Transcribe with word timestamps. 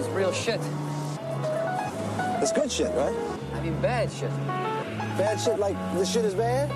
is 0.00 0.08
real 0.08 0.32
shit. 0.32 0.60
It's 2.40 2.52
good 2.52 2.72
shit, 2.72 2.90
right? 2.94 3.14
I 3.54 3.60
mean, 3.60 3.78
bad 3.82 4.10
shit. 4.10 4.30
Bad 5.18 5.38
shit 5.38 5.58
like 5.58 5.76
this 5.94 6.10
shit 6.10 6.24
is 6.24 6.34
bad? 6.34 6.70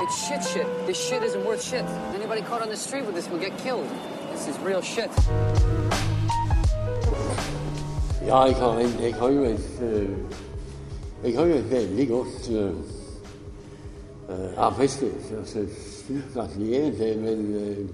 It's 0.00 0.16
shit 0.26 0.42
shit. 0.42 0.66
This 0.86 0.98
shit 0.98 1.22
isn't 1.22 1.44
worth 1.44 1.62
shit. 1.62 1.84
Anybody 2.14 2.40
caught 2.40 2.62
on 2.62 2.70
the 2.70 2.76
street 2.76 3.04
with 3.04 3.14
this 3.14 3.28
will 3.28 3.38
get 3.38 3.56
killed. 3.58 3.86
This 4.32 4.48
is 4.48 4.58
real 4.60 4.80
shit. 4.80 5.10
Ja, 8.26 8.44
jeg 8.44 8.56
har, 8.56 8.78
en, 8.78 8.92
jeg 9.00 9.14
har 9.14 9.28
jo 9.28 9.42
et 9.44 9.80
øh, 9.82 10.08
Jeg 11.24 11.34
har 11.38 11.44
jo 11.44 11.54
et 11.54 11.70
veldig 11.70 12.08
godt 12.08 12.50
øh, 12.50 12.74
arbeidssted. 14.56 15.12
Altså 15.38 15.66
stort 15.78 16.44
atelier. 16.44 16.90
Det 16.90 17.16
er 17.16 17.20
vel 17.20 17.54
øh, 17.54 17.88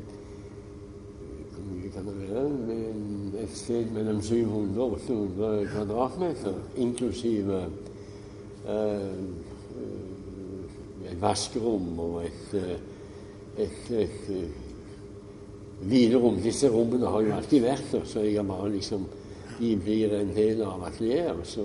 Hvor 1.57 1.91
kan 1.95 2.07
det 2.07 2.29
være? 2.31 2.49
Men 2.49 3.16
Et 3.37 3.51
sted 3.53 3.91
mellom 3.93 4.23
700 4.23 4.81
og 4.81 4.93
800 4.93 5.67
kvadratmeter, 5.73 6.55
inklusive 6.77 7.59
øh, 8.69 9.19
et 11.11 11.21
vaskerom 11.21 11.99
og 11.99 12.25
et, 12.25 12.55
øh, 12.55 12.71
et, 13.59 13.91
et, 13.91 14.31
et 14.31 14.51
hvilerom. 15.81 16.41
Disse 16.41 16.71
rommene 16.71 17.07
har 17.07 17.21
jo 17.21 17.35
alltid 17.37 17.61
vært 17.61 17.85
der, 17.93 18.05
så 18.05 18.21
jeg 18.21 18.37
har 18.41 18.49
bare 18.49 18.73
liksom 18.73 19.07
De 19.57 19.77
blir 19.81 20.13
en 20.13 20.35
del 20.37 20.61
av 20.63 20.83
atelieret, 20.85 21.47
så 21.49 21.63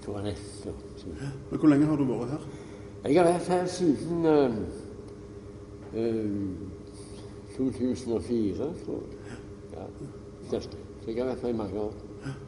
toalett 0.00 0.62
og 0.70 0.78
sånn. 0.96 1.18
Men 1.50 1.58
Hvor 1.60 1.68
lenge 1.68 1.88
har 1.90 2.00
du 2.00 2.06
vært 2.08 2.30
her? 2.32 2.46
Jeg 3.04 3.18
har 3.18 3.28
vært 3.28 3.50
her 3.52 3.66
siden 3.68 4.26
øh, 4.26 4.54
øh, 5.94 6.30
2004, 7.56 8.70
tror 8.84 9.02
jeg. 9.02 9.36
Ja, 9.76 9.84
cirka. 10.50 10.82
Så 11.02 11.12
jeg 11.12 11.22
har 11.22 11.34
vært 11.34 11.48
i 11.50 11.56
mange 11.56 11.80
år. 11.80 11.92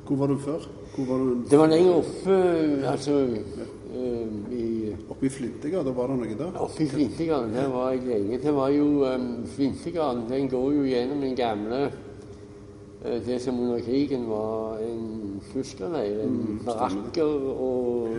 Hvor 0.07 0.17
var 0.17 0.27
du 0.27 0.39
før? 0.39 0.69
Var 0.99 1.19
du 1.19 1.45
Det 1.51 1.59
var 1.59 1.67
lenger 1.67 1.95
oppe, 1.95 2.35
altså 2.87 3.13
øh, 3.97 4.53
i 4.53 4.95
Oppe 5.11 5.27
i 5.27 5.29
Flintegata, 5.29 5.91
var 5.91 6.09
det 6.11 6.17
noe 6.19 6.37
der? 6.39 6.59
Oppe 6.59 6.83
i 6.83 6.89
Flintegarden, 6.89 7.55
der 7.55 7.69
var 7.69 7.93
jeg 7.93 8.03
lenge. 8.07 8.41
Det 8.43 8.55
var 8.55 8.69
jo 8.69 8.87
um, 9.15 9.47
Flintegarden, 9.47 10.25
den 10.31 10.49
går 10.49 10.73
jo 10.73 10.83
gjennom 10.83 11.21
den 11.21 11.37
gamle 11.37 11.93
uh, 13.05 13.27
Det 13.27 13.41
som 13.43 13.61
under 13.61 13.81
krigen 13.81 14.27
var 14.29 14.79
en 14.83 15.41
fuskerleir. 15.53 16.25
En 16.25 16.61
barakker 16.67 17.47
og 17.55 18.17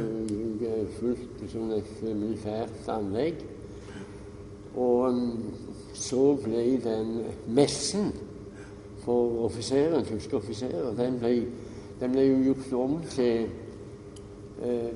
ja. 0.62 0.80
fullt 1.00 1.44
som 1.52 1.72
et 1.75 1.94
militært 2.03 2.88
anlegg. 2.88 3.44
Og 4.75 5.09
um, 5.09 5.38
så 5.94 6.34
ble 6.40 6.66
den 6.84 7.16
messen 7.48 8.14
for 9.10 9.46
offiseren, 9.46 10.06
tyske 10.06 10.38
offiserer, 10.38 10.94
den 10.94 11.16
ble, 11.20 11.32
den 12.00 12.12
ble 12.14 12.26
jo 12.28 12.42
gjort 12.44 12.74
om 12.78 12.92
til 13.10 13.48
eh, 14.62 14.92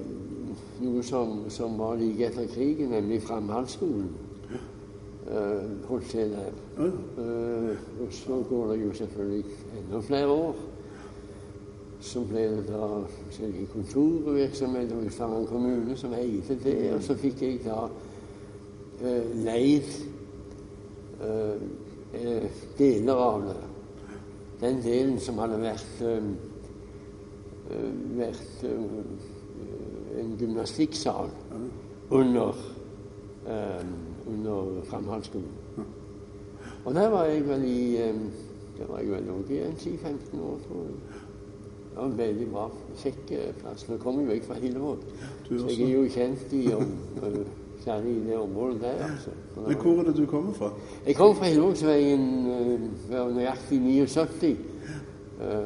noe 0.83 1.01
som, 1.03 1.39
som 1.49 1.79
var 1.79 1.95
like 1.97 2.27
etter 2.27 2.45
krigen, 2.51 2.91
nemlig 2.93 3.23
Framhaldsskolen. 3.25 4.11
Eh, 5.23 5.65
holdt 5.87 6.11
til 6.11 6.35
der. 6.35 6.53
Eh, 6.83 7.73
og 8.03 8.13
så 8.13 8.37
går 8.49 8.71
det 8.71 8.77
jo 8.83 8.93
selvfølgelig 8.93 9.57
enda 9.79 10.03
flere 10.05 10.27
år. 10.27 10.61
Så 12.03 12.21
ble 12.29 12.45
det 12.53 12.63
da 12.69 12.93
forskjellige 13.07 13.73
kontorvirksomhet 13.73 14.93
og 14.93 15.05
i 15.05 15.09
Stavanger 15.17 15.49
kommune 15.49 15.97
som 15.97 16.13
eide 16.13 16.61
det. 16.63 16.79
Og 16.93 17.03
så 17.09 17.17
fikk 17.17 17.41
jeg 17.41 17.61
da 17.65 17.81
eh, 19.01 19.37
leid 19.49 19.93
eh, 21.23 21.69
eh, 22.13 22.65
deler 22.77 23.29
av 23.31 23.47
det. 23.49 23.61
Den 24.63 24.79
delen 24.83 25.17
som 25.19 25.41
hadde 25.43 25.57
vært, 25.59 26.03
vært 28.15 28.63
en 30.21 30.29
gymnastikksal 30.39 31.33
under, 32.15 32.61
under 33.43 34.79
Framhaldsskolen. 34.87 35.51
Og 36.85 36.95
der 36.95 37.09
var 37.11 37.27
jeg 37.27 37.43
vel 37.47 37.65
i 37.67 37.97
Der 38.77 38.87
var 38.87 38.99
jeg 38.99 39.11
vel 39.11 39.29
også 39.29 39.53
i 39.53 39.59
en 39.59 39.75
10-15 39.77 40.41
år, 40.41 40.57
tror 40.67 40.83
jeg. 40.83 40.95
Det 41.93 42.01
var 42.01 42.05
en 42.05 42.17
veldig 42.17 42.45
bra, 42.49 42.63
kjekk 42.97 43.31
eh, 43.37 43.49
plass. 43.59 43.83
Nå 43.85 43.99
kommer 44.01 44.23
jeg 44.23 44.29
jo 44.29 44.37
ikke 44.39 44.47
fra 44.47 44.55
Hillevåg, 44.57 45.03
så 45.45 45.57
jeg 45.69 45.83
er 45.85 45.91
jo 45.91 46.07
kjent 46.09 46.55
i 46.57 46.61
om, 46.73 46.95
eh, 47.83 47.85
særlig 47.85 48.15
i 48.17 48.23
det 48.29 48.37
området 48.37 48.81
der. 48.81 48.91
altså. 48.91 49.29
Men 49.67 49.75
hvor 49.75 49.99
er 49.99 50.03
det 50.03 50.17
du 50.17 50.25
kommer 50.25 50.53
fra? 50.53 50.73
Jeg 51.07 51.15
kom 51.15 51.35
fra 51.35 51.45
Hillevågsveien 51.45 52.47
uh, 52.47 53.11
var 53.11 53.29
nøyaktig 53.29 53.79
79. 53.79 54.57
Eh, 55.41 55.57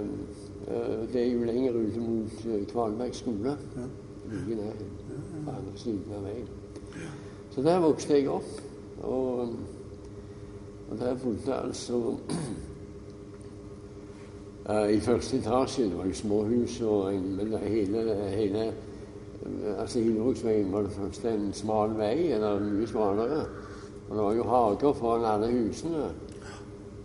eh, 0.68 1.14
det 1.14 1.22
er 1.22 1.32
jo 1.34 1.44
lenger 1.44 1.72
ute 1.72 2.00
mot 2.00 2.46
uh, 2.46 2.68
Kvalberg 2.68 3.16
skole. 3.16 3.58
Like 4.32 4.56
nær 4.56 4.72
på 5.46 5.52
andre 5.52 5.76
siden 5.76 6.18
av 6.18 6.24
veien. 6.24 6.48
Så 7.52 7.62
der 7.62 7.80
vokste 7.80 8.14
jeg 8.14 8.30
opp. 8.30 8.68
Og, 9.04 9.40
og 10.90 11.00
der 11.00 11.16
bodde 11.24 11.56
altså 11.56 12.16
eh, 14.70 14.90
I 14.96 15.00
første 15.00 15.38
etasje 15.38 15.84
det 15.84 15.98
var 15.98 16.06
jo 16.06 16.14
småhus, 16.14 16.82
og 16.82 17.16
en, 17.16 17.36
men 17.36 17.52
det 17.52 17.60
hele, 17.60 18.04
hele 18.36 18.68
eh, 18.68 18.74
altså 19.78 20.00
Hillevågsveien 20.00 20.72
var 20.72 20.82
det 20.82 20.92
først 20.92 21.26
en 21.26 21.50
smal 21.54 21.98
vei, 21.98 22.32
eller 22.34 22.60
mye 22.60 22.88
smalere. 22.88 23.42
Og 24.10 24.16
det 24.16 24.24
var 24.24 24.34
jo 24.34 24.44
hager 24.44 24.94
foran 24.94 25.26
alle 25.26 25.52
husene. 25.52 26.06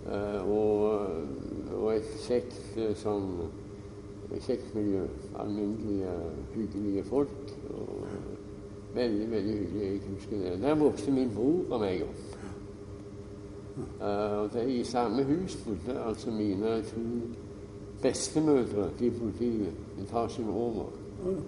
Eh, 0.06 0.50
og, 0.50 1.06
og 1.72 1.90
et 1.94 2.14
kjekt 2.26 2.78
sånn 2.98 3.28
kjekt 4.40 4.74
miljø. 4.74 5.06
Alminnelige, 5.38 6.12
hyggelige 6.54 7.04
folk. 7.04 7.52
Og 7.74 8.06
veldig, 8.94 9.30
veldig 9.30 9.58
hyggelig. 9.58 9.82
Jeg 9.86 10.00
husker 10.14 10.36
det. 10.38 10.62
Der 10.62 10.74
vokste 10.74 11.10
min 11.10 11.34
bror 11.34 11.74
og 11.74 11.80
meg 11.80 12.02
opp. 12.06 12.22
Eh, 14.02 14.38
og 14.42 14.50
det 14.52 14.66
I 14.68 14.84
samme 14.84 15.24
hus 15.24 15.56
bodde 15.66 16.00
altså 16.06 16.30
mine 16.30 16.82
to 16.82 17.04
bestemødre. 18.02 18.90
De 18.98 19.10
bodde 19.10 19.46
i 19.46 19.68
etasjen 20.02 20.48
over. 20.48 20.90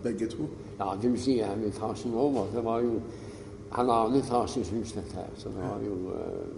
Begge 0.02 0.28
to. 0.28 0.48
Ja, 0.78 0.94
det 1.02 1.10
vil 1.12 1.20
si 1.22 1.36
her 1.38 1.56
etasjen 1.68 2.14
over. 2.14 2.46
Det 2.54 2.64
var 2.64 2.80
jo 2.82 3.00
halvannen 3.72 4.18
etasjes 4.22 4.70
hus, 4.74 4.92
dette 4.92 5.14
her. 5.20 5.30
Så 5.38 5.48
det 5.54 5.62
var 5.62 5.80
jo 5.86 5.98
eh, 6.14 6.48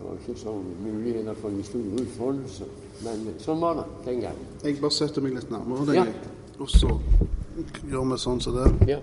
Det 0.00 0.06
var 0.08 0.16
ikke 0.16 0.40
så 0.40 0.54
muligheter 0.82 1.34
for 1.34 1.50
de 1.52 1.62
store 1.62 2.02
utfoldelser. 2.02 2.66
Men 3.04 3.34
sånn 3.40 3.60
var 3.60 3.74
det 3.80 3.84
den 4.06 4.20
gangen. 4.24 4.46
Jeg 4.64 4.78
bare 4.80 4.90
setter 4.96 5.20
meg 5.24 5.34
litt 5.36 5.50
nærmere 5.52 5.86
deg, 5.86 5.96
Ja. 5.96 6.04
og 6.58 6.68
så 6.72 6.94
gjør 7.90 8.06
vi 8.12 8.18
sånn 8.18 8.40
som 8.40 8.56
det. 8.56 8.88
Ja. 8.88 8.98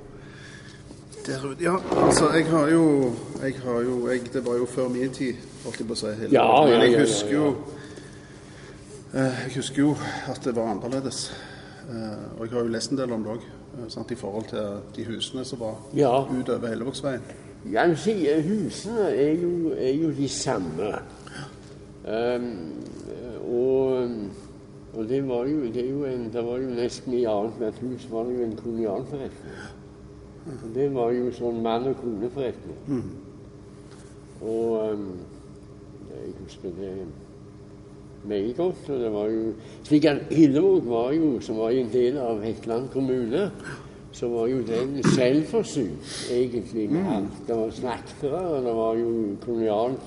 Der. 1.27 1.43
Ja, 1.59 1.73
altså, 1.91 2.29
jeg 2.33 2.45
har 2.47 2.69
jo, 2.71 3.11
jeg 3.43 3.55
har 3.59 3.81
jo 3.83 4.07
jeg, 4.07 4.21
Det 4.33 4.45
var 4.45 4.55
jo 4.57 4.65
før 4.65 4.87
min 4.89 5.09
tid, 5.11 5.35
holdt 5.65 5.79
jeg 5.79 5.87
på 5.87 5.93
å 5.93 5.97
si. 5.99 6.07
hele 6.21 6.31
Ja, 6.31 6.65
Men 6.65 6.81
jeg 6.91 6.99
husker 7.01 7.33
jo 7.33 7.47
eh, 9.13 9.43
Jeg 9.47 9.55
husker 9.55 9.81
jo 9.81 9.95
at 10.31 10.39
det 10.45 10.55
var 10.55 10.71
annerledes. 10.71 11.31
Eh, 11.89 12.39
og 12.39 12.45
jeg 12.45 12.53
har 12.53 12.61
jo 12.63 12.71
lest 12.71 12.91
en 12.91 12.97
del 12.97 13.11
om 13.11 13.23
det 13.23 13.31
òg, 13.37 13.45
i 14.11 14.15
forhold 14.15 14.45
til 14.49 14.79
de 14.95 15.05
husene 15.05 15.45
som 15.45 15.59
var 15.59 15.75
Ja. 15.95 16.23
utover 16.23 16.67
Hellevågsveien. 16.67 17.21
Ja, 17.71 17.83
eh, 17.83 18.43
husene 18.43 19.09
er 19.15 19.33
jo, 19.41 19.71
er 19.77 19.93
jo 19.93 20.11
de 20.11 20.27
samme. 20.29 20.93
Um, 22.07 22.73
og, 23.51 24.09
og 24.93 25.09
det 25.09 25.27
var 25.27 25.45
jo, 25.45 25.61
det 25.73 25.89
jo 25.89 26.05
en, 26.05 26.29
det 26.33 26.45
var 26.45 26.57
jo 26.57 26.69
nesten 26.69 27.13
i 27.13 27.25
annethvert 27.25 27.79
hus 27.81 28.07
var 28.11 28.23
det 28.23 28.37
jo 28.37 28.43
en 28.43 28.55
kolonialforretning. 28.55 29.57
Og 30.47 30.69
det 30.75 30.93
var 30.95 31.11
jo 31.11 31.31
sånn 31.35 31.61
mann- 31.63 31.87
og 31.87 31.97
koneforretning. 32.01 33.03
Og 34.41 34.93
um, 34.93 35.09
jeg 36.13 36.33
husker 36.43 36.69
det 36.79 36.93
meget 38.23 38.55
godt. 38.57 38.89
Og 38.89 38.99
det 38.99 39.11
var 39.13 39.25
jo 39.25 39.51
slik 39.83 40.05
Hillevåg 40.31 40.89
var 40.89 41.11
jo, 41.11 41.39
som 41.39 41.57
var 41.57 41.69
en 41.69 41.89
del 41.93 42.17
av 42.17 42.41
Hetland 42.43 42.89
kommune, 42.93 43.51
så 44.11 44.29
var 44.29 44.47
jo 44.47 44.57
den 44.65 45.03
selvforsynt 45.03 46.31
egentlig 46.33 46.89
med 46.91 47.05
alt. 47.15 47.41
Det 47.47 47.57
var 47.57 47.69
slaktere, 47.69 48.39
og 48.39 48.63
det 48.65 48.75
var 48.75 48.95
jo 48.95 49.11
kolonialt 49.45 50.01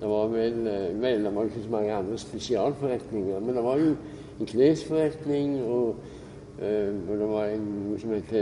Det 0.00 0.08
var 0.08 0.26
vel, 0.28 0.58
vel 1.00 1.24
det 1.24 1.34
var 1.34 1.44
ikke 1.44 1.62
så 1.62 1.70
mange 1.70 1.92
andre 1.92 2.18
spesialforretninger, 2.18 3.40
men 3.40 3.56
det 3.56 3.64
var 3.64 3.76
jo 3.76 3.94
en 4.40 4.46
klesforretning, 4.46 5.62
og, 5.64 5.96
øh, 6.62 6.94
og 7.10 7.18
det 7.18 7.28
var 7.28 7.44
en, 7.44 7.64
noe 7.88 8.00
som 8.00 8.12
het 8.12 8.34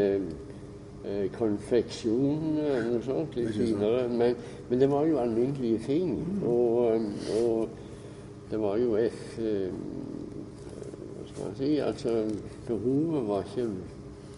eh, 1.05 1.31
konfeksjon 1.39 2.59
eller 2.59 2.89
noe 2.89 3.05
sånt 3.05 3.37
litt 3.39 3.55
videre. 3.59 4.09
Men, 4.11 4.35
men 4.71 4.81
det 4.81 4.91
var 4.91 5.07
jo 5.07 5.21
alminnelige 5.23 5.79
ting. 5.87 6.17
Og, 6.43 6.97
eh, 6.97 7.45
og 7.45 7.84
det 8.51 8.61
var 8.61 8.77
jo 8.77 8.97
et 9.01 9.39
eh, 9.39 9.73
Hva 11.15 11.29
skal 11.29 11.45
man 11.45 11.57
si 11.59 11.71
Altså, 11.79 12.15
behovet 12.69 13.29
var 13.29 13.47
ikke 13.49 13.69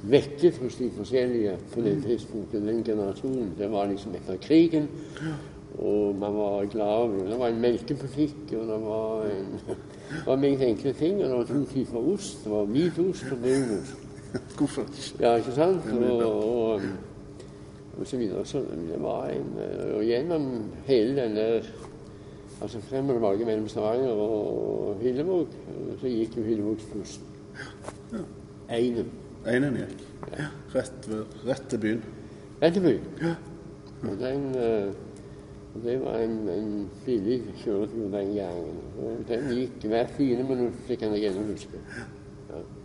vekket 0.06 0.58
hos 0.62 0.76
de 0.76 0.91
forskjellige 0.91 1.56
på 1.73 1.81
det 1.81 2.03
tidspunktet, 2.05 2.62
den 2.62 2.85
generasjonen. 2.85 3.53
Det 3.58 3.70
var 3.73 3.87
liksom 3.91 4.14
etter 4.14 4.37
krigen. 4.37 4.88
Og 5.79 6.14
man 6.17 6.35
var 6.35 6.64
glad 6.64 6.87
over 6.87 7.29
Det 7.31 7.38
var 7.38 7.49
en 7.49 7.61
melkebutikk, 7.61 8.37
og 8.53 8.67
det 8.67 8.81
var, 8.87 9.23
en, 9.25 9.61
det 10.11 10.26
var 10.26 10.37
meget 10.37 10.69
enkle 10.69 10.93
ting. 10.93 11.25
Og 11.25 11.29
det 11.29 11.37
var 11.37 11.44
to 11.44 11.64
typer 11.75 11.99
ost. 11.99 12.44
Det 12.44 12.52
var 12.52 12.64
hvit 12.64 12.99
ost 12.99 13.25
og 13.32 13.38
brun 13.38 13.79
ost. 13.81 13.97
Ja, 15.20 15.35
ikke 15.37 15.52
sant? 15.52 15.93
Og, 15.93 16.26
Og, 16.26 16.70
og, 16.73 16.81
og 17.99 18.06
så 18.06 18.17
videre. 18.17 18.44
Så 18.44 18.59
det 18.59 19.02
var 19.02 19.29
en 19.29 19.52
Og 19.97 20.05
gjennom 20.05 20.62
hele 20.87 21.23
denne 21.23 21.62
Altså 22.62 22.81
frem 22.81 23.08
og 23.08 23.19
tilbake 23.19 23.44
mellom 23.44 23.69
Stavanger 23.69 24.11
og 24.11 24.97
Hyllevåg, 25.00 25.49
så 26.00 26.08
gikk 26.08 26.38
jo 26.38 26.43
Hyllevågsbussen. 26.43 27.23
Einen. 28.73 29.11
Einen 29.47 29.76
gikk. 29.82 30.06
Rett, 30.75 31.11
ved, 31.11 31.37
rett 31.47 31.69
til 31.70 31.82
byen. 31.82 32.06
Rett 32.62 32.79
til 32.79 32.82
byen. 32.82 33.37
Og 34.06 34.17
den 34.20 34.49
eh, 34.55 34.94
og 35.76 35.82
det 35.85 35.97
var 36.00 36.19
en, 36.25 36.37
en 36.49 36.91
billig 37.05 37.43
kjøretur 37.61 38.08
den 38.08 38.35
gangen. 38.35 38.76
Og 38.99 39.19
den 39.29 39.50
gikk 39.52 39.85
hvert 39.91 40.14
tiende 40.17 40.47
minutt, 40.49 40.79
det 40.88 40.97
kan 40.99 41.12
jeg 41.12 41.29
ennå 41.29 41.50
huske. 41.50 41.81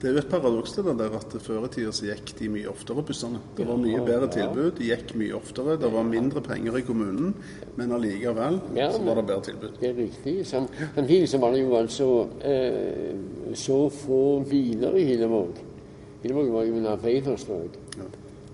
Det 0.02 0.10
er 0.10 0.16
jo 0.16 0.22
et 0.22 0.30
paradoks 0.32 0.74
det 0.78 0.94
der 1.00 1.16
at 1.18 1.36
før 1.44 1.66
i 1.68 1.72
tida 1.74 1.92
så 1.94 2.08
gikk 2.08 2.34
de 2.40 2.50
mye 2.50 2.70
oftere, 2.72 3.04
bussene. 3.06 3.42
Det 3.58 3.68
var 3.68 3.80
mye 3.82 4.02
bedre 4.06 4.30
tilbud, 4.34 4.72
de 4.78 4.90
gikk 4.90 5.14
mye 5.20 5.36
oftere. 5.38 5.78
Det 5.82 5.92
var 5.94 6.08
mindre 6.08 6.42
penger 6.46 6.78
i 6.80 6.86
kommunen, 6.88 7.36
men 7.78 7.92
allikevel 7.98 8.60
Ja, 8.78 8.92
så 8.92 9.04
var 9.06 9.22
det 9.22 9.26
bedre 9.30 9.46
tilbud. 9.50 9.78
Det 9.82 9.90
er 9.90 10.00
riktig. 10.00 10.38
Samtidig 10.48 11.30
så 11.30 11.42
var 11.42 11.56
det 11.56 11.62
jo 11.62 11.76
altså 11.78 12.10
eh, 12.42 13.14
så 13.54 13.84
få 14.02 14.24
biler 14.50 14.98
i 14.98 15.06
Hillevåg. 15.12 15.62
Hillevåg 16.24 16.52
var 16.54 16.68
jo 16.70 16.76
en 16.78 16.92
arbeiderstrøk. 16.96 17.80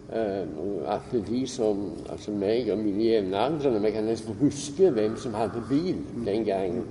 Eh, 0.07 0.45
og 0.63 0.85
at 0.93 1.11
de 1.27 1.41
som 1.51 1.81
Altså 2.07 2.31
meg 2.31 2.69
og 2.71 2.77
mine 2.79 3.09
jevnaldrende 3.09 3.81
Vi 3.83 3.89
kan 3.91 4.05
nesten 4.07 4.37
huske 4.39 4.87
hvem 4.95 5.17
som 5.19 5.33
hadde 5.35 5.59
bil 5.69 5.99
den 6.25 6.45
gangen. 6.47 6.85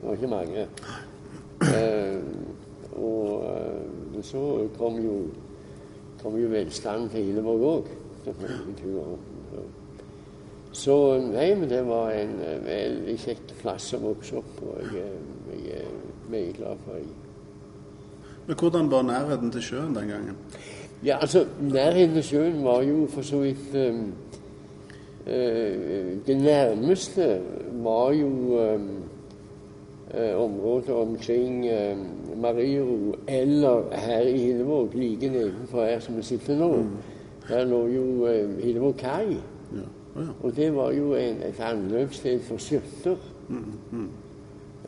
Det 0.00 0.08
var 0.08 0.12
ikke 0.18 0.32
mange. 0.34 0.66
Eh, 1.64 2.18
og 2.96 3.44
eh, 3.50 4.22
så 4.22 4.68
kom 4.78 5.00
jo 5.02 5.18
kom 6.22 6.36
jo 6.40 6.48
velstanden 6.48 7.10
til 7.12 7.28
Ileborg 7.28 7.64
òg. 7.68 7.88
Så 10.74 10.94
nei, 11.20 11.50
men 11.54 11.68
det 11.70 11.82
var 11.86 12.14
en 12.16 12.38
eh, 12.42 12.62
veldig 12.64 13.18
kjekk 13.20 13.52
plass 13.60 13.92
å 13.94 14.00
vokse 14.02 14.40
opp 14.40 14.48
på. 14.58 14.72
Jeg, 14.90 15.12
jeg 15.52 15.84
er 15.84 15.92
meget 16.32 16.56
glad 16.56 16.80
for 16.86 16.98
det. 16.98 17.12
Men 18.46 18.58
hvordan 18.60 18.90
var 18.90 19.04
nærheten 19.06 19.52
til 19.54 19.62
sjøen 19.62 19.94
den 19.94 20.10
gangen? 20.10 20.40
Ja, 21.04 21.18
altså, 21.20 21.44
nærheten 21.60 22.16
til 22.18 22.26
sjøen 22.30 22.64
var 22.64 22.82
jo 22.82 23.06
for 23.12 23.22
så 23.22 23.44
vidt 23.44 23.76
um, 23.76 24.02
uh, 25.26 26.10
Det 26.26 26.36
nærmeste 26.36 27.28
var 27.84 28.10
jo 28.16 28.58
eh, 28.58 28.80
området 30.36 30.94
omkring 30.94 31.66
eh, 31.66 31.96
Mariero 32.36 33.14
eller 33.28 33.96
her 33.96 34.20
i 34.20 34.38
Hillevåg, 34.38 34.94
like 34.94 35.28
nedenfor 35.28 35.84
her 35.84 36.00
som 36.00 36.16
vi 36.16 36.22
sitter 36.22 36.56
nå. 36.56 36.84
Der 37.48 37.64
lå 37.64 37.86
jo 37.86 38.26
eh, 38.26 38.64
Hillevåg 38.64 38.96
kai. 38.96 39.36
Ja. 39.72 39.86
Oh, 40.16 40.22
ja. 40.22 40.28
Og 40.42 40.56
det 40.56 40.74
var 40.74 40.92
jo 40.92 41.14
en, 41.14 41.42
et 41.42 41.60
anløpssted 41.60 42.40
for 42.40 42.56
skjøtter. 42.56 43.16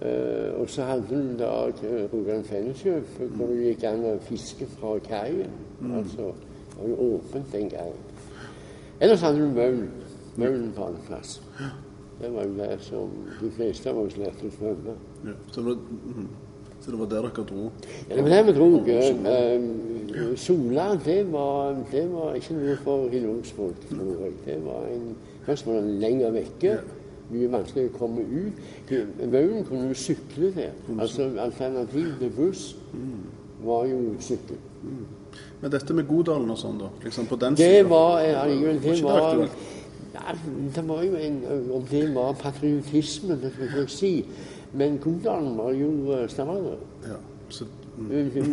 Eh, 0.00 0.60
og 0.60 0.70
så 0.70 0.84
hadde 0.84 1.08
du 1.10 1.38
da 1.38 1.50
eh, 1.69 2.04
Rogaland 2.12 2.44
Felleskjøp, 2.44 3.16
hvor 3.36 3.46
det 3.46 3.70
gikk 3.70 3.84
an 3.88 4.04
å 4.04 4.19
fiske 4.20 4.69
fra 4.76 4.98
kaien. 5.08 5.52
Altså, 5.96 6.30
det 6.69 6.76
var 6.82 6.88
jo 6.92 7.14
åpent 7.16 7.52
den 7.52 7.70
gangen. 7.72 8.04
Ellers 9.00 9.24
hadde 9.24 9.40
du 9.40 9.48
Mølen. 9.56 9.90
Mølen 10.36 10.72
på 10.76 10.84
annen 10.84 11.00
plass. 11.08 11.38
Det 12.20 12.32
var 12.32 12.46
jo 12.48 12.56
der 12.56 12.76
som 12.80 13.12
de 13.40 13.50
fleste 13.52 13.92
av 13.92 13.98
oss 14.00 14.16
lærte 14.16 14.48
å 14.48 14.52
svømme. 14.56 14.96
Ja. 15.26 15.34
Så, 15.50 15.60
det 15.60 15.66
var, 15.66 15.78
mhm. 16.12 16.28
så 16.80 16.90
det 16.90 17.00
var 17.00 17.10
der 17.12 17.26
dere 17.28 17.46
dro? 17.50 17.70
Ja, 18.08 18.14
det 18.14 18.22
var 18.24 18.34
der 18.34 18.46
vi 18.46 18.54
dro. 18.56 18.68
Eh, 18.90 20.36
Sola, 20.40 20.86
det 21.04 21.32
var, 21.32 21.76
det 21.92 22.04
var 22.12 22.38
ikke 22.38 22.56
noe 22.56 22.76
for 22.84 23.08
Hillevågsfolk, 23.12 23.88
tror 23.90 24.12
jeg. 24.24 24.36
Det 24.46 24.60
var 24.64 24.92
en 24.94 25.10
Først 25.46 25.66
var 25.66 25.76
den 25.78 26.00
lenger 26.02 26.32
vekke. 26.34 26.78
Mye 27.30 27.50
vanskeligere 27.50 27.92
å 27.92 27.98
komme 27.98 28.22
ut. 28.22 28.90
Vaulen 29.30 29.64
kunne 29.66 29.90
jo 29.90 29.98
sykle 29.98 30.50
der. 30.54 30.74
Altså 30.98 31.28
Alternativet 31.42 32.16
til 32.19 32.32
buss 32.34 32.64
var 33.66 33.86
jo 33.90 34.00
sykkel. 34.22 34.58
Men 35.60 35.72
dette 35.72 35.94
med 35.96 36.06
Godalen 36.08 36.50
og 36.52 36.58
sånn, 36.60 36.76
da? 36.80 36.90
Liksom 37.04 37.26
på 37.30 37.38
den 37.40 37.56
Det 37.58 37.70
allikevel 37.82 38.78
Det 38.82 38.92
Var 38.92 38.94
ikke 38.94 39.02
det 39.02 39.04
var 39.04 39.40
ja, 39.40 39.48
det 40.74 40.88
var 40.88 41.02
jo 41.02 41.16
en 41.16 41.42
Om 41.72 41.82
det 41.90 42.14
var 42.14 42.32
patriotisme, 42.32 43.36
det 43.42 43.52
skal 43.52 43.78
jeg 43.78 43.90
si. 43.90 44.12
Men 44.72 44.98
Godalen 44.98 45.58
var 45.58 45.72
jo 45.72 46.12
eh, 46.12 46.28
Stavanger. 46.28 46.76
Ja. 47.04 47.16
Så, 47.48 47.64
mm. 47.98 48.10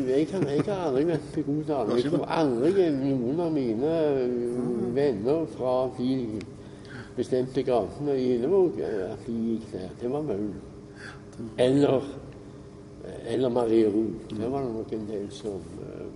Jeg, 0.09 0.27
kan, 0.27 0.47
jeg 0.47 0.63
har 0.67 0.87
aldri 0.87 1.05
vært 1.07 1.29
på 1.33 1.41
Godalen. 1.47 1.97
Jeg 1.97 2.11
tror 2.11 2.25
aldri 2.31 2.89
noen 2.95 3.39
av 3.43 3.51
mine 3.51 3.93
øh, 4.09 4.95
venner 4.95 5.47
fra 5.57 5.73
de 5.97 6.41
bestemte 7.17 7.63
gatene 7.65 8.17
i 8.17 8.27
Hillevåg 8.33 8.79
øh, 8.79 9.01
at 9.09 9.25
de 9.27 9.33
gikk 9.33 9.71
der. 9.73 9.89
Det 10.01 10.11
var 10.11 10.21
Maulen. 10.21 10.53
Eller, 11.57 12.05
eller 13.27 13.49
Marie 13.49 13.89
Ro. 13.89 14.05
Det 14.29 14.51
var 14.51 14.63
det 14.63 14.73
nok 14.73 14.93
en 14.93 15.07
del 15.09 15.31
som 15.31 15.59
øh, 15.81 16.07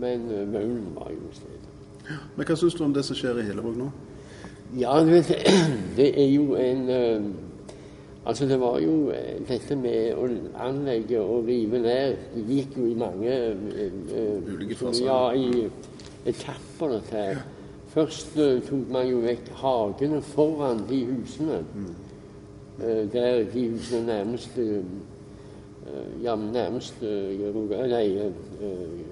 Men 0.00 0.28
Maulen 0.52 0.86
var 0.94 1.10
jo 1.12 1.32
stedet. 1.32 1.66
Men 2.36 2.46
hva 2.46 2.56
syns 2.56 2.74
du 2.74 2.84
om 2.84 2.94
det 2.94 3.04
som 3.04 3.18
skjer 3.18 3.42
i 3.42 3.50
Hillevåg 3.50 3.76
nå? 3.76 3.90
Ja, 4.78 5.00
du 5.00 5.10
vet, 5.10 5.32
det 5.96 6.10
er 6.22 6.28
jo 6.34 6.54
en 6.54 6.90
øh, 6.90 7.22
Altså, 8.26 8.46
det 8.46 8.60
var 8.60 8.78
jo 8.78 9.10
øh, 9.10 9.48
dette 9.48 9.76
med 9.76 10.12
å 10.14 10.26
anlegge 10.60 11.20
og 11.20 11.46
rive 11.48 11.80
ned 11.80 12.18
Det 12.34 12.44
gikk 12.48 12.76
jo 12.78 12.84
i 12.86 12.94
mange 12.94 13.32
øh, 13.32 13.92
øh, 14.14 14.54
Ulike 14.54 14.76
faser. 14.76 15.06
Ja, 15.06 15.32
i 15.32 15.64
etapper, 16.28 16.92
dette 16.92 17.16
her. 17.16 17.40
Først 17.90 18.38
øh, 18.38 18.60
tok 18.62 18.92
man 18.92 19.08
jo 19.08 19.22
vekk 19.24 19.48
hagene 19.62 20.20
foran 20.22 20.84
de 20.90 21.00
husene. 21.08 21.64
Øh, 22.84 23.12
der 23.12 23.44
de 23.54 23.68
husene 23.70 24.06
nærmest 24.06 24.58
Ja, 26.22 26.36
nærmest 26.36 27.02
Nei, 27.02 28.30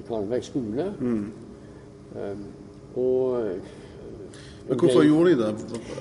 Karlberg 0.09 0.45
skole. 0.45 0.93
Um, 1.01 1.33
og 2.97 3.43
Men 4.69 4.79
hvorfor 4.79 5.01
det- 5.01 5.09
gjorde 5.09 5.31
de 5.31 5.37
det? 5.37 5.47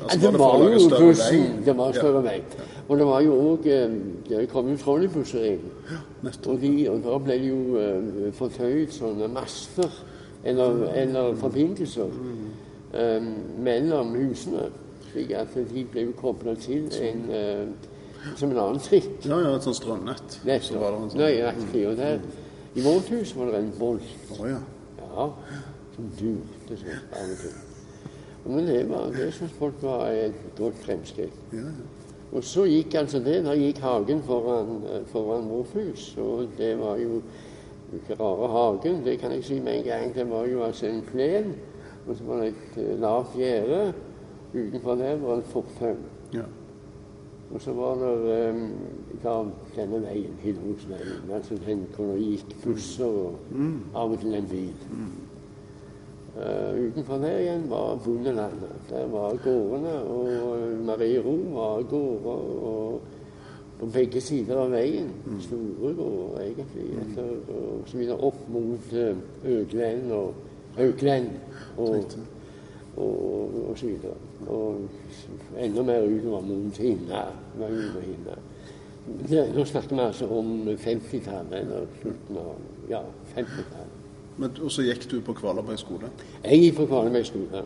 Altså, 0.02 0.20
det 0.20 0.32
for 0.32 0.38
var 0.38 0.58
jo 0.60 1.06
bussen. 1.08 1.64
Det 1.66 1.78
var 1.78 1.92
større 1.92 2.24
vei. 2.24 2.42
Og 2.88 2.98
det 2.98 3.06
var 3.06 3.22
jo 3.22 3.34
òg 3.34 3.64
Det 4.30 4.50
kom 4.50 4.70
jo 4.70 4.78
trolleybusser 4.78 5.44
inn. 5.44 5.62
Ja, 5.92 6.30
Og, 6.52 6.62
de, 6.62 6.90
og 6.90 7.04
da 7.04 7.18
ble 7.18 7.34
det 7.40 7.50
jo 7.50 7.78
uh, 7.78 8.34
fortøyd 8.34 8.88
sånne 8.92 9.28
master 9.28 9.90
eller, 10.44 10.88
eller 10.94 11.36
forbindelser 11.36 12.10
um, 12.94 13.34
mellom 13.64 14.16
husene. 14.16 14.70
Slik 15.12 15.32
at 15.32 15.54
de 15.56 15.86
ble 15.92 16.02
jo 16.02 16.12
kobla 16.20 16.56
til 16.56 16.90
en 17.02 17.24
uh, 17.30 17.68
som 18.36 18.52
en 18.52 18.58
annen 18.58 18.80
trikk. 18.84 19.26
Ja, 19.26 19.40
ja, 19.40 19.56
et 19.56 19.64
sånt 19.64 19.76
strømnett. 19.80 20.40
Så 20.62 20.80
var 20.80 20.92
det 20.92 21.02
en 21.04 21.10
sånn- 21.10 21.22
Nøyaktig. 21.24 21.88
Og 21.88 21.98
der, 21.98 22.20
i 22.76 22.84
vårt 22.84 23.08
hus 23.14 23.36
var 23.38 23.46
det 23.52 23.56
en 23.64 23.72
bolt. 23.80 24.12
Oh, 24.40 24.50
ja. 24.50 24.60
Ja, 25.00 25.30
som 25.96 26.12
durte 26.20 26.78
sånn 26.78 27.00
av 27.14 27.32
og 27.32 27.38
til. 27.42 27.56
Men 28.48 28.68
det, 28.68 28.82
var, 28.90 29.12
det 29.12 29.32
syns 29.36 29.56
folk 29.60 29.82
var 29.84 30.08
et 30.12 30.36
godt 30.58 30.76
fremskritt. 30.86 31.40
ja, 31.54 31.58
ja. 31.58 31.94
Og 32.32 32.44
så 32.44 32.66
gikk 32.68 32.96
altså 33.00 33.22
det, 33.24 33.38
da 33.46 33.54
gikk 33.56 33.78
hagen 33.80 34.20
foran, 34.28 34.82
eh, 34.92 35.06
foran 35.08 35.48
Morfus. 35.48 36.10
Og 36.20 36.50
det 36.58 36.74
var 36.80 36.98
jo 37.00 37.22
ikke 37.96 38.18
rare 38.20 38.50
hagen, 38.52 39.06
det 39.06 39.20
kan 39.20 39.32
jeg 39.32 39.44
si 39.44 39.60
med 39.60 39.78
en 39.78 39.84
gang. 39.84 40.16
Det 40.16 40.30
var 40.30 40.46
jo 40.46 40.64
altså 40.64 40.88
en 40.88 41.02
plen, 41.08 41.54
og 42.08 42.16
så 42.16 42.24
var 42.28 42.42
det 42.44 42.48
et 42.48 42.78
eh, 42.84 43.00
lavt 43.00 43.38
gjerde. 43.40 43.94
Utenfor 44.54 44.96
der 44.96 45.16
var 45.16 45.36
det 45.36 45.46
et 45.46 45.52
fortau. 45.56 45.96
ja. 46.34 46.48
Og 47.52 47.62
så 47.62 47.72
var 47.74 47.96
det 47.96 48.50
um, 48.50 48.72
da 49.24 49.34
denne 49.76 50.02
veien, 50.04 50.34
Hillevågsveien, 50.42 51.30
altså 51.32 51.56
den 51.66 51.86
hvor 51.96 52.06
det 52.12 52.26
gikk 52.26 52.56
busser 52.64 53.06
og 53.06 53.38
av 53.96 54.12
og 54.12 54.20
til 54.20 54.36
en 54.36 54.50
bil. 54.52 54.74
Eh, 56.38 56.74
utenfor 56.88 57.18
der 57.18 57.40
igjen 57.40 57.64
var 57.70 57.96
bondelandet. 58.06 58.76
Der 58.90 59.08
var 59.08 59.38
gårdene, 59.44 59.94
og 60.04 60.28
eh, 60.60 60.86
Marie 60.86 61.20
Ro 61.26 61.36
var 61.56 61.82
gårder 61.90 62.44
og 62.72 63.02
på 63.80 63.86
begge 63.94 64.22
sider 64.22 64.58
av 64.58 64.72
veien. 64.74 65.10
Store 65.42 65.94
gårder, 65.98 66.42
egentlig. 66.44 66.86
Etter, 67.02 67.32
og 67.54 67.84
så 67.90 67.98
videre 67.98 68.18
opp 68.26 68.40
mot 68.50 68.94
uh, 68.94 69.18
Øglen 69.46 70.12
og 70.12 70.34
Haugland 70.78 71.28
og, 71.78 72.06
og, 72.98 73.54
og 73.70 73.78
så 73.78 73.86
videre. 73.86 74.16
Og 74.48 74.80
enda 75.62 75.84
mer 75.84 76.06
utover 76.10 76.42
mot 76.42 76.78
Hinna. 76.78 77.22
Det- 79.30 79.54
Nå 79.56 79.64
snakker 79.66 79.96
vi 79.96 80.02
altså 80.02 80.28
om 80.28 80.68
50-tallet, 80.68 81.54
eller 81.62 81.86
slutten 82.02 82.38
av 82.38 82.56
ja, 82.90 83.00
50-tallet. 83.36 83.87
Men, 84.38 84.54
og 84.62 84.72
så 84.72 84.86
gikk 84.86 85.08
du 85.12 85.20
på 85.26 85.34
Kvalerberg 85.38 85.80
skole? 85.82 86.12
Jeg 86.44 86.62
gikk 86.62 86.76
på 86.82 86.86
Kvalerberg 86.92 87.26
skole. 87.26 87.64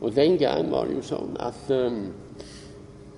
Og 0.00 0.14
den 0.16 0.38
gangen 0.40 0.70
var 0.72 0.88
det 0.88 0.96
jo 0.96 1.02
sånn 1.04 1.34
at 1.44 1.72
um, 1.76 1.98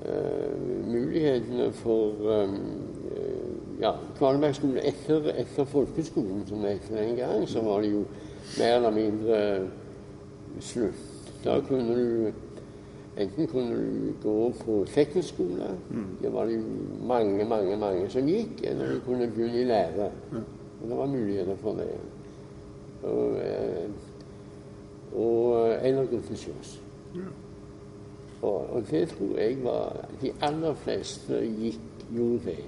uh, 0.02 0.56
mulighetene 0.90 1.68
for 1.78 2.18
um, 2.26 2.56
ja, 3.82 3.94
Kvalerberg 4.18 4.58
skole 4.58 4.82
etter, 4.90 5.30
etter 5.36 5.68
folkeskolen, 5.70 6.42
som 6.48 6.64
det 6.66 6.76
het 6.80 6.90
den 6.90 7.14
gang, 7.20 7.46
så 7.48 7.62
var 7.62 7.84
det 7.84 7.92
jo 7.94 8.02
mer 8.58 8.80
eller 8.80 8.96
mindre 8.96 9.42
slutt. 10.60 11.36
Da 11.44 11.60
kunne 11.66 11.98
du 11.98 12.32
Enten 13.12 13.44
kunne 13.46 13.76
du 13.76 14.12
gå 14.22 14.52
på 14.56 14.74
teknisk 14.88 15.34
skole, 15.34 15.66
det 16.22 16.30
var 16.32 16.46
det 16.48 16.54
jo 16.54 16.62
mange, 17.04 17.44
mange 17.44 17.76
mange 17.76 18.06
som 18.08 18.24
gikk, 18.24 18.62
eller 18.64 18.94
du 18.94 19.00
kunne 19.04 19.26
begynne 19.28 19.60
i 19.60 19.66
lære. 19.68 20.06
Og 20.82 20.88
det 20.88 20.96
var 20.96 21.06
muligheter 21.06 21.56
for 21.60 21.76
det. 21.76 21.90
Og, 23.02 23.36
eh, 23.36 23.90
og 25.12 25.72
Einar 25.84 26.06
gå 26.10 26.20
til 26.20 26.54
Ja. 27.14 27.28
Og, 28.42 28.74
og 28.74 28.82
det 28.90 29.08
tror 29.08 29.38
jeg 29.38 29.58
var 29.64 30.08
De 30.22 30.32
aller 30.40 30.74
fleste 30.74 31.40
gikk 31.60 31.80
gjorde 32.14 32.38
det. 32.44 32.64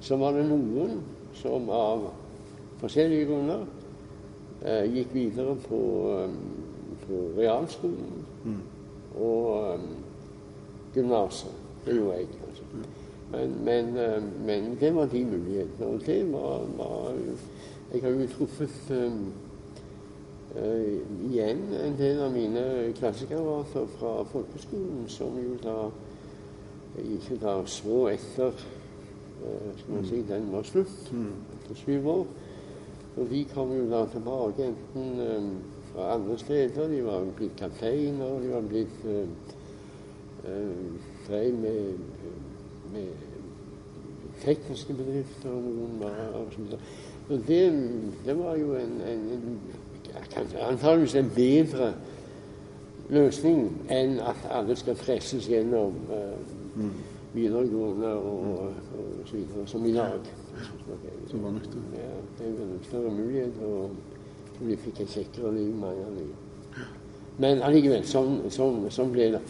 Så 0.00 0.16
var 0.16 0.32
det 0.32 0.44
noen 0.48 1.00
som 1.34 1.70
av 1.70 2.10
forskjellige 2.80 3.26
grunner 3.26 3.64
eh, 4.62 4.84
gikk 4.94 5.14
videre 5.14 5.56
på, 5.68 5.80
eh, 6.20 6.30
på 7.06 7.22
realskolen 7.38 8.24
og 9.16 9.74
um, 9.74 9.88
gymnaset. 10.94 11.52
Det 11.84 11.94
gjorde 11.96 12.16
jeg, 12.16 12.26
altså. 12.48 12.62
Men, 13.32 13.64
men, 13.64 13.96
eh, 13.96 14.22
men 14.46 14.76
det 14.80 14.94
var 14.94 15.06
de 15.06 15.24
mulighetene. 15.24 15.86
Og 15.86 16.00
det 16.06 16.32
var, 16.32 16.60
var 16.76 17.12
Jeg 17.92 18.02
har 18.02 18.10
jo 18.10 18.26
truffet 18.26 18.90
um, 18.90 19.32
uh, 20.56 21.30
igjen 21.30 21.60
en 21.84 21.94
del 21.98 22.18
av 22.24 22.32
mine 22.34 22.64
klassekamerater 22.98 23.86
fra 23.98 24.16
folkeskolen 24.32 25.04
som 25.08 25.38
jo 25.38 25.54
da 25.62 25.76
ikke 26.98 27.38
da 27.44 27.54
så 27.70 28.00
etter 28.10 28.50
uh, 28.50 29.70
skal 29.78 29.94
man 29.94 30.08
si, 30.08 30.24
den 30.26 30.50
var 30.52 30.66
slutt 30.66 31.12
etter 31.12 31.78
syv 31.84 32.10
år. 32.10 32.26
Og 33.16 33.30
de 33.30 33.44
kom 33.54 33.72
jo 33.72 33.86
da 33.90 34.02
tilbake 34.10 34.66
enten 34.72 35.22
um, 35.22 35.50
fra 35.92 36.14
andre 36.14 36.38
steder. 36.38 36.88
De 36.90 37.04
var 37.06 37.24
blitt 37.38 37.56
kapteiner, 37.56 38.40
de 38.42 38.50
var 38.50 38.66
blitt 38.66 39.06
uh, 39.06 39.22
uh, 40.42 40.92
drev 41.28 41.54
med, 41.54 41.98
med 42.92 43.08
tekniske 44.42 44.94
bedrifter, 44.94 45.54
og 45.54 45.62
noen 45.70 46.00
var 46.02 46.40
og 47.28 47.40
det, 47.48 47.62
det 48.26 48.38
var 48.38 48.56
jo 48.56 48.74
en, 48.74 49.00
en, 49.08 49.24
en 49.34 49.60
ja, 50.14 50.68
antakeligvis 50.68 51.14
en 51.14 51.30
bedre 51.34 51.90
løsning 53.08 53.66
enn 53.90 54.18
at 54.22 54.46
alle 54.50 54.76
skal 54.78 54.98
presses 54.98 55.48
gjennom 55.50 55.94
uh, 56.10 56.86
videregående 57.34 58.12
og, 58.14 58.46
og, 58.58 58.72
så 59.26 59.36
videre, 59.36 59.66
som 59.66 59.86
i 59.86 59.92
dag. 59.94 60.30
Som 61.30 61.42
var 61.42 61.50
nødt. 61.50 61.76
Ja, 61.94 62.12
det 62.38 62.46
er 62.46 62.62
en 62.64 62.80
større 62.82 63.10
mulighet, 63.10 63.52
og 63.62 63.90
vi 64.60 64.76
fikk 64.76 65.00
et 65.00 65.08
kjekkere 65.08 65.54
liv, 65.54 65.74
mange 65.74 66.06
av 66.06 66.14
dem. 66.16 66.30
Men 67.38 67.60
allikevel, 67.66 68.06
sånn, 68.08 68.38
sånn, 68.50 68.86
sånn 68.90 69.12
ble 69.12 69.28
det. 69.34 69.42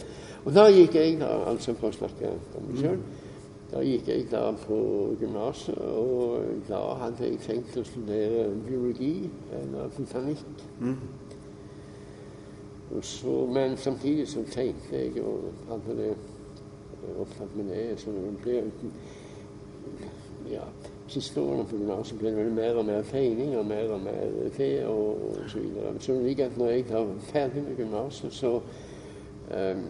Og 0.47 0.54
da 0.54 0.66
gikk 0.71 0.97
jeg, 0.99 1.21
da, 1.21 1.30
altså 1.52 1.75
for 1.78 1.92
å 1.92 1.99
snakke 2.00 2.33
om 2.59 2.66
meg 2.71 2.83
sjøl, 2.83 2.99
da 3.70 3.82
gikk 3.82 4.08
jeg 4.08 4.26
da 4.30 4.52
på 4.62 4.78
gymnaset, 5.20 5.78
og 5.78 6.44
da 6.68 6.80
hadde 7.02 7.30
jeg 7.30 7.40
tenkt 7.42 7.78
å 7.80 7.85
studere 7.87 8.46
biologi 8.66 9.30
eller 9.58 9.90
botanikk. 9.96 10.44
Og 12.94 13.04
så, 13.04 13.46
men 13.50 13.76
samtidig 13.76 14.28
så 14.28 14.44
tenkte 14.52 14.96
jeg, 14.96 15.23
og 15.23 15.50
hadde 15.68 15.96
det 15.99 16.12
opptatt 17.18 17.56
med 17.56 17.73
det, 17.75 18.00
så 18.00 18.14
det 18.14 18.37
ble 18.42 18.62
ja, 20.50 20.62
siste 21.11 21.40
årene 21.40 21.66
på 21.66 21.78
gymnaset 21.80 22.18
ble 22.18 22.32
det 22.37 22.52
mer 22.54 22.78
og 22.78 22.87
mer 22.87 23.02
tegning 23.11 23.56
og 23.58 23.66
mer 23.66 23.90
og 23.94 24.00
mer 24.06 24.50
te 24.56 24.70
og, 24.87 25.23
og 25.30 25.50
så 25.50 25.62
videre. 25.62 25.94
Så 26.00 26.14
det 26.14 26.32
gikk 26.32 26.44
at 26.46 26.58
når 26.58 26.73
jeg 26.73 26.87
var 26.90 27.12
ferdig 27.32 27.62
med 27.66 27.82
gymnaset, 27.82 28.32
så 28.35 28.61
um, 29.50 29.88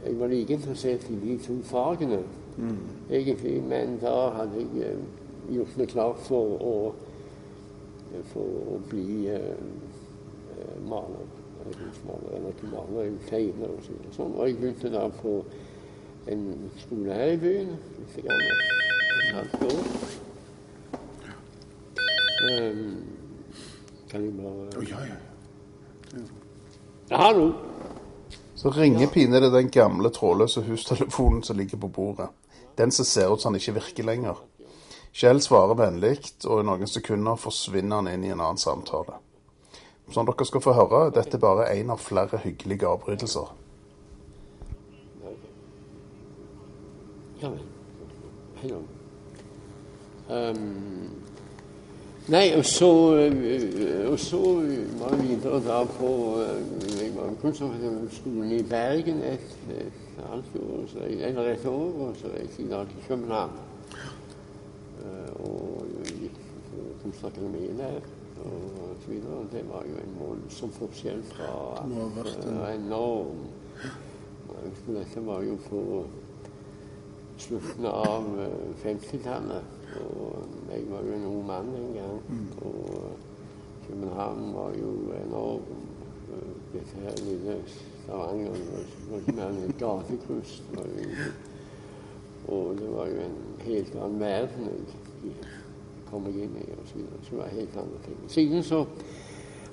Jeg 0.00 0.20
var 0.20 0.26
like 0.26 0.52
interessert 0.52 1.10
i 1.10 1.14
de 1.22 1.34
to 1.44 1.58
fagene, 1.62 2.22
egentlig, 3.10 3.62
men 3.62 3.98
da 4.02 4.14
hadde 4.36 4.60
jeg 4.60 4.90
eh, 4.90 4.98
gjort 5.54 5.76
meg 5.80 5.92
klar 5.92 6.14
for 6.26 6.56
å, 6.60 6.74
for 8.32 8.74
å 8.74 8.78
bli 8.90 9.26
eh, 9.32 9.54
eh, 10.56 10.78
maler. 10.88 11.28
Kunstmaler, 11.60 12.36
eller 12.38 12.54
ikke 12.54 12.70
maler, 12.72 13.02
jeg 13.04 13.18
tegner 13.28 13.74
og 13.74 13.82
så. 13.84 13.96
Sånn. 14.16 14.32
Og 14.32 14.48
jeg 14.48 14.56
begynte 14.60 14.92
da 14.94 15.04
på 15.20 15.34
en 16.32 16.46
skole 16.80 17.18
her 17.18 17.34
i 17.34 17.40
byen. 17.42 17.74
Litt 17.98 18.20
grann, 18.24 18.46
et 18.46 19.34
halvt 19.36 19.66
år. 19.68 19.82
Um, 22.40 22.86
kan 24.08 24.22
jeg 24.24 24.32
bare 24.38 24.78
oh, 24.80 24.86
ja, 24.88 25.02
ja. 25.04 25.18
ja. 26.16 27.18
Hallo! 27.20 27.50
Så 28.56 28.70
ringer 28.72 29.12
pinadø 29.12 29.50
den 29.52 29.68
gamle 29.70 30.08
trådløse 30.10 30.64
hustelefonen 30.64 31.42
som 31.42 31.60
ligger 31.60 31.78
på 31.78 31.88
bordet. 31.88 32.30
Den 32.78 32.92
som 32.94 33.04
ser 33.04 33.32
ut 33.32 33.40
som 33.40 33.52
han 33.52 33.60
ikke 33.60 33.78
virker 33.80 34.06
lenger. 34.06 34.38
Kjell 35.12 35.40
svarer 35.42 35.74
vennlig, 35.74 36.18
og 36.46 36.60
i 36.60 36.66
noen 36.68 36.86
sekunder 36.86 37.40
forsvinner 37.40 37.98
han 37.98 38.12
inn 38.12 38.28
i 38.28 38.30
en 38.30 38.40
annen 38.40 38.60
samtale. 38.60 39.18
Som 40.14 40.26
dere 40.26 40.46
skal 40.46 40.62
få 40.62 40.74
høre, 40.74 41.08
dette 41.14 41.38
er 41.38 41.42
bare 41.42 41.70
én 41.74 41.90
av 41.90 42.02
flere 42.02 42.38
hyggelige 42.44 42.86
avbrytelser. 42.86 43.50
Ja 47.40 47.48
vel. 47.48 47.62
Hallo. 48.60 48.80
Ehm, 50.30 51.10
nei, 52.28 52.50
og 52.58 52.64
så, 52.68 52.90
og 54.10 54.18
så 54.20 54.40
var 55.00 55.14
vi 55.16 55.28
videre 55.30 55.62
da 55.64 55.78
på 55.96 56.10
Jeg 57.00 57.12
Kunstakademisk-skolen 57.40 58.52
i 58.52 58.62
Bergen 58.62 59.22
et, 59.24 59.56
et 59.72 60.09
så 60.88 60.98
eller 61.08 61.52
et 61.52 61.66
år, 61.66 61.92
og 62.08 62.16
så 62.16 62.30
reiste 62.34 62.62
jeg 62.62 62.70
da 62.70 62.84
til 62.84 63.04
København. 63.08 63.50
Eh, 65.00 65.32
og 65.40 65.86
gikk 66.04 66.40
på 66.70 66.86
Kunstakademiet 67.02 67.78
der. 67.78 68.00
Og 68.44 68.96
så 69.02 69.10
videre. 69.10 69.44
Det 69.52 69.64
var 69.68 69.84
jo 69.88 69.96
en 70.00 70.14
voldsom 70.20 70.70
forskjell 70.72 71.22
fra 71.22 71.84
enorm. 72.74 73.44
Og 74.48 74.56
Dette 74.86 75.26
var 75.26 75.42
jo 75.42 75.58
på 75.68 75.82
slutten 77.40 77.86
av 77.90 78.30
eh, 78.40 78.72
50-tallet. 78.84 79.76
Og 80.00 80.44
jeg 80.72 80.86
var 80.90 81.04
jo 81.06 81.12
en 81.16 81.26
ung 81.26 81.46
mann 81.46 81.68
en 81.76 81.92
gang. 81.94 82.20
Og 82.62 83.10
København 83.88 84.54
var 84.54 84.72
jo 84.80 84.92
enorm. 85.26 85.62
Eh, 86.32 86.52
Dette 86.72 87.04
her 87.04 87.24
lille 87.26 87.60
Stavanger 88.04 88.54
ikke 89.18 89.36
mer 89.36 89.48
enn 89.48 89.62
jo- 89.64 91.32
Og 92.48 92.76
det 92.78 92.92
var 92.92 93.06
jo 93.06 93.20
en 93.20 93.36
helt 93.64 93.94
annen 93.94 94.20
verden 94.20 94.68
jeg 95.24 95.34
kom 96.10 96.22
meg 96.22 96.34
inn 96.34 96.56
i. 96.56 96.64
og 96.72 96.86
Så, 96.86 96.94
videre. 96.94 97.18
så 97.22 97.30
det 97.30 97.38
var 97.38 97.46
helt 97.48 97.76
andre 97.76 97.98
ting. 98.04 98.16
Siden 98.26 98.62
så 98.62 98.84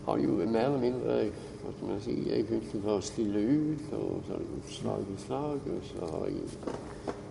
har 0.06 0.18
jo 0.18 0.32
mer 0.32 0.66
eller 0.66 0.80
mindre 0.80 1.32
hva 1.64 1.74
skal 1.78 1.88
man 1.88 2.02
si, 2.02 2.30
Jeg 2.30 2.46
begynte 2.48 2.90
å 2.90 3.02
stille 3.02 3.40
ut, 3.40 3.94
og 3.94 4.22
så 4.28 4.32
har 4.32 4.40
det 4.40 4.48
gått 4.54 4.70
slag 4.72 5.02
i 5.12 5.18
slag. 5.20 5.60
Og 5.68 5.84
så 5.84 6.12
har 6.12 6.26
jeg 6.26 6.44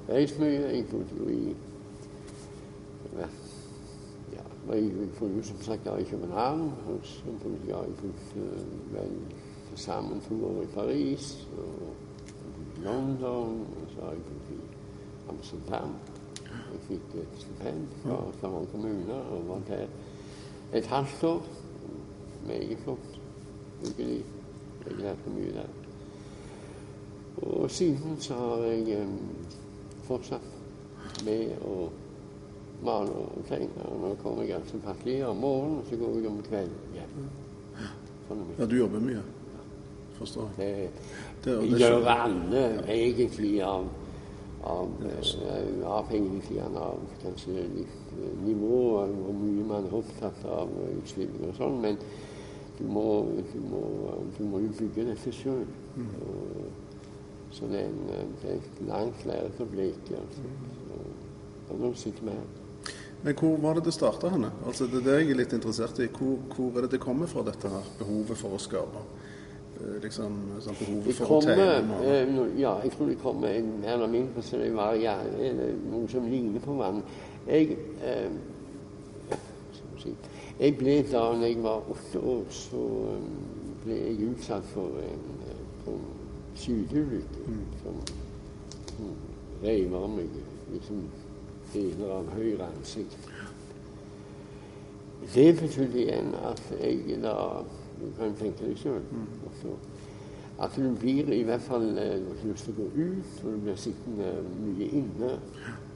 reist 0.08 0.38
mye. 0.40 0.66
Jeg 0.74 0.84
bodde 0.90 1.16
jo 1.18 1.28
i 1.28 1.54
ja, 3.16 3.28
jeg 4.74 4.92
bodde 5.20 5.36
jo 5.36 5.42
som 5.42 5.60
sagt 5.62 5.86
i 5.86 6.04
København. 6.10 6.60
Og 6.88 7.00
så 7.02 7.22
bodde 7.42 7.56
jeg, 7.68 7.94
bodde 8.02 8.48
vel 8.92 9.16
til 9.76 9.84
sammen 9.84 10.20
to 10.28 10.46
år 10.46 10.62
i 10.62 10.66
Paris. 10.66 11.48
Og 11.58 11.94
London. 12.84 13.60
Og 13.60 13.88
så 13.94 14.00
har 14.00 14.10
jeg 14.10 14.20
bodd 14.20 14.50
i 14.50 14.60
Amsterdam. 15.28 15.94
Jeg 16.46 16.80
fikk 16.88 17.14
et 17.20 17.40
stipend 17.40 17.88
fra 18.02 18.16
Stavanger 18.38 18.70
kommune 18.72 19.14
og 19.14 19.48
var 19.48 19.60
der 19.68 19.86
et 20.72 20.86
halvt 20.86 21.24
år. 21.24 21.46
Meget 22.46 22.78
flott. 22.78 23.20
Hyggelig. 23.84 24.24
Jeg 24.86 24.98
lærte 24.98 25.30
mye 25.30 25.52
der. 25.52 25.68
Og 27.42 27.70
siden 27.70 28.16
så 28.20 28.34
har 28.34 28.56
jeg 28.56 29.02
um, 29.02 29.18
fortsatt 30.02 31.24
med 31.24 31.58
å 31.66 31.90
male 32.84 33.10
og 33.10 33.42
tegne. 33.48 33.88
Og 33.90 34.00
nå 34.00 34.14
kommer 34.22 34.46
jeg 34.46 34.56
altså 34.56 34.80
atelier 34.86 35.26
om 35.26 35.36
morgenen, 35.36 35.78
og 35.78 35.90
så 35.90 35.98
går 36.00 36.20
jeg 36.20 36.30
om 36.30 36.44
kvelden 36.48 36.94
hjem. 36.94 37.26
Sånn 38.28 38.46
er 38.46 38.62
Ja, 38.62 38.70
du 38.70 38.78
jobber 38.78 39.02
mye. 39.02 39.24
Forstår 40.18 40.50
jeg. 40.58 40.90
Det 41.44 41.54
Det, 41.60 41.78
gjør 41.80 42.08
alle 42.10 42.62
egentlig 42.88 43.62
av, 43.62 43.88
av 44.64 45.04
eh, 45.06 45.82
avhengig 45.86 46.60
av 46.62 47.02
kanskje 47.22 47.66
litt 47.74 48.16
nivå, 48.44 48.80
hvor 49.12 49.36
mye 49.42 49.66
man 49.68 49.86
er 49.86 49.98
opptatt 50.00 50.44
av 50.48 50.72
utslipp 50.96 51.36
og 51.42 51.54
sånn, 51.58 51.80
men 51.84 52.00
du 52.78 52.84
må, 52.92 53.04
du 53.52 53.60
må, 53.70 53.84
du 54.36 54.42
må 54.44 54.60
jo 54.64 54.72
bygge 54.78 55.08
dette 55.10 55.32
sjøl. 55.32 55.64
Så 57.56 57.68
det 57.70 57.86
er, 57.86 57.88
en, 57.88 58.32
det 58.42 58.50
er 58.50 58.58
et 58.58 58.80
langt 58.84 59.22
lerret 59.24 59.60
å 59.62 59.66
bleke. 59.70 60.18
Altså. 60.20 60.42
Så, 60.76 61.04
og 61.72 61.78
nå 61.80 61.92
sitter 61.96 62.26
vi 62.26 62.34
her. 62.36 62.48
Men 63.24 63.34
hvor 63.40 63.56
var 63.62 63.78
det 63.78 63.86
det 63.86 63.94
starta 63.96 64.28
henne? 64.30 64.50
Altså, 64.68 64.86
det 64.90 65.00
er 65.00 65.06
det 65.06 65.14
jeg 65.22 65.30
er 65.32 65.38
litt 65.40 65.54
interessert 65.56 66.02
i. 66.04 66.10
Hvor, 66.12 66.36
hvor 66.52 66.76
er 66.76 66.84
det 66.84 66.92
det 66.98 67.00
kommer 67.02 67.30
fra, 67.30 67.46
dette 67.46 67.70
her 67.72 67.88
behovet 67.98 68.38
for 68.38 68.58
å 68.58 68.60
skape? 68.60 69.04
Eh, 69.80 70.02
Liksom, 70.02 70.36
sånn 70.64 70.76
behovet 70.78 71.14
for 71.14 71.26
for 71.26 71.36
å 71.36 71.44
tegne? 71.44 71.96
og- 71.98 72.04
eh, 72.04 72.60
ja, 72.60 72.80
jeg 72.82 72.92
tror 72.92 73.06
det 73.08 73.18
kommer 73.22 73.48
en 73.48 73.84
eller 73.84 74.06
mindre 74.08 74.42
så 74.42 74.56
det 74.56 74.72
var 74.74 74.94
ja, 74.94 75.16
eller 75.38 75.74
noe 75.90 76.08
som 76.08 76.24
ligner 76.30 76.60
på 76.60 76.74
vann. 76.78 77.02
Jeg, 77.46 77.76
eh, 78.02 78.30
jeg 80.60 80.76
ble 80.78 81.02
da 81.12 81.32
når 81.34 81.46
jeg 81.46 81.62
var 81.62 81.82
åtte 81.90 82.20
år, 82.22 82.44
så 82.50 82.82
eh, 83.12 83.22
ble 83.84 83.94
jeg 83.94 84.30
utsatt 84.30 84.64
for 84.72 84.88
en, 85.02 85.26
en 85.86 86.00
skyteulykke 86.56 87.56
som, 87.82 88.00
som 88.96 89.10
reiv 89.62 89.94
av 89.94 90.08
meg 90.10 90.28
liksom 90.72 91.02
deler 91.74 92.10
av 92.16 92.30
høyre 92.34 92.66
ansikt. 92.76 93.18
Det 95.34 95.50
betydde 95.60 95.98
igjen 96.04 96.34
at 96.48 96.62
jeg 96.80 97.18
da 97.22 97.34
kan 98.18 98.34
tenke 98.38 98.66
deg 98.66 98.78
sjøl. 98.78 99.02
At 100.58 100.76
du 100.76 100.94
blir 101.00 101.28
i 101.32 101.42
hvert 101.44 101.60
fall 101.60 101.98
eh, 101.98 102.14
Du 102.16 102.28
har 102.30 102.34
ikke 102.34 102.48
lyst 102.48 102.64
til 102.64 102.72
å 102.72 102.76
gå 102.78 102.86
ut, 102.96 103.44
og 103.44 103.52
du 103.52 103.58
blir 103.66 103.76
sittende 103.76 104.30
mye 104.62 104.88
inne. 104.88 105.32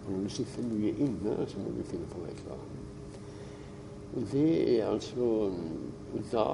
Og 0.04 0.12
når 0.12 0.26
du 0.26 0.35
sitter 0.35 0.69
mye 0.69 0.92
inne, 1.00 1.37
så 1.49 1.62
må 1.62 1.73
du 1.76 1.83
finne 1.88 2.09
på 2.12 2.25
et 2.28 2.42
eller 2.45 2.59
annet. 2.59 2.80
Og 4.11 4.23
det 4.33 4.78
er 4.78 4.87
altså 4.90 5.50
Da 6.33 6.47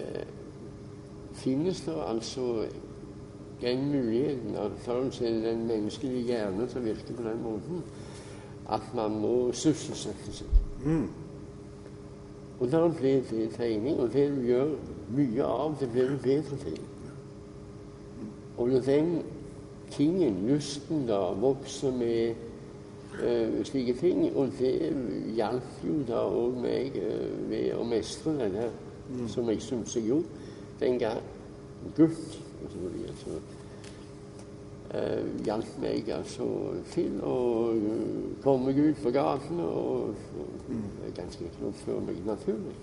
eh, 0.00 0.26
finnes 1.32 1.80
det 1.86 1.94
altså 2.06 2.64
den 3.60 3.90
muligheten 3.92 4.56
altså 4.56 5.24
den 5.24 5.66
menneskelige 5.66 6.22
hjerne 6.22 6.68
som 6.68 6.84
virker 6.84 7.14
på 7.16 7.22
den 7.22 7.42
måten 7.42 7.82
at 8.70 8.94
man 8.94 9.20
må 9.20 9.52
sysselsette 9.52 10.32
seg. 10.32 10.46
Og 12.60 12.68
da 12.72 12.80
ble 12.92 13.12
det 13.30 13.50
tegning, 13.56 14.00
og 14.00 14.12
det 14.12 14.26
du 14.34 14.42
gjør 14.44 14.74
mye 15.16 15.44
av, 15.44 15.76
det 15.80 15.88
blir 15.92 16.10
du 16.10 16.18
bedre 16.22 16.56
til. 16.60 16.80
Og 18.56 18.68
når 18.68 18.80
den 18.84 19.22
tingen, 19.90 20.46
lysten, 20.48 21.06
da 21.08 21.18
vokser 21.40 21.92
med 21.96 22.34
eh, 23.24 23.64
slike 23.64 23.94
ting, 24.00 24.36
og 24.36 24.52
det 24.58 24.92
hjalp 25.36 25.80
jo 25.86 25.96
da 26.08 26.20
òg 26.28 26.60
meg 26.60 27.00
eh, 27.00 27.32
ved 27.48 27.72
å 27.78 27.86
mestre 27.88 28.36
det 28.42 28.52
der, 28.58 28.76
som 29.32 29.48
jeg 29.50 29.64
syntes 29.64 29.96
jeg 29.96 30.10
gjorde 30.12 30.28
den 30.80 31.00
gang. 31.00 31.24
Gutt, 31.96 32.36
og. 32.60 33.16
Så, 33.24 33.40
eh, 34.94 35.24
hjalp 35.46 35.78
meg 35.82 36.08
altså 36.14 36.46
til 36.92 37.18
å 37.22 37.36
eh, 37.74 38.36
komme 38.44 38.70
meg 38.70 38.80
ut 38.90 39.02
på 39.02 39.12
gatene 39.14 39.66
og, 39.66 40.14
eh, 40.70 41.10
ganske 41.16 41.44
enkelt 41.46 41.68
oppføre 41.72 42.06
meg 42.08 42.22
naturlig. 42.26 42.76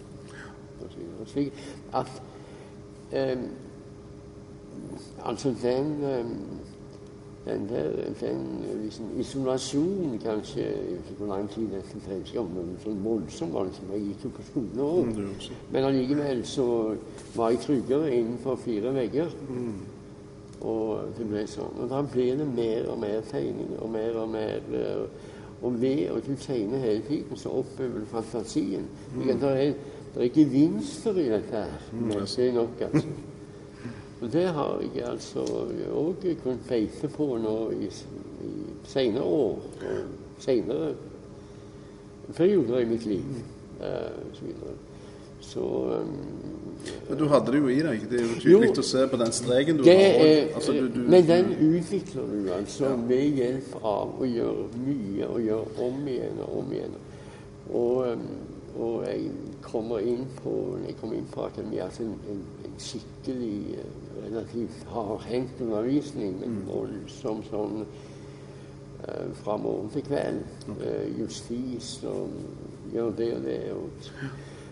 Og. 0.78 1.28
Slik 1.28 1.54
at 1.98 2.22
eh, 3.12 3.38
Altså 5.26 5.50
den 5.64 6.04
eh, 6.06 6.26
den 7.48 7.70
der 7.70 7.90
den 8.20 8.38
liksom, 8.84 9.06
isolasjonen 9.20 10.20
kanskje 10.20 10.62
ikke 10.62 11.16
hvor 11.18 11.36
lang 11.36 11.50
tid 11.50 11.68
dette 11.72 12.02
dreide 12.06 12.44
var 12.44 12.66
sånn 12.84 13.04
voldsom 13.04 13.54
Liksom. 13.66 13.92
Jeg 13.94 14.02
gikk 14.02 14.26
jo 14.26 14.32
på 14.36 14.46
skolen 14.50 14.82
òg. 14.84 15.12
også. 15.36 15.54
Men 15.72 15.84
allikevel 15.84 16.46
så 16.46 16.68
var 17.36 17.50
jeg 17.50 17.60
tryggere 17.60 18.16
innenfor 18.16 18.56
fire 18.56 18.94
vegger. 18.94 19.32
Og 20.62 21.14
det 21.18 21.28
ble 21.30 21.44
sånn. 21.50 21.76
Og 21.82 21.90
da 21.92 22.02
ble 22.02 22.32
det 22.40 22.48
mer 22.50 22.88
og 22.92 23.00
mer 23.02 23.22
tegning 23.30 23.76
og 23.78 23.92
mer 23.94 24.18
og 24.18 24.32
mer 24.34 24.72
eh, 24.74 25.26
Og 25.62 25.80
ved 25.82 26.04
at 26.14 26.28
du 26.28 26.36
tegner 26.38 26.78
hele 26.78 27.02
tiden, 27.08 27.38
så 27.38 27.50
oppøver 27.50 28.00
du 28.00 28.06
fantasien. 28.06 28.84
Mm. 29.16 29.24
Det, 29.41 29.50
er, 29.50 29.72
det 30.13 30.26
er 30.26 30.36
gevinster 30.36 31.17
i 31.17 31.30
dette 31.32 31.63
her. 31.63 31.88
Det 31.91 32.48
er 32.48 32.54
nok, 32.54 32.82
altså. 32.82 33.08
Og 34.22 34.34
det 34.34 34.43
har 34.54 34.84
jeg 34.96 35.06
altså 35.06 35.46
òg 35.93 36.28
kunnet 36.43 36.70
beite 36.70 37.10
på 37.10 37.26
nå 37.41 37.56
i, 37.74 37.89
i 38.46 38.52
senere 38.86 39.24
år. 39.24 39.65
Og 39.82 40.46
senere 40.46 40.93
perioder 42.38 42.80
i 42.80 42.86
mitt 42.86 43.06
liv. 43.06 43.41
Uh, 43.82 44.34
så. 44.34 44.46
Så 45.41 45.62
um, 46.02 46.57
Men 47.10 47.18
du 47.20 47.28
hadde 47.32 47.52
det 47.52 47.60
jo 47.62 47.70
i 47.72 47.80
deg. 47.84 48.06
Det 48.12 48.20
er 48.20 48.26
jo 48.26 48.40
tydelig 48.42 48.72
å 48.82 48.86
se 48.86 49.06
på 49.12 49.20
den 49.22 49.34
streken 49.36 49.80
du 49.80 49.84
Det 49.88 49.96
har. 49.98 50.26
er, 50.26 50.50
Altså, 50.56 50.74
du, 50.74 50.88
du, 50.94 51.00
men 51.10 51.28
den 51.28 51.54
utvikler 51.70 52.28
du 52.32 52.52
altså 52.56 52.94
med 53.02 53.40
hjelp 53.42 53.78
av 53.82 54.18
å 54.22 54.28
gjøre 54.28 54.68
mye 54.86 55.28
og 55.28 55.42
gjøre 55.46 55.88
om 55.88 56.08
igjen 56.08 56.44
og 56.46 56.58
om 56.62 56.74
igjen. 56.76 56.98
Og, 57.68 58.08
um, 58.13 58.28
og 58.78 59.06
jeg 59.08 59.32
kommer 59.66 60.00
inn 60.00 60.28
på 60.42 60.54
jeg 60.86 60.96
kommer 61.02 61.18
inn 61.18 61.32
på 61.34 61.48
akademiet, 61.48 61.88
altså 61.88 62.04
en, 62.04 62.20
en, 62.32 62.44
en 62.68 62.76
skikkelig 62.80 63.78
eh, 63.80 63.96
relativt 64.28 64.84
hardhendt 64.94 65.63
undervisning, 65.66 66.38
men 66.42 66.60
voldsom 66.68 67.42
sånn 67.50 67.82
eh, 67.84 69.32
fra 69.42 69.58
morgen 69.62 69.90
til 69.94 70.06
kveld. 70.08 70.44
Eh, 70.78 71.08
justis 71.20 71.98
og 72.08 72.38
gjør 72.94 73.18
det 73.18 73.32
og 73.36 73.50
det. 73.50 73.60
Og, 73.74 74.13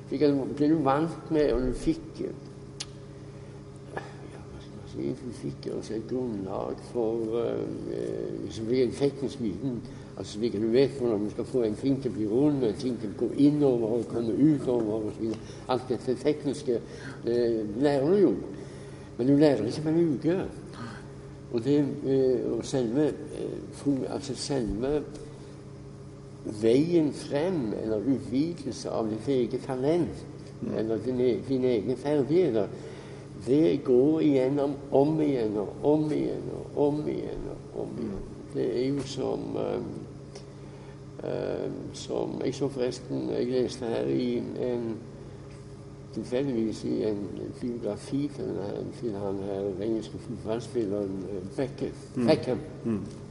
slik 0.08 0.22
at 0.22 0.34
du 0.60 0.66
du 0.68 0.82
vant 0.84 1.32
med, 1.32 1.54
og 1.54 1.62
du 1.62 1.74
fikk 1.74 2.22
eh, 2.26 2.34
ja, 4.34 5.14
fikk 5.42 5.70
altså 5.76 5.96
et 5.98 6.08
grunnlag 6.10 6.82
for 6.92 7.36
uh, 7.36 8.50
som 8.50 8.68
blir 8.70 8.86
en 8.86 8.96
teknisk 8.96 9.42
viten. 9.42 9.80
Altså 10.18 10.38
slik 10.38 10.56
at 10.56 10.62
du 10.62 10.70
vet 10.72 11.00
hvordan 11.00 11.26
du 11.26 11.30
skal 11.30 11.46
få 11.46 11.64
en 11.64 11.76
ting 11.76 11.98
til 12.02 12.12
å 12.12 12.16
bli 12.16 12.28
rund, 12.32 12.64
en 12.64 12.78
ting 12.80 12.96
til 13.02 13.12
å 13.12 13.26
gå 13.26 13.32
innover 13.48 13.98
og 13.98 14.06
komme 14.12 14.36
utover 14.38 15.10
osv. 15.10 15.34
Alt 15.68 15.90
dette 15.92 16.16
tekniske 16.22 16.80
det 17.26 17.42
lærer 17.84 18.14
du 18.14 18.22
jo. 18.22 18.36
Men 19.18 19.28
du 19.28 19.36
lærer 19.40 19.68
ikke 19.68 19.84
på 19.84 19.90
en 19.90 20.14
uke. 20.16 20.38
Og, 21.52 21.64
det, 21.64 21.78
eh, 21.80 22.52
og 22.52 22.66
selve, 22.68 23.08
eh, 23.08 24.14
altså 24.14 24.36
selve 24.36 25.04
veien 26.46 27.14
frem, 27.14 27.74
eller 27.84 27.98
utvidelse 28.16 28.90
av 28.90 29.10
ditt 29.10 29.28
eget 29.28 29.66
talent, 29.66 30.26
eller 30.78 30.98
dine, 31.06 31.40
dine 31.48 31.68
egne 31.68 31.96
ferdigheter, 31.96 32.68
det 33.48 33.84
går 33.84 34.22
igjennom 34.22 34.74
om 34.92 35.20
igjen 35.22 35.58
og 35.62 35.84
om 35.84 36.12
igjen 36.12 36.48
og 36.56 36.80
om 36.88 37.02
igjen 37.08 37.50
og 37.52 37.82
om 37.82 37.98
igjen. 38.00 38.24
Det 38.56 38.66
er 38.80 38.88
jo 38.88 39.02
som 39.04 39.58
eh, 39.58 39.82
Som 41.94 42.42
Jeg 42.46 42.56
så 42.56 42.68
forresten 42.70 43.30
Jeg 43.30 43.46
leste 43.52 43.86
her 43.86 44.08
i 44.08 44.38
en 44.38 44.96
tilfeldigvis 46.16 46.84
i 46.84 47.04
en 47.04 47.30
biografi 47.62 48.32
til, 48.36 48.46
den, 48.46 48.92
til 49.00 49.12
han 49.20 49.40
her 49.44 49.84
engelske 49.84 50.18
fotballspilleren 50.18 51.26
Beckham. 51.58 51.90
Beckham. 52.28 52.60
Eh, 52.86 53.25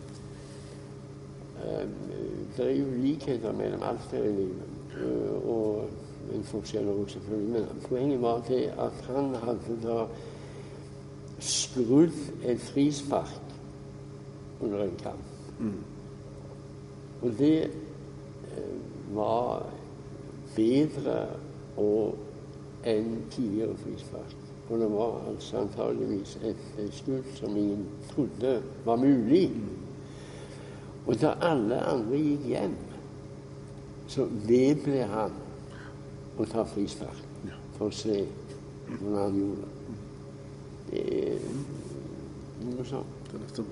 Det 2.57 2.67
er 2.67 2.77
jo 2.77 2.85
likheter 3.03 3.53
mellom 3.53 3.83
alt 3.83 4.11
her 4.13 4.25
i 4.25 4.33
livet, 4.33 4.67
eh, 5.01 5.49
og 5.49 5.89
en 6.35 6.45
forskjell 6.45 6.89
også 6.89 7.19
selvfølgelig. 7.19 7.53
Men 7.53 7.83
poenget 7.89 8.23
var 8.23 8.43
det 8.49 8.63
at 8.79 9.05
han 9.09 9.35
hadde 9.35 9.79
da 9.83 10.05
skrudd 11.39 12.15
et 12.45 12.61
frispark 12.61 13.41
under 14.61 14.83
en 14.83 14.97
kamp. 15.03 15.25
Og 17.23 17.31
det 17.39 17.65
eh, 17.65 19.17
var 19.17 19.67
bedre 20.57 21.27
og 21.77 22.15
enn 22.85 23.23
tidligere 23.31 23.77
frispark. 23.81 24.37
Og 24.71 24.79
det 24.81 24.91
var 24.93 25.21
altså 25.29 25.59
antageligvis 25.59 26.39
et, 26.45 26.61
et 26.79 26.95
skudd 26.95 27.27
som 27.35 27.57
ingen 27.57 27.87
trodde 28.11 28.63
var 28.85 28.97
mulig. 28.97 29.51
Og 31.07 31.21
da 31.21 31.35
alle 31.45 31.81
andre 31.85 32.21
gikk 32.21 32.49
hjem, 32.49 32.77
så 34.09 34.27
vedble 34.49 35.05
han 35.11 35.37
å 36.39 36.47
ta 36.51 36.65
frispark 36.69 37.23
for 37.77 37.91
å 37.91 37.95
se 37.95 38.23
hvordan 38.89 39.19
han 39.19 39.41
gjorde 39.41 39.73
det. 40.91 41.41
Noe 42.65 42.87
sånt. 42.89 43.65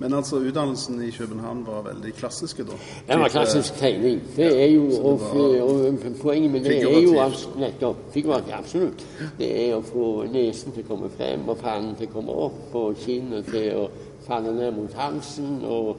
Men 0.00 0.14
altså, 0.16 0.38
utdannelsen 0.40 1.02
i 1.04 1.10
København 1.12 1.60
var 1.66 1.82
veldig 1.84 2.14
klassiske, 2.16 2.64
da? 2.64 2.76
Det 3.08 3.18
var 3.20 3.28
klassisk 3.28 3.74
tegning. 3.76 4.22
Det 4.36 4.48
er 4.62 4.70
jo, 4.72 4.86
og, 4.96 5.26
og 5.60 5.98
poenget 6.22 6.50
med 6.50 6.64
det 6.64 6.78
er 6.78 7.02
jo 7.04 7.18
altså, 7.20 7.52
nettopp 7.60 8.06
figurativt, 8.14 8.54
absolutt. 8.56 9.04
Det 9.38 9.50
er 9.66 9.74
å 9.76 9.82
få 9.84 10.06
nesen 10.32 10.72
til 10.72 10.86
å 10.86 10.88
komme 10.94 11.12
frem, 11.12 11.44
og 11.48 11.60
pannen 11.60 11.92
til 11.98 12.08
å 12.08 12.14
komme 12.14 12.38
opp, 12.46 12.62
og 12.80 12.96
kinnet 13.04 13.52
til 13.52 13.76
å 13.76 13.84
falle 14.30 14.54
ned 14.56 14.72
mot 14.78 14.96
halsen, 14.96 15.60
og 15.66 15.96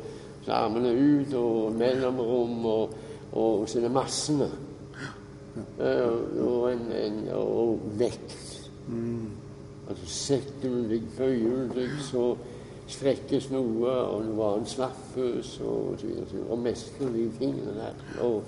armene 0.47 0.93
ut, 0.95 1.33
og 1.37 1.75
mellomrom, 1.77 2.65
og, 2.65 2.95
og 3.31 3.67
det 3.67 3.91
massene. 3.91 4.49
Eh, 5.79 6.39
og, 6.39 6.71
en, 6.71 6.87
en, 6.95 7.21
og 7.35 7.79
vekt. 7.99 8.69
Altså 9.89 10.07
setter 10.07 10.71
du 10.71 10.87
deg, 10.89 11.05
bøyer 11.17 11.67
du 11.67 11.75
deg, 11.75 11.95
så 12.07 12.25
strekkes 12.91 13.49
noe, 13.51 13.91
og 13.91 14.25
noe 14.27 14.51
annet 14.55 14.71
slappes, 14.71 15.57
og 15.59 15.97
så 15.99 16.07
videre. 16.07 16.27
videre, 16.31 16.49
Og 16.49 16.61
mestrer 16.63 17.15
de 17.15 17.25
tingene 17.39 17.75
der. 17.77 18.05
Og, 18.23 18.43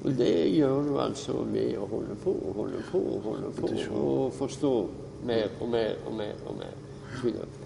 og 0.00 0.14
det 0.16 0.34
gjør 0.54 0.82
du 0.86 0.94
altså 1.02 1.42
ved 1.50 1.74
å 1.78 1.88
holde 1.90 2.16
på 2.22 2.32
og 2.32 2.62
holde 2.62 2.84
på 2.88 3.02
og 3.14 3.26
holde 3.26 3.50
på 3.58 3.72
og 4.00 4.32
forstå 4.38 4.74
mer 5.28 5.50
og 5.60 5.68
mer 5.74 5.98
og 6.06 6.14
mer 6.16 6.46
og 6.46 6.56
mer. 6.62 6.78
Og, 7.10 7.18
så 7.18 7.26
videre. 7.26 7.59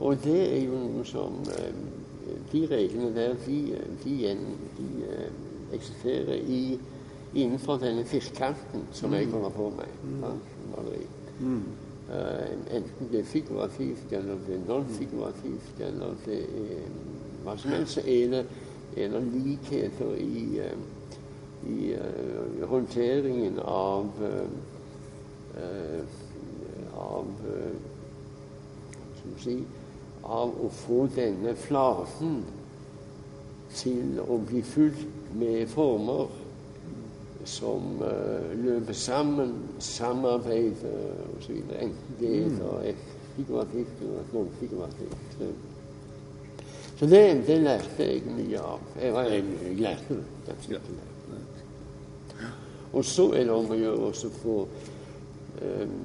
Og 0.00 0.16
det 0.24 0.58
er 0.58 0.64
jo 0.64 0.78
noe 0.82 1.04
som 1.04 1.40
eh, 1.58 1.72
De 2.52 2.66
reglene 2.70 3.14
der, 3.14 3.34
de, 3.46 3.76
de, 4.04 4.10
igjen- 4.10 4.58
de 4.78 4.88
eksisterer 5.72 6.34
i, 6.34 6.78
innenfor 7.34 7.76
denne 7.78 8.04
firkanten 8.04 8.82
som 8.92 9.12
jeg 9.14 9.26
holder 9.30 9.50
på 9.54 9.68
med. 9.76 9.92
sant, 10.20 10.42
maleri. 10.72 11.06
Eh, 12.10 12.76
enten 12.76 13.08
det 13.12 13.20
er 13.20 13.24
figurativt, 13.24 14.12
eller 14.12 14.38
det 14.46 14.54
er 14.56 14.64
non-figurativt, 14.68 15.80
eller 15.80 16.14
det 16.26 16.38
er 16.42 16.82
hva 17.44 17.56
som 17.58 17.70
helst, 17.70 17.92
så 17.92 18.00
er 18.06 18.30
det, 18.34 18.44
er 18.96 19.08
det 19.14 19.22
likheter 19.34 20.14
i, 20.18 20.60
i 21.66 21.94
uh, 21.94 22.68
håndteringen 22.68 23.58
av 23.64 24.06
uh, 24.22 26.06
av 26.96 27.26
uh, 27.46 27.74
skal 29.16 29.30
vi 29.34 29.42
si, 29.42 29.56
av 30.26 30.52
å 30.64 30.68
få 30.72 31.06
denne 31.14 31.52
flaten 31.58 32.40
til 33.76 34.20
å 34.22 34.38
bli 34.48 34.62
fylt 34.64 35.04
med 35.36 35.68
former 35.68 36.26
som 37.46 38.00
uh, 38.00 38.48
løper 38.58 38.96
sammen, 38.98 39.52
samarbeider 39.78 41.12
osv. 41.36 41.60
Enten 41.78 42.16
det 42.18 42.32
er 42.40 42.88
et 42.90 43.04
figurativt 43.36 44.00
eller 44.02 44.20
et 44.24 44.32
nonfigurativt. 44.34 45.42
Så 46.96 47.06
det, 47.06 47.20
det 47.46 47.58
lærte 47.60 48.06
jeg 48.08 48.22
mye 48.32 48.62
av. 48.64 48.80
Jeg, 49.02 49.12
var- 49.14 49.28
jeg 49.30 49.76
lærte 49.78 50.16
det. 50.46 50.56
Og 52.96 53.04
så 53.04 53.28
er 53.36 53.44
det 53.44 53.52
om 53.52 53.68
å 53.70 53.76
gjøre 53.76 54.08
også 54.10 54.30
få 54.40 54.60
um, 55.62 55.98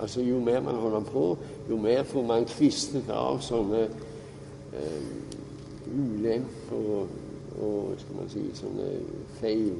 Altså 0.00 0.22
jo 0.24 0.38
mer 0.40 0.62
man 0.64 0.78
holder 0.80 1.02
på, 1.12 1.22
jo 1.70 1.76
mer 1.78 2.02
får 2.04 2.26
man 2.26 2.46
kvistet 2.50 3.10
av 3.14 3.40
sånne 3.46 3.84
eh, 4.74 5.10
ulemper 5.90 6.88
og, 6.96 7.12
og 7.60 7.92
skal 8.00 8.18
man 8.18 8.32
si, 8.32 8.42
sånne 8.58 8.88
feil 9.38 9.76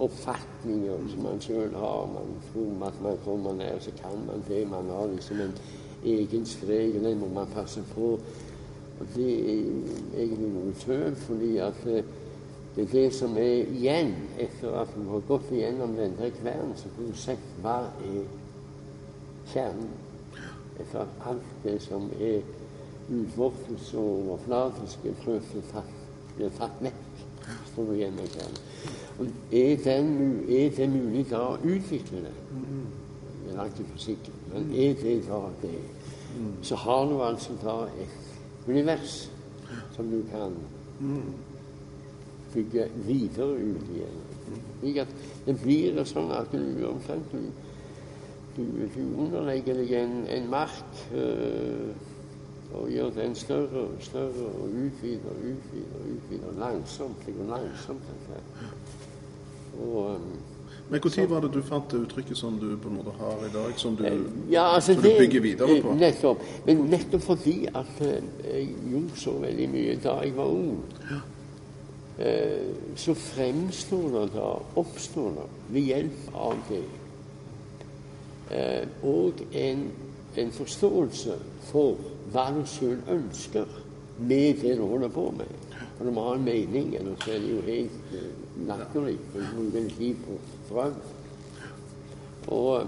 oppfatninger 0.00 1.08
som 1.12 1.26
man 1.26 1.42
sjøl 1.44 1.74
har. 1.76 2.06
Man 2.14 2.32
tror 2.52 2.86
at 2.88 3.02
man 3.04 3.20
kommer 3.24 3.52
nær, 3.58 3.78
så 3.84 3.92
kan 4.00 4.24
man 4.26 4.44
det. 4.48 4.62
Man 4.68 4.88
har 4.88 5.12
liksom 5.12 5.40
en 5.44 5.54
egen 6.04 6.46
strek, 6.46 6.96
og 6.96 7.04
den 7.04 7.20
må 7.20 7.28
man 7.34 7.52
passe 7.54 7.84
på. 7.94 8.14
Og 9.00 9.06
det 9.14 9.30
er 9.36 9.62
egentlig 10.16 10.50
noe 10.54 10.74
tøv, 10.80 11.14
fordi 11.26 11.56
at 11.56 11.86
eh, 11.86 12.04
det 12.76 12.84
er 12.84 12.92
det 12.92 13.08
som 13.14 13.36
er 13.36 13.66
igjen 13.74 14.14
etter 14.38 14.76
at 14.80 14.92
du 14.94 15.08
har 15.10 15.24
gått 15.28 15.48
igjennom 15.52 15.96
denne 15.98 16.30
kvelden, 16.36 16.76
så 16.76 16.92
får 16.94 17.08
du 17.08 17.18
sett 17.18 17.50
hva 17.64 17.80
er 18.06 18.22
kjernen. 19.52 19.90
At 20.94 21.08
alt 21.26 21.50
det 21.64 21.76
som 21.82 22.10
er 22.20 22.40
utvortes 23.10 23.94
og 23.94 24.08
overflatisk 24.08 25.06
er 25.10 25.18
å 25.26 25.38
tatt, 25.72 25.94
blir 26.36 26.52
tatt 26.58 26.82
vekk. 26.84 27.06
Og 27.76 27.90
er, 29.52 29.76
den, 29.84 30.10
er 30.48 30.70
det 30.76 30.88
mulig 30.90 31.26
da 31.30 31.40
å 31.52 31.58
utvikle 31.58 32.22
det? 32.26 32.34
Jeg 33.44 33.52
er 33.52 33.56
langt 33.58 33.80
ifra 33.82 33.98
sikker, 33.98 34.36
men 34.52 34.70
er 34.72 34.94
det 35.00 35.16
da 35.26 35.40
det? 35.62 35.80
Så 36.62 36.78
har 36.78 37.06
du 37.10 37.16
altså 37.26 37.56
da 37.62 37.76
et 38.00 38.68
univers 38.68 39.30
som 39.96 40.10
du 40.10 40.22
kan 40.30 40.54
bygge 42.54 42.86
videre 43.06 43.58
ut 43.58 43.90
igjen. 43.94 45.10
Det 45.46 45.56
blir 45.62 46.04
sånn 46.08 46.30
at 46.34 46.52
du 46.52 46.86
omtrent 46.88 47.34
du, 48.56 48.62
du, 48.94 49.02
underlegger 49.22 49.74
deg 49.74 49.92
en, 50.02 50.14
en 50.28 50.50
mark 50.50 51.04
øh, 51.14 51.90
og 52.74 52.90
gjør 52.90 53.10
den 53.10 53.34
større 53.34 53.80
og 53.86 53.90
større 54.00 54.46
og 54.46 54.68
utvider 54.68 55.30
og 55.30 55.36
utvider 55.36 56.00
utvider 56.14 56.58
langsomt. 56.58 57.26
Det 57.26 57.34
går 57.34 57.44
langsomt. 57.56 58.02
dette. 58.10 58.42
Og 59.82 60.14
øhm, 60.14 60.20
Men 60.90 61.00
når 61.04 61.26
var 61.26 61.40
det 61.40 61.54
du 61.54 61.62
fant 61.62 61.90
det 61.90 61.98
uttrykket 61.98 62.36
som 62.36 62.58
du 62.58 62.76
på 62.76 62.88
en 62.88 62.96
måte 62.96 63.10
har 63.18 63.44
i 63.46 63.52
dag, 63.52 63.72
som 63.76 63.96
du, 63.96 64.04
ja, 64.50 64.74
altså 64.74 64.94
som 64.94 65.02
du 65.02 65.08
bygger 65.18 65.40
videre 65.40 65.82
på? 65.82 65.88
eh, 65.88 65.98
Nettopp. 65.98 66.42
Men 66.66 66.76
nettopp 66.76 67.22
fordi 67.22 67.66
at 67.66 68.00
eh, 68.00 68.22
jeg 68.54 68.68
gjorde 68.90 69.16
så 69.16 69.30
veldig 69.38 69.68
mye 69.68 69.98
da 70.02 70.16
jeg 70.20 70.36
var 70.36 70.44
ung, 70.46 70.80
ja. 71.10 71.20
så 72.96 73.14
fremstår 73.14 74.08
det 74.18 74.32
da, 74.34 74.48
oppstår 74.76 75.30
det 75.30 75.46
ved 75.68 75.80
hjelp 75.80 76.34
av 76.34 76.56
det 76.68 76.82
eh, 76.82 76.99
og 79.02 79.42
en, 79.52 79.84
en 80.36 80.52
forståelse 80.52 81.36
for 81.70 81.98
hva 82.32 82.48
du 82.54 82.64
sjøl 82.66 82.98
ønsker 83.08 83.68
med 84.18 84.62
det 84.62 84.76
du 84.78 84.86
holder 84.86 85.08
på 85.08 85.28
med. 85.36 85.52
For 85.96 86.04
du 86.04 86.14
må 86.16 86.24
ha 86.28 86.34
en 86.34 86.44
mening, 86.44 86.94
ellers 86.96 87.28
er 87.28 87.38
det 87.38 87.52
jo 87.52 87.60
helt 87.66 88.16
eh, 88.16 88.66
latterlig. 88.66 89.18
for 89.32 89.54
bruke 89.54 89.78
en 89.78 89.90
tid 89.90 90.14
på 90.26 90.40
strøm. 90.66 90.94
Og 92.48 92.86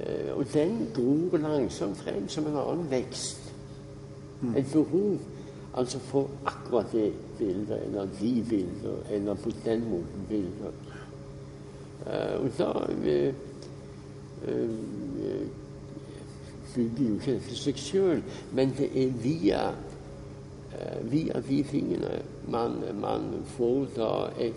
Eh, 0.00 0.38
Og 0.38 0.44
den 0.54 0.88
gror 0.94 1.38
langsomt 1.38 1.96
frem 1.96 2.28
som 2.28 2.46
en 2.46 2.56
annen 2.56 2.90
vekst. 2.90 3.52
Et 4.56 4.66
behov 4.72 5.18
altså 5.74 5.98
for 5.98 6.30
akkurat 6.46 6.92
det 6.92 7.12
bildet, 7.38 7.82
eller 7.86 8.06
de 8.20 8.44
bildene, 8.48 8.98
eller 9.10 9.34
på 9.34 9.50
den 9.64 9.90
måten 9.90 10.26
bilder. 10.28 10.72
Eh, 12.06 12.40
og 12.42 12.50
da 12.58 12.70
eh, 12.92 13.26
eh, 13.26 13.34
bygger 16.78 17.08
jo 17.08 17.14
ikke 17.14 17.32
dette 17.32 17.56
seg 17.58 17.76
sjøl, 17.80 18.22
men 18.54 18.72
det 18.78 18.88
er 19.02 19.08
via 19.22 19.62
eh, 20.78 21.10
via 21.10 21.40
de 21.48 21.62
tingene 21.70 22.22
man, 22.48 22.72
man 23.00 23.22
får 23.56 23.86
da 23.96 24.12
et, 24.40 24.54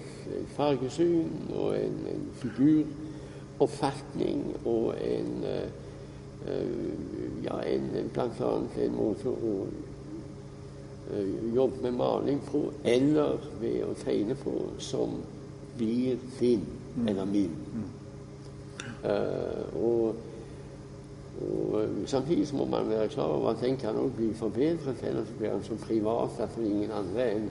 fargesyn 0.55 1.29
og 1.55 1.79
en, 1.79 1.97
en 2.13 2.27
figuroppfatning 2.41 4.55
og 4.65 4.95
en 5.01 5.43
eh, 5.47 5.69
eh, 6.47 6.67
ja, 7.45 7.55
en, 7.73 7.85
blant 8.13 8.41
annet 8.47 8.73
en 8.85 8.95
måte 8.99 9.29
å 9.31 9.55
eh, 11.11 11.33
jobbe 11.55 11.77
med 11.87 11.93
maling 11.99 12.39
på, 12.51 12.61
eller 12.83 13.31
ved 13.63 13.83
å 13.87 13.93
tegne 14.03 14.35
på, 14.43 14.53
som 14.79 15.09
blir 15.79 16.15
din 16.39 16.63
eller 17.07 17.25
min. 17.25 17.55
Eh, 19.03 19.81
og 19.81 20.15
og 21.41 21.81
eh, 21.81 22.07
Samtidig 22.07 22.47
må 22.53 22.65
man 22.65 22.89
være 22.89 23.07
klar 23.07 23.23
over 23.23 23.49
at 23.49 23.61
den 23.61 23.77
kan 23.77 23.95
også 23.95 24.15
bli 24.15 24.33
forbedret, 24.33 25.03
ellers 25.03 25.27
blir 25.37 25.49
den 25.49 25.63
så 25.63 25.75
privat 25.75 26.29
at 26.39 26.49
det 26.57 26.65
er 26.65 26.69
ingen 26.69 26.91
andre 26.91 27.31
enn 27.31 27.49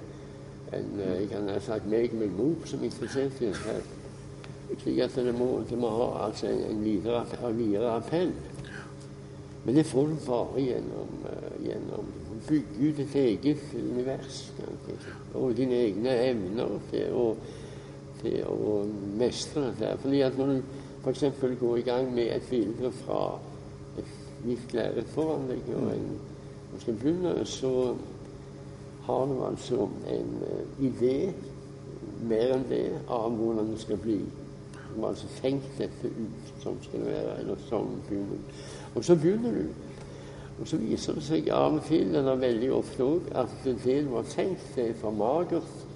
eh, 0.73 1.21
jeg 1.21 1.29
kan 1.31 1.49
ha 1.49 1.59
sagt 1.59 1.89
meg 1.91 2.15
med 2.15 2.37
mop 2.39 2.67
som 2.67 2.81
er 2.81 2.91
interessert 2.91 3.41
i 3.41 3.51
det. 3.51 3.81
Slik 4.79 4.99
at 5.03 5.17
det 5.17 5.35
må, 5.35 5.63
det 5.71 5.79
må 5.79 5.89
ha 5.91 6.27
altså 6.27 6.47
en, 6.47 6.61
en 6.71 6.85
videre, 6.85 7.25
videre 7.57 7.97
appell. 7.97 8.31
Men 9.65 9.75
det 9.77 9.87
får 9.87 10.07
du 10.07 10.15
bare 10.27 10.63
gjennom, 10.63 11.17
eh, 11.33 11.57
gjennom 11.67 12.13
å 12.31 12.37
bygge 12.49 12.91
ut 12.91 13.01
et 13.03 13.17
eget 13.25 13.75
univers. 13.75 14.45
Og 15.35 15.57
dine 15.57 15.83
egne 15.89 16.15
evner 16.31 16.79
til 16.93 17.19
å, 17.19 17.27
til 18.23 18.47
å 18.47 18.79
mestre 19.19 19.73
dette. 19.73 19.97
Fordi 20.05 20.23
at 20.29 20.39
når 20.39 20.55
du 20.55 20.79
f.eks. 21.05 21.25
går 21.61 21.77
i 21.77 21.81
gang 21.81 22.15
med 22.15 22.37
et 22.37 22.47
bilde 22.51 22.93
fra 22.93 23.39
et 23.99 24.11
hvitt 24.45 24.75
lerret 24.75 25.09
foran 25.15 25.49
deg, 25.49 25.63
og 25.77 25.93
en, 25.95 26.11
begynne, 26.87 27.45
så 27.45 27.95
har 29.07 29.27
du 29.27 29.45
altså 29.45 29.89
en 30.09 30.35
eh, 30.47 30.85
idé, 30.85 31.33
mer 32.23 32.55
enn 32.55 32.67
det, 32.69 32.85
av 33.09 33.33
hvordan 33.33 33.73
det 33.73 33.81
skal 33.81 34.01
bli. 34.01 34.19
Du 34.91 35.01
har 35.01 35.13
altså 35.13 35.29
tenkt 35.41 35.79
dette 35.79 36.09
ut. 36.09 36.53
som 36.61 36.77
skal 36.83 37.07
være, 37.07 37.39
eller 37.41 37.57
som 37.69 37.89
begynner. 38.09 38.39
Og 38.95 39.05
så 39.05 39.17
begynner 39.17 39.51
du. 39.51 39.69
Og 40.61 40.69
så 40.69 40.77
viser 40.77 41.17
det 41.17 41.23
seg 41.25 41.49
av 41.49 41.79
og 41.79 41.85
til, 41.89 42.15
eller 42.17 42.37
veldig 42.37 42.73
ofte 42.77 43.05
òg, 43.05 43.31
at 43.33 43.55
det 43.65 43.79
du 44.05 44.11
har 44.15 44.29
tenkt, 44.29 44.67
det 44.77 44.91
er 44.91 44.99
for 45.01 45.17
magert. 45.17 45.87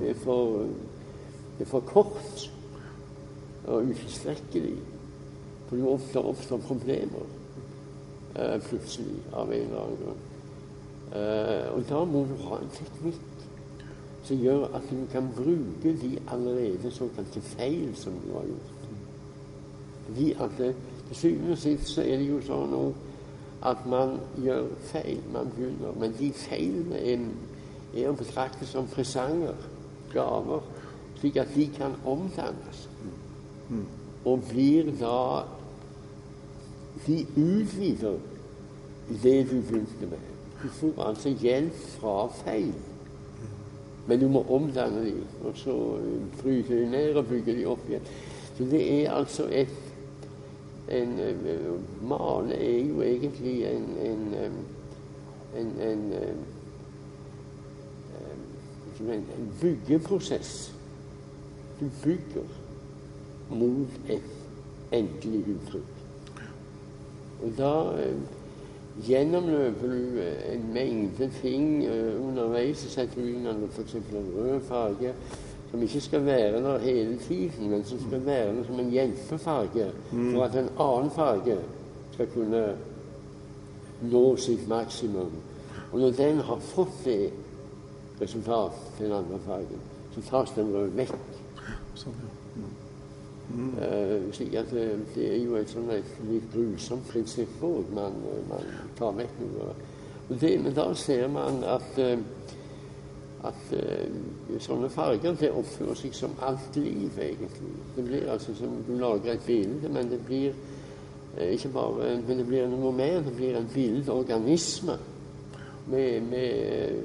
Det, 0.00 0.10
er 0.10 0.18
for, 0.24 0.66
det 1.58 1.64
er 1.64 1.70
for 1.70 1.80
kort 1.86 2.50
og 3.66 3.88
utilstrekkelig. 3.92 4.76
For 5.68 5.76
det 5.76 5.88
ofte 5.88 6.18
oppstår 6.18 6.62
problemer 6.66 7.26
eh, 8.36 8.58
plutselig 8.68 9.20
av 9.32 9.52
en 9.52 9.66
eller 9.66 9.84
annen 9.84 10.00
grunn. 10.02 10.24
Eh, 11.12 11.68
og 11.74 11.84
da 11.88 12.04
må 12.08 12.24
du 12.28 12.34
ha 12.46 12.58
en 12.60 12.72
teknikk 12.72 13.28
som 14.22 14.38
gjør 14.38 14.68
at 14.76 14.84
du 14.90 15.00
kan 15.12 15.30
bruke 15.36 15.94
de 16.02 16.12
allerede 16.30 16.90
såkalte 16.94 17.40
feil 17.40 17.96
som 17.96 18.18
du 18.24 18.32
har 18.32 18.46
gjort. 18.46 18.84
Fordi 20.06 20.32
at 20.32 20.58
det, 20.58 20.74
Til 21.08 21.16
syvende 21.16 21.52
og 21.52 21.58
sist 21.58 21.88
så 21.92 22.02
er 22.02 22.16
det 22.16 22.28
jo 22.28 22.38
sånn 22.40 22.72
også 22.72 23.10
at 23.68 23.86
man 23.86 24.14
gjør 24.40 24.68
feil. 24.88 25.20
Man 25.32 25.50
begynner. 25.56 25.92
Men 26.00 26.14
de 26.18 26.32
feilene 26.32 26.98
er, 26.98 27.26
er 27.94 28.08
å 28.10 28.16
betrakte 28.16 28.66
som 28.66 28.88
presanger, 28.90 29.54
gaver, 30.12 30.64
slik 31.20 31.36
at 31.42 31.52
de 31.54 31.68
kan 31.76 31.94
omdannes. 32.08 32.86
Og 34.24 34.42
blir 34.50 34.92
da 35.00 35.44
De 37.06 37.26
utvider 37.36 38.18
det 39.22 39.50
du 39.50 39.56
begynte 39.60 40.06
med. 40.06 40.18
Du 40.62 40.68
får 40.68 41.02
altså 41.02 41.28
hjelp 41.28 41.74
fra 41.98 42.26
feil. 42.44 42.74
Men 44.06 44.20
du 44.20 44.28
må 44.28 44.44
omdanne 44.50 45.02
dem, 45.04 45.24
og 45.44 45.56
så 45.58 45.74
bryte 46.42 46.80
dem 46.80 46.88
ned 46.88 47.14
og 47.14 47.26
bygge 47.26 47.56
dem 47.56 47.66
opp 47.70 47.88
igjen. 47.88 48.06
Så 48.56 48.64
det 48.70 48.82
er 48.92 49.10
altså 49.10 49.48
et 49.50 49.74
en, 50.88 51.18
eh, 51.18 52.06
Male 52.08 52.54
er 52.54 52.86
jo 52.86 53.02
egentlig 53.02 53.64
en, 53.64 53.96
en, 54.06 54.34
eh, 54.34 55.60
en, 55.60 55.80
en, 55.80 56.12
en 59.10 59.52
byggeprosess. 59.60 60.74
Du 61.80 61.90
bygger 62.04 62.61
mot 63.50 63.98
et 64.08 64.30
endelig 64.92 65.44
uttrykk. 65.56 65.92
Og 67.42 67.52
da 67.58 67.72
eh, 67.98 68.16
gjennomløper 69.06 69.86
du 69.86 70.18
eh, 70.20 70.54
en 70.54 70.66
mengde 70.74 71.30
ting 71.40 71.84
eh, 71.84 72.20
underveis. 72.22 72.84
Så 72.84 72.92
setter 72.92 73.22
du 73.22 73.28
inn 73.32 73.68
f.eks. 73.68 73.94
en 73.94 74.34
rød 74.36 74.60
farge 74.68 75.14
som 75.70 75.82
ikke 75.82 76.00
skal 76.04 76.26
være 76.26 76.60
der 76.62 76.78
hele 76.78 77.18
tiden, 77.18 77.70
men 77.70 77.84
som 77.84 78.00
skal 78.00 78.26
være 78.26 78.56
der 78.56 78.66
som 78.66 78.80
en 78.80 78.90
hjelpefarge 78.90 79.86
for 80.10 80.42
at 80.44 80.58
en 80.60 80.68
annen 80.76 81.10
farge 81.10 81.56
skal 82.12 82.28
kunne 82.34 82.66
nå 84.02 84.36
sitt 84.36 84.68
maksimum. 84.68 85.32
Og 85.92 86.00
når 86.00 86.12
den 86.18 86.44
har 86.44 86.60
fått 86.74 87.00
det 87.04 87.32
resultat 88.20 88.76
til 88.98 89.06
den 89.06 89.16
andre 89.16 89.40
fargen, 89.46 89.80
så 90.12 90.28
tas 90.28 90.52
den 90.56 90.74
røde 90.74 90.92
vekk. 90.96 91.16
Sånn, 91.96 92.20
ja. 92.20 92.31
Eh, 93.52 94.32
slik 94.32 94.54
at 94.54 94.70
det, 94.70 94.86
det 95.14 95.26
er 95.34 95.40
jo 95.44 95.56
et 95.58 95.68
sånn 95.68 95.90
et 95.92 96.12
litt 96.28 96.46
grusomt 96.54 97.04
prinsipp 97.10 97.60
òg. 97.64 97.90
Man, 97.92 98.16
eh, 98.30 98.40
man 98.48 98.70
tar 98.96 99.12
vekk 99.18 99.40
noe. 99.42 99.74
Det, 100.32 100.52
men 100.62 100.72
da 100.76 100.86
ser 100.96 101.26
man 101.28 101.60
at, 101.68 101.98
eh, 102.00 102.16
at 103.44 103.74
eh, 103.76 104.58
sånne 104.62 104.88
farger 104.92 105.36
det 105.40 105.52
oppfører 105.52 105.98
seg 106.00 106.16
som 106.16 106.36
alt 106.46 106.78
liv, 106.80 107.12
egentlig. 107.20 107.74
Det 107.96 108.06
blir 108.06 108.30
altså 108.32 108.56
som 108.56 108.78
du 108.86 108.94
lager 108.96 109.34
et 109.34 109.46
bilde, 109.46 109.90
men 109.92 110.08
det 110.08 110.22
blir 110.24 110.52
eh, 111.36 111.52
ikke 111.52 111.74
bare 111.74 112.14
Men 112.26 112.38
det 112.38 112.46
blir 112.46 112.68
noe 112.72 112.92
mer. 112.92 113.20
Det 113.20 113.36
blir 113.36 113.58
en 113.58 113.68
bildeorganisme 113.74 114.96
med, 115.92 116.22
med 116.30 117.02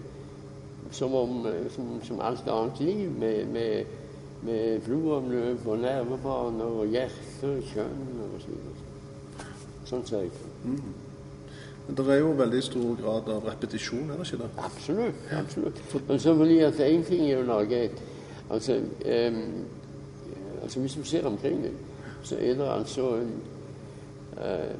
som, 0.91 1.13
om, 1.13 1.45
eh, 1.45 1.71
som, 1.75 1.97
som 2.03 2.21
alt 2.21 2.47
annet 2.47 2.79
liv, 2.79 3.11
med, 3.19 3.47
med, 3.47 3.96
med 4.45 4.81
blodomløp 4.85 5.67
og 5.67 5.79
nervebaner 5.81 6.79
og 6.81 6.93
hjerte 6.93 7.49
og 7.49 7.63
kjønn 7.73 8.23
og 8.27 8.39
så 8.43 8.53
videre. 8.53 8.87
Sånn 9.87 10.05
ser 10.05 10.25
jeg 10.25 10.33
på 10.35 10.49
det. 10.63 10.79
Men 11.87 11.95
det 11.95 12.05
er 12.11 12.17
jo 12.19 12.31
veldig 12.35 12.61
stor 12.63 12.95
grad 12.99 13.29
av 13.31 13.45
repetisjon, 13.47 14.09
er 14.11 14.19
det 14.19 14.27
ikke 14.27 14.41
det? 14.41 14.49
Absolutt. 14.57 15.27
absolutt. 15.31 15.83
Men 16.07 16.19
så 16.19 16.35
fordi 16.35 16.59
at 16.59 16.81
én 16.83 17.05
ting 17.07 17.29
er 17.29 17.39
å 17.39 17.47
lage 17.47 17.79
et 17.85 18.01
altså, 18.49 18.75
um, 19.05 19.39
altså 20.63 20.79
Hvis 20.79 20.93
du 20.93 21.03
ser 21.03 21.25
omkring 21.25 21.63
deg, 21.63 21.77
så 22.23 22.35
er 22.35 22.59
det 22.59 22.67
altså 22.67 23.07
en 23.21 23.31
uh, 24.37 24.75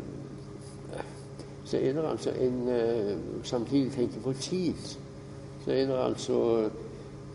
Så 1.63 1.77
er 1.77 1.93
det 1.93 2.03
altså 2.09 2.31
en 2.31 2.59
uh, 2.67 3.43
Samtidig 3.43 3.91
tenker 3.91 4.21
på 4.23 4.33
tid. 4.33 4.97
Så 5.63 5.71
er 5.71 5.85
det 5.87 6.03
altså 6.03 6.69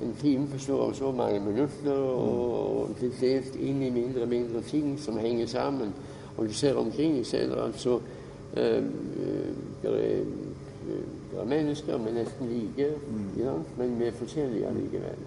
en 0.02 0.14
time 0.20 0.46
består 0.52 0.86
av 0.86 0.94
så 0.94 1.12
mange 1.12 1.40
minutter, 1.40 1.92
og 1.92 2.90
det 3.00 3.10
er 3.10 3.20
delt 3.20 3.56
inn 3.56 3.82
i 3.82 3.90
mindre 3.90 4.22
og 4.22 4.28
mindre 4.28 4.62
ting 4.66 4.94
som 5.00 5.18
henger 5.18 5.46
sammen. 5.46 5.94
Og 6.36 6.48
du 6.48 6.52
ser 6.52 6.76
omkring 6.76 7.16
deg, 7.16 7.26
så 7.26 7.36
er 7.36 7.46
det 7.50 7.60
altså 7.60 8.00
eh, 8.56 8.82
det 9.82 9.92
er, 9.92 10.24
det 11.32 11.40
er 11.40 11.48
mennesker 11.48 11.98
med 11.98 12.16
nesten 12.18 12.48
like, 12.48 12.90
mm. 13.08 13.62
men 13.78 13.98
vi 14.00 14.08
er 14.08 14.18
forskjellige 14.18 14.68
allikevel. 14.68 15.22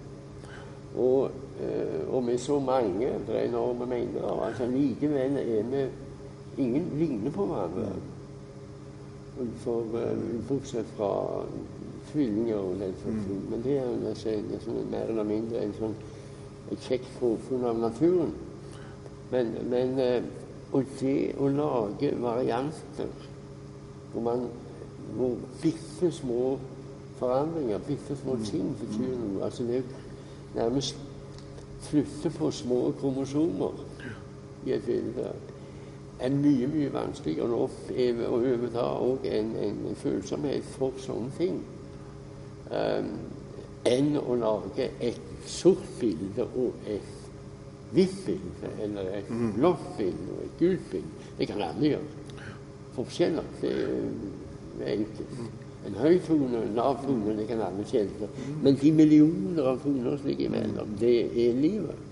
Og, 0.96 1.30
eh, 1.60 2.14
og 2.14 2.24
med 2.24 2.38
så 2.38 2.60
mange, 2.60 3.06
det 3.26 3.36
er 3.36 3.48
enorme 3.48 3.86
mengder 3.86 4.46
altså 4.46 4.66
Likevel 4.66 5.36
er 5.36 5.62
vi 5.62 5.86
Ingen 6.58 6.92
ligner 6.98 7.30
på 7.30 7.46
hverandre. 7.46 7.88
Og 9.40 9.46
For, 9.56 9.80
eh, 9.80 10.18
bortsett 10.48 10.86
fra 10.96 11.44
tvillinger 12.12 12.56
og 12.56 12.80
den 12.80 12.94
slags 13.02 13.24
ting. 13.26 13.40
Men 13.50 13.62
det 13.64 13.78
er 13.78 13.86
jo 13.86 13.96
nesten, 14.02 14.44
nesten 14.50 14.90
mer 14.90 15.10
eller 15.12 15.26
mindre 15.28 15.62
en 15.62 15.74
sånn 15.78 15.96
et 16.72 16.82
kjekt 16.82 17.08
påfunn 17.20 17.64
av 17.66 17.78
naturen. 17.78 18.32
Men, 19.30 19.54
men 19.70 19.98
eh, 20.02 20.22
Og 20.74 20.82
det 20.98 21.36
å 21.38 21.46
lage 21.46 22.08
varianter 22.18 23.06
hvor 24.12 24.24
man 24.26 24.48
hvor 25.14 25.36
bitte 25.62 26.10
små 26.12 26.56
forandringer, 27.20 27.78
bitte 27.86 28.16
små 28.18 28.34
ting 28.44 28.72
betyr 28.80 29.12
noe. 29.14 29.44
Altså 29.46 29.62
det 29.64 29.76
er 29.78 29.92
nærmest 30.56 30.98
flytte 31.86 32.32
på 32.34 32.50
små 32.50 32.80
kromosomer 33.00 33.78
i 34.66 34.74
et 34.74 34.82
bilde 34.84 35.30
er 36.18 36.32
mye, 36.32 36.66
mye 36.72 36.92
vanskeligere 36.92 37.56
å 37.56 37.68
og 38.30 38.36
overta 38.38 38.84
òg 39.04 39.26
en, 39.28 39.50
en, 39.60 39.80
følsomhet 40.00 40.64
for 40.76 40.96
sånne 41.02 41.32
ting 41.36 41.58
um, 41.60 41.75
enn 42.70 44.16
å 44.18 44.38
lage 44.40 44.90
et 45.00 45.20
sort 45.46 45.84
bilde 46.00 46.46
og 46.56 46.88
et 46.90 47.12
hvitt 47.92 48.16
bilde, 48.26 48.72
eller 48.82 49.12
et 49.20 49.28
blått 49.54 49.84
bilde 49.98 50.32
og 50.34 50.42
et 50.46 50.58
gult 50.60 50.88
bilde. 50.90 51.28
Det 51.38 51.48
kan 51.50 51.62
alle 51.68 51.92
gjøre. 51.92 52.48
Forskjeller. 52.96 53.54
Det 53.60 53.76
er 54.80 54.92
enkelt. 54.96 55.38
En 55.86 55.94
høy 56.02 56.16
tone 56.26 56.64
en 56.64 56.74
lav 56.74 56.98
tone, 57.04 57.36
det 57.38 57.46
kan 57.46 57.62
alle 57.62 57.84
kjenne. 57.86 58.28
Men 58.62 58.78
de 58.80 58.90
millioner 58.92 59.70
av 59.70 59.78
toner 59.84 60.16
som 60.16 60.26
ligger 60.26 60.50
imellom, 60.50 60.96
det 60.98 61.14
er 61.46 61.60
livet. 61.60 62.02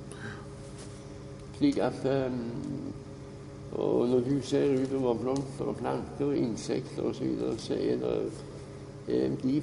Slik 1.58 1.80
at 1.82 2.06
um, 2.06 2.38
Og 3.74 4.08
når 4.08 4.20
du 4.28 4.34
ser 4.46 4.76
utover 4.78 5.16
blomster 5.18 5.66
og 5.66 5.76
planter 5.76 6.28
og 6.28 6.36
insekter 6.38 7.02
osv., 7.02 7.16
så, 7.18 7.24
videre, 7.24 7.54
så 7.58 7.74
er 7.74 7.96
det 7.98 8.12
eh, 8.20 8.42
de 9.06 9.62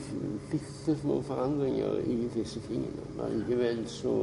bitte 0.51 0.95
små 1.01 1.21
forandringer 1.25 2.01
i 2.05 2.17
disse 2.35 2.61
tingene. 2.67 3.05
Men 3.17 3.39
likevel 3.39 3.83
så 3.89 4.15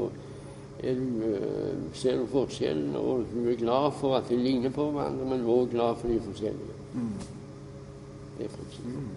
er 0.79 0.95
du, 0.95 1.23
eh, 1.27 1.79
ser 1.93 2.19
du 2.19 2.27
forskjellen, 2.31 2.97
og 2.97 3.25
du 3.33 3.49
er 3.51 3.57
glad 3.59 3.93
for 3.99 4.17
at 4.17 4.29
de 4.29 4.37
ligner 4.37 4.71
på 4.71 4.91
hverandre, 4.91 5.25
men 5.27 5.47
også 5.47 5.71
glad 5.71 5.97
for 5.97 6.09
de 6.09 6.21
forskjellige. 6.21 6.77
Det 8.39 8.47
er 8.47 8.51
mm. 8.85 9.09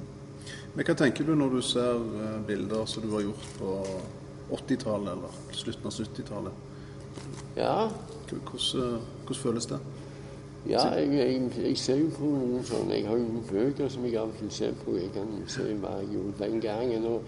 Men 0.75 0.85
hva 0.85 0.95
tenker 0.97 1.27
du 1.27 1.35
når 1.35 1.49
du 1.49 1.61
ser 1.61 1.95
eh, 1.95 2.41
bilder 2.47 2.85
som 2.85 3.03
du 3.03 3.11
har 3.13 3.21
gjort 3.21 3.47
på 3.59 3.75
80-tallet 4.57 5.11
eller 5.11 5.39
slutten 5.51 5.85
av 5.85 5.93
70-tallet? 5.93 6.67
Ja, 7.55 7.89
Hvordan, 8.31 9.01
hvordan 9.25 9.35
føles 9.35 9.65
det? 9.67 9.79
Ja, 10.69 10.89
jeg, 10.93 11.11
jeg, 11.11 11.51
jeg 11.63 11.77
ser 11.77 11.97
jo 11.97 12.09
på 12.13 12.27
noen 12.29 12.65
sånne 12.65 12.93
Jeg 12.93 13.07
har 13.09 13.17
jo 13.17 13.39
bøker 13.49 13.87
som 13.89 14.03
jeg 14.05 14.17
av 14.21 14.29
og 14.29 14.35
til 14.37 14.51
ser 14.53 14.75
på. 14.83 14.93
Jeg 14.99 15.09
kan 15.15 15.31
se 15.49 15.65
hva 15.81 15.95
jeg 16.01 16.11
gjorde 16.13 16.43
den 16.43 16.61
gangen. 16.61 17.05
Og 17.05 17.23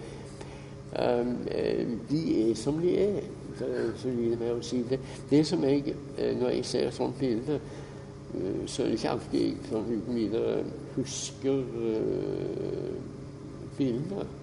eh, 0.94 1.88
de 2.10 2.20
er 2.50 2.54
som 2.54 2.78
de 2.82 2.94
er. 2.98 3.18
Så 3.98 4.10
lite 4.10 4.38
mer 4.38 4.54
å 4.54 4.62
si. 4.62 4.84
Det, 4.86 5.00
det 5.30 5.42
som 5.46 5.64
jeg, 5.66 5.96
eh, 6.18 6.36
Når 6.38 6.54
jeg 6.54 6.64
ser 6.70 6.86
et 6.88 6.94
sånt 6.94 7.18
bilde, 7.18 7.58
eh, 7.58 8.62
så 8.66 8.82
er 8.82 8.86
det 8.86 9.00
ikke 9.00 9.10
alltid 9.16 9.40
jeg 9.40 9.68
sånn 9.70 9.90
uten 9.90 10.14
videre 10.14 10.56
husker 10.94 11.62
uh, 11.74 12.90
bildet. 13.78 14.40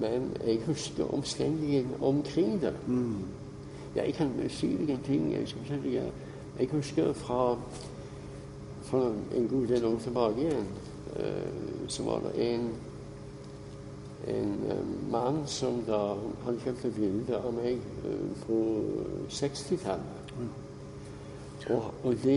Men 0.00 0.30
jeg 0.44 0.60
husker 0.66 1.14
omstendighetene 1.14 2.00
omkring 2.04 2.58
det. 2.60 2.74
Ja, 3.96 4.04
jeg 4.04 4.14
kan 4.14 4.32
si 4.48 4.74
deg 4.76 4.90
en 4.94 5.06
ting. 5.06 5.32
Jeg, 5.32 5.48
skal 5.48 5.64
si 5.68 5.96
deg, 5.96 6.12
jeg 6.60 6.68
husker 6.72 7.12
fra, 7.12 7.58
for 8.82 9.14
en 9.36 9.48
god 9.48 9.66
del 9.66 9.84
år 9.84 9.98
tilbake 9.98 10.40
igjen, 10.40 10.66
eh, 11.16 11.88
så 11.88 12.02
var 12.02 12.20
det 12.20 12.52
en, 12.54 12.66
en 14.28 14.50
eh, 14.68 15.12
mann 15.12 15.38
som 15.46 15.80
da 15.86 16.00
hadde 16.44 16.60
kjøpte 16.64 16.88
et 16.88 16.98
bilde 16.98 17.38
av 17.38 17.54
meg 17.56 17.78
eh, 17.80 18.26
på 18.42 18.58
60-tallet. 19.32 20.34
Og, 21.70 21.88
og 22.04 22.14
det, 22.24 22.36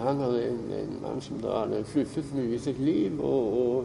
han 0.00 0.24
hadde 0.24 0.40
en, 0.46 0.64
en 0.78 0.96
mann 1.02 1.20
som 1.20 1.42
da 1.44 1.60
hadde 1.66 1.82
flyttet 1.84 2.32
mye 2.36 2.56
i 2.56 2.62
sitt 2.64 2.80
liv, 2.80 3.20
og, 3.20 3.60
og 3.60 3.84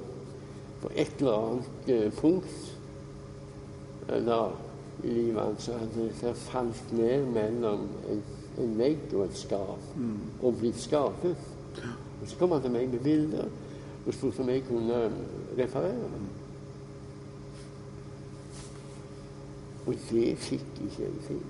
på 0.85 0.93
et 0.95 1.19
eller 1.19 1.49
annet 1.49 2.15
punkt 2.21 2.71
da 4.07 4.39
i 5.03 5.11
livet 5.11 5.41
hans 5.41 5.67
hadde 5.67 6.09
det 6.21 6.35
falt 6.39 6.91
ned 6.93 7.25
mellom 7.35 7.87
en, 8.11 8.23
en 8.61 8.77
vegg 8.77 9.13
og 9.13 9.25
et 9.25 9.37
skap 9.37 9.85
og 10.41 10.57
blitt 10.59 10.79
skapet. 10.79 11.35
Og 12.21 12.27
så 12.27 12.37
kom 12.39 12.51
han 12.55 12.61
til 12.61 12.71
meg 12.71 12.89
med 12.89 13.03
bilder 13.03 13.47
og 14.05 14.13
spurte 14.13 14.43
om 14.43 14.49
jeg 14.49 14.63
kunne 14.67 15.11
referere 15.57 16.09
dem. 16.13 16.27
Og 19.85 19.93
det 20.11 20.37
fikk 20.37 20.65
ikke 20.85 21.03
jeg 21.03 21.11
til. 21.27 21.41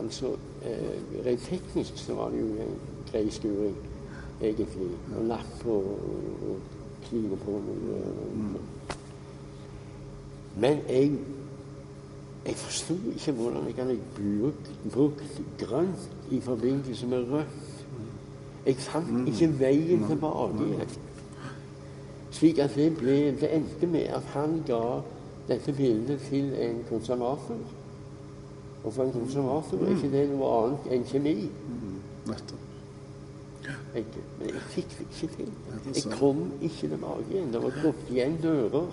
Altså, 0.00 0.36
eh, 0.64 1.26
Rent 1.26 1.40
teknisk 1.40 1.98
så 1.98 2.14
var 2.14 2.30
det 2.30 2.40
jo 2.40 2.46
en 2.46 2.78
grei 3.10 3.30
skuring, 3.30 3.76
egentlig. 4.40 4.90
Og 5.18 5.24
lapp 5.24 5.66
og, 5.66 5.84
og 6.48 6.56
knive 7.08 7.36
på 7.36 7.50
noe. 7.50 8.62
Men 10.56 10.80
jeg 10.88 11.18
jeg 12.46 12.54
forsto 12.56 12.94
ikke 13.14 13.32
hvordan 13.32 13.66
jeg 13.66 13.74
hadde 13.74 13.98
brukt, 14.16 14.70
brukt 14.92 15.42
grønt 15.58 16.10
i 16.30 16.40
forbindelse 16.40 17.06
med 17.06 17.30
rødt. 17.30 17.46
Jeg 18.66 18.76
fant 18.76 19.28
ikke 19.28 19.58
veien 19.58 20.04
tilbake 20.08 20.66
igjen. 20.66 20.88
Slik 22.30 22.58
at 22.58 22.74
det, 22.74 22.96
ble, 22.96 23.16
det 23.40 23.54
endte 23.54 23.86
med 23.86 24.00
at 24.00 24.22
han 24.34 24.62
ga 24.66 25.00
dette 25.48 25.72
bildet 25.72 26.20
til 26.30 26.54
en 26.58 26.84
konservator. 26.88 27.58
Og 28.84 28.92
for 28.92 29.04
en 29.04 29.12
konservator 29.12 29.84
er 29.84 29.94
ikke 29.94 30.10
det 30.10 30.26
noe 30.32 30.52
annet 30.58 30.92
enn 30.96 31.06
kjemi. 31.06 31.36
Nettopp. 32.26 32.68
Jeg, 33.94 34.04
men 34.38 34.48
jeg 34.48 34.62
fikk 34.74 34.94
det 34.98 35.06
ikke 35.10 35.34
til. 35.36 35.50
Jeg 35.94 36.18
kom 36.18 36.46
ikke 36.60 36.88
tilbake 36.88 37.26
igjen. 37.30 37.52
Det 37.52 37.62
var 37.62 37.82
gått 37.82 38.08
igjen 38.10 38.38
dører 38.42 38.88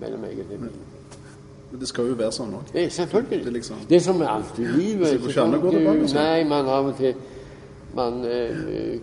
mellom 0.00 0.24
meg 0.24 0.38
og 0.40 0.52
det 0.52 0.60
bildet. 0.60 0.85
Men 1.70 1.80
det 1.80 1.88
skal 1.88 2.06
jo 2.08 2.14
være 2.14 2.32
sånn 2.32 2.52
òg. 2.54 2.68
Det 2.72 2.92
selvfølgelig. 2.92 3.38
Det 3.44 3.46
er 3.46 3.52
liksom- 3.52 3.86
Det 3.88 4.02
som 4.02 4.20
er 4.22 4.28
alt 4.28 4.58
i 4.58 4.62
livet. 4.62 5.06
Så 5.06 5.12
det 5.52 5.60
går 5.60 5.72
ikke 5.72 5.90
an. 5.90 6.14
Nei, 6.14 6.44
man 6.44 6.66
av 6.68 6.86
og 6.86 6.96
til 6.96 7.14
man 7.94 8.24
eh, 8.24 8.98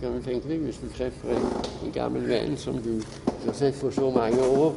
kan 0.00 0.12
du 0.12 0.22
tenke 0.22 0.48
deg 0.48 0.60
hvis 0.60 0.78
du 0.78 0.86
treffer 0.94 1.30
en, 1.34 1.46
en 1.86 1.92
gammel 1.92 2.28
venn 2.28 2.56
som 2.56 2.76
du 2.78 3.00
har 3.44 3.52
sett 3.58 3.74
for 3.74 3.90
så 3.90 4.10
mange 4.14 4.38
år, 4.42 4.74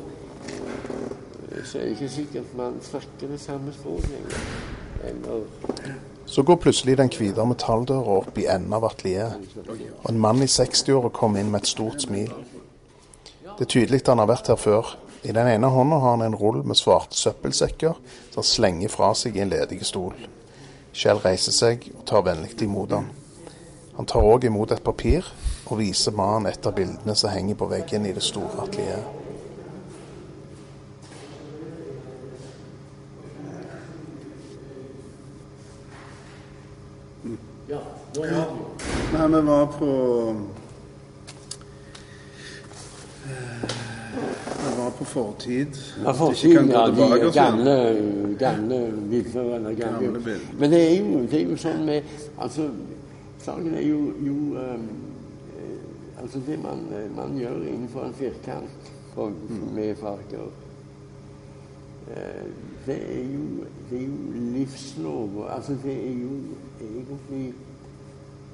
eh, 0.48 1.64
så 1.64 1.78
er 1.78 1.84
det 1.84 1.92
ikke 1.92 2.10
sikkert 2.10 2.56
man 2.58 2.74
snakker 2.82 3.28
det 3.30 3.40
samme 3.40 3.74
språket 3.74 4.10
lenger. 4.10 4.40
Eller 5.04 5.44
Så 6.26 6.44
går 6.44 6.56
plutselig 6.56 6.98
den 6.98 7.10
hvite 7.10 7.46
metalldøra 7.46 8.18
opp 8.18 8.38
i 8.38 8.46
enden 8.50 8.74
av 8.74 8.84
atelieret, 8.84 9.34
og 10.04 10.10
en 10.10 10.20
mann 10.20 10.42
i 10.42 10.48
60-åra 10.48 11.10
kommer 11.10 11.40
inn 11.40 11.52
med 11.52 11.62
et 11.62 11.68
stort 11.68 12.02
smil. 12.02 12.32
Det 13.60 13.62
er 13.62 13.66
tydelig 13.70 14.00
at 14.02 14.08
han 14.08 14.18
har 14.18 14.28
vært 14.28 14.48
her 14.48 14.56
før. 14.56 14.96
I 15.24 15.32
den 15.32 15.48
ene 15.48 15.68
hånda 15.68 15.96
har 15.96 16.10
han 16.10 16.22
en 16.22 16.36
rull 16.36 16.64
med 16.68 16.76
svarte 16.78 17.16
søppelsekker 17.16 17.96
som 17.96 18.42
han 18.42 18.48
slenger 18.48 18.92
fra 18.92 19.14
seg 19.16 19.38
i 19.38 19.44
en 19.46 19.54
ledig 19.54 19.80
stol. 19.88 20.18
Kjell 20.92 21.22
reiser 21.24 21.56
seg 21.56 21.88
og 21.96 22.04
tar 22.10 22.26
vennlig 22.28 22.58
imot 22.66 22.92
han. 22.92 23.08
Han 23.96 24.10
tar 24.10 24.26
òg 24.28 24.50
imot 24.50 24.74
et 24.76 24.84
papir 24.84 25.24
og 25.70 25.80
viser 25.80 26.16
mannen 26.18 26.52
et 26.52 26.68
av 26.68 26.76
bildene 26.76 27.16
som 27.16 27.32
henger 27.32 27.56
på 27.56 27.70
veggen 27.72 28.06
i 28.06 28.14
det 28.14 28.24
store 28.26 28.66
atelieret. 28.66 29.20
Ja, 37.72 37.80
Nei, 39.14 39.28
vi 39.32 39.40
var 39.48 39.66
på 39.72 39.88
eh, 43.24 43.74
På 45.04 45.10
fortid. 45.10 45.80
Ja, 46.04 46.10
At 46.10 46.16
for 46.16 46.32
vi 46.32 46.48
ikke 46.48 46.60
kan 46.60 46.70
ja, 46.70 46.86
de 46.88 47.32
gamle, 47.34 48.36
gamle 48.40 48.94
bilder 49.10 49.56
eller 49.56 49.74
gamle, 49.74 50.06
Gamle 50.06 50.20
bilder. 50.20 50.54
Men 50.60 50.72
det 50.72 50.82
er, 50.82 51.00
jo, 51.00 51.22
det 51.32 51.42
er 51.42 51.50
jo 51.50 51.58
sånn 51.58 51.86
med 51.86 52.02
Altså, 52.38 52.70
saken 53.44 53.76
er 53.76 53.84
jo, 53.88 54.00
jo 54.24 54.36
eh, 54.62 54.86
Altså, 56.24 56.40
det 56.48 56.60
man, 56.64 56.86
eh, 56.96 57.10
man 57.16 57.36
gjør 57.38 57.66
innenfor 57.68 58.08
en 58.08 58.16
firkant 58.16 58.94
for, 59.14 59.32
med 59.76 59.96
farger 60.00 60.48
eh, 62.08 62.48
det 62.86 62.96
er 62.96 63.28
jo, 63.34 63.44
det 63.90 63.98
er 63.98 64.08
jo 64.08 64.48
livslover. 64.56 65.48
Altså, 65.56 65.76
det 65.84 65.94
er 65.94 66.16
jo 66.20 66.32
egentlig 66.82 67.54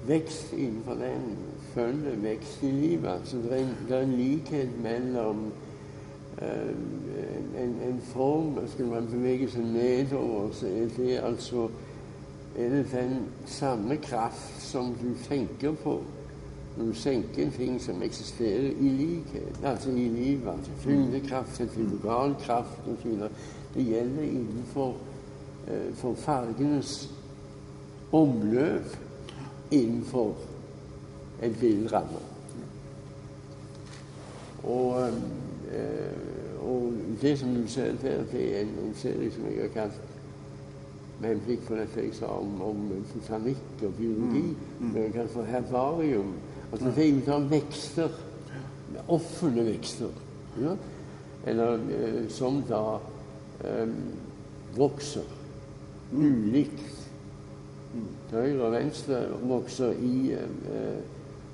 vekst 0.07 0.53
innenfor 0.53 0.93
den 0.93 1.31
følger 1.73 2.15
vekst 2.21 2.63
i 2.63 2.71
livet. 2.71 3.09
Altså, 3.09 3.37
det, 3.37 3.51
er 3.51 3.63
en, 3.63 3.77
det 3.87 3.97
er 3.97 4.01
en 4.01 4.13
likhet 4.17 4.69
mellom 4.83 5.51
en, 6.39 7.75
en 7.87 8.01
form 8.13 8.59
Skal 8.67 8.85
man 8.85 9.07
bevege 9.11 9.49
seg 9.51 9.65
nedover, 9.65 10.51
så 10.53 10.67
er 10.67 10.87
det 10.97 11.17
altså 11.23 11.69
er 12.57 12.69
det 12.69 12.85
den 12.91 13.27
samme 13.45 13.97
kraft 13.97 14.61
som 14.61 14.95
du 15.01 15.13
tenker 15.27 15.71
på 15.71 15.99
når 16.77 16.85
du 16.85 16.93
senker 16.93 17.43
en 17.43 17.51
ting 17.51 17.81
som 17.81 18.01
eksisterer 18.03 18.71
i 18.79 18.89
likhet, 18.89 19.59
altså 19.63 19.89
i 19.89 20.07
livet. 20.07 20.47
altså 20.47 20.71
Tyngdekraft, 20.83 21.55
sentrifugalkraft 21.57 22.87
osv. 22.87 23.11
Det 23.73 23.85
gjelder 23.85 24.23
innenfor 24.23 24.95
eh, 25.67 25.93
for 25.93 26.13
fargenes 26.13 27.09
omløp 28.11 28.97
innenfor 29.71 30.35
en 31.43 31.55
bilramme. 31.59 32.23
Og, 34.63 35.07
eh, 35.07 35.13
og 36.59 36.93
det 37.21 37.39
som 37.39 37.55
du 37.55 37.67
ser 37.67 37.95
der, 38.01 38.23
det 38.31 38.45
er 38.57 38.61
en, 38.61 38.93
serie 38.95 39.31
som 39.31 39.45
jeg 39.45 39.61
har 39.61 39.73
kalt 39.73 40.01
med 41.19 41.31
en 41.31 41.41
blikk 41.45 41.65
på 41.67 41.75
dette 41.75 42.03
jeg 42.03 42.15
sa 42.15 42.29
om, 42.31 42.61
om 42.63 42.85
botanikk 43.13 43.83
og 43.83 43.93
biologi, 43.97 44.55
men 44.79 45.09
jeg 45.13 45.29
for 45.33 45.43
herbarium. 45.43 46.31
Altså 46.71 46.93
det 46.95 47.05
er 47.05 47.09
jo 47.09 47.25
da 47.25 47.39
vekster, 47.51 48.15
offentlige 49.07 49.65
vekster, 49.65 50.23
ja? 50.61 50.75
eller 51.47 51.83
eh, 51.95 52.23
som 52.29 52.61
da 52.69 52.83
eh, 53.65 53.91
vokser 54.77 55.27
ulikt. 56.13 56.95
Mm. 57.89 58.09
høyre 58.31 58.65
og 58.67 58.71
venstre 58.71 59.19
vokser 59.49 59.95
i 60.05 60.33
eh, 60.37 60.99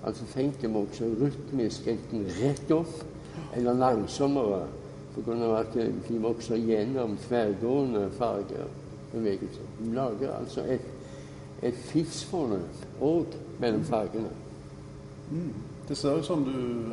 Altså 0.05 0.25
dem 0.61 0.73
vokser 0.73 1.09
rytmisk, 1.17 1.87
enten 1.87 2.27
rett 2.37 2.71
opp 2.71 3.14
eller 3.55 3.73
langsommere, 3.73 4.65
pga. 5.15 5.59
at 5.59 5.75
eh, 5.75 5.93
de 6.07 6.21
vokser 6.21 6.55
gjennom 6.55 7.17
tverrgående 7.27 8.09
fargebevegelser. 8.17 9.69
De 9.79 9.93
lager 9.95 10.33
altså 10.39 10.61
et, 10.67 10.81
et 11.63 11.75
tidsforløp 11.91 13.01
òg 13.01 13.37
mellom 13.59 13.83
fargene. 13.83 14.29
Det 15.87 15.97
ser 15.97 16.19
ut 16.19 16.25
som 16.25 16.43
du, 16.43 16.91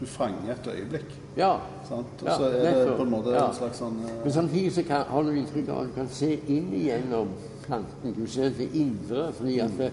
du 0.00 0.06
fanger 0.06 0.52
et 0.52 0.70
øyeblikk. 0.74 1.14
Ja. 1.36 1.56
Sant? 1.88 2.06
Og 2.22 2.26
Ja, 2.26 2.36
så 2.36 2.44
er 2.44 2.84
det 2.86 2.96
på 2.96 3.02
en 3.02 3.10
måte 3.10 3.30
Ja. 3.30 3.48
en 3.48 3.54
slags 3.54 3.78
sånn 3.78 4.00
uh... 4.04 4.10
Men 4.24 4.32
samtidig 4.32 4.72
så 4.72 4.82
kan, 4.82 5.04
har 5.08 5.22
du 5.22 5.30
inntrykk 5.34 5.68
av 5.68 5.82
at 5.82 5.90
du 5.90 5.94
kan 5.94 6.08
se 6.08 6.32
inn 6.48 6.72
igjennom 6.74 7.28
planten. 7.66 8.14
Du 8.16 8.26
ser 8.26 8.50
det 8.58 8.70
indre, 8.74 9.32
fordi 9.32 9.58
at 9.58 9.80
eh, 9.80 9.92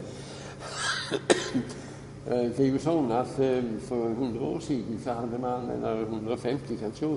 det 2.27 2.59
er 2.59 2.71
jo 2.73 2.79
sånn 2.83 3.11
at 3.15 3.37
eh, 3.39 3.63
for 3.87 4.09
100 4.11 4.41
år 4.43 4.59
siden 4.63 4.99
så 5.03 5.15
hadde 5.15 5.39
man, 5.39 5.69
eller 5.71 6.03
150 6.09 6.79
kanskje, 6.81 7.13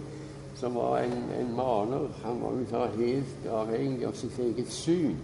som 0.60 0.76
var 0.78 1.00
en, 1.00 1.16
en 1.34 1.52
maler 1.56 2.08
Han 2.22 2.40
var 2.42 2.58
jo 2.58 2.82
helt 2.98 3.46
avhengig 3.50 4.06
av 4.06 4.14
sitt 4.18 4.38
eget 4.38 4.70
syn. 4.70 5.16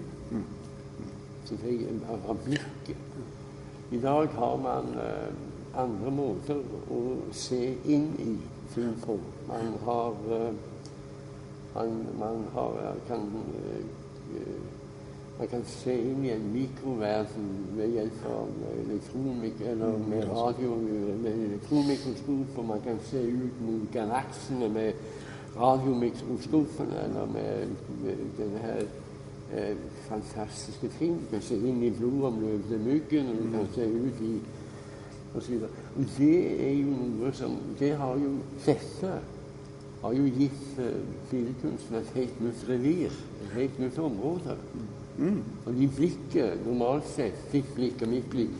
Sitt 1.46 1.62
eget, 1.62 2.03
av. 2.11 2.49
I 3.90 3.99
dag 4.03 4.29
har 4.35 4.57
man 4.59 4.88
uh, 4.99 5.29
andre 5.79 6.11
måter 6.11 6.62
å 6.90 7.03
se 7.37 7.61
inn 7.85 8.09
i 8.18 8.33
ting 8.75 8.96
på. 9.05 9.18
Man 9.46 9.77
har 9.85 10.16
uh, 10.33 10.49
man, 11.77 12.07
man 12.18 12.44
har, 12.55 12.94
kan, 13.09 13.20
eh, 14.35 14.44
man 15.38 15.49
kan 15.49 15.64
se 15.68 15.92
inn 16.01 16.25
i 16.25 16.31
en 16.33 16.44
mikroverden 16.53 17.49
ved 17.77 17.92
hjelp 17.92 18.27
av 18.31 18.53
elektronik, 18.87 19.61
eller 19.61 19.99
med 20.09 20.29
radio, 20.31 20.77
med 21.23 21.33
elektronmikroskop, 21.33 22.58
og 22.58 22.65
man 22.65 22.81
kan 22.85 23.00
se 23.10 23.21
ut 23.21 23.60
mot 23.60 23.90
galaksene 23.92 24.69
med 24.73 24.92
radiomikroskopene 25.56 27.02
eller 27.04 27.27
med, 27.27 27.77
med 28.04 28.25
denne 28.38 28.63
her 28.65 28.83
eh, 29.52 29.77
fantastiske 30.08 30.88
ting. 30.98 31.21
Du 31.21 31.37
kan 31.37 31.44
se 31.44 31.60
inn 31.60 31.83
i 31.85 31.92
blodomløpet 31.92 32.71
til 32.73 32.85
myggen, 32.88 33.33
og 33.33 33.42
du 33.42 33.50
kan 33.58 33.75
se 33.75 33.90
ut 33.92 34.25
i 34.25 34.35
og 35.37 35.42
så 35.42 35.50
videre. 35.50 35.69
Og 35.96 36.04
det 36.19 36.69
er 36.69 36.73
jo 36.73 36.92
noe 36.96 37.33
som 37.37 37.56
Det 37.79 37.96
har 37.96 38.15
jo 38.17 38.38
Dette 38.65 39.19
har 40.00 40.13
jo 40.13 40.29
gitt 40.38 40.79
billedkunsten 41.31 41.96
et 41.98 42.13
helt 42.15 42.40
nytt 42.40 42.69
revir, 42.69 43.13
et 43.44 43.54
helt 43.56 43.79
nytt 43.81 43.98
område. 43.98 44.56
Fordi 45.64 45.87
blikket, 45.96 46.67
normalt 46.67 47.06
sett, 47.08 47.52
ditt 47.52 47.69
blikk 47.75 48.02
og 48.02 48.08
mitt 48.08 48.31
blikk, 48.31 48.56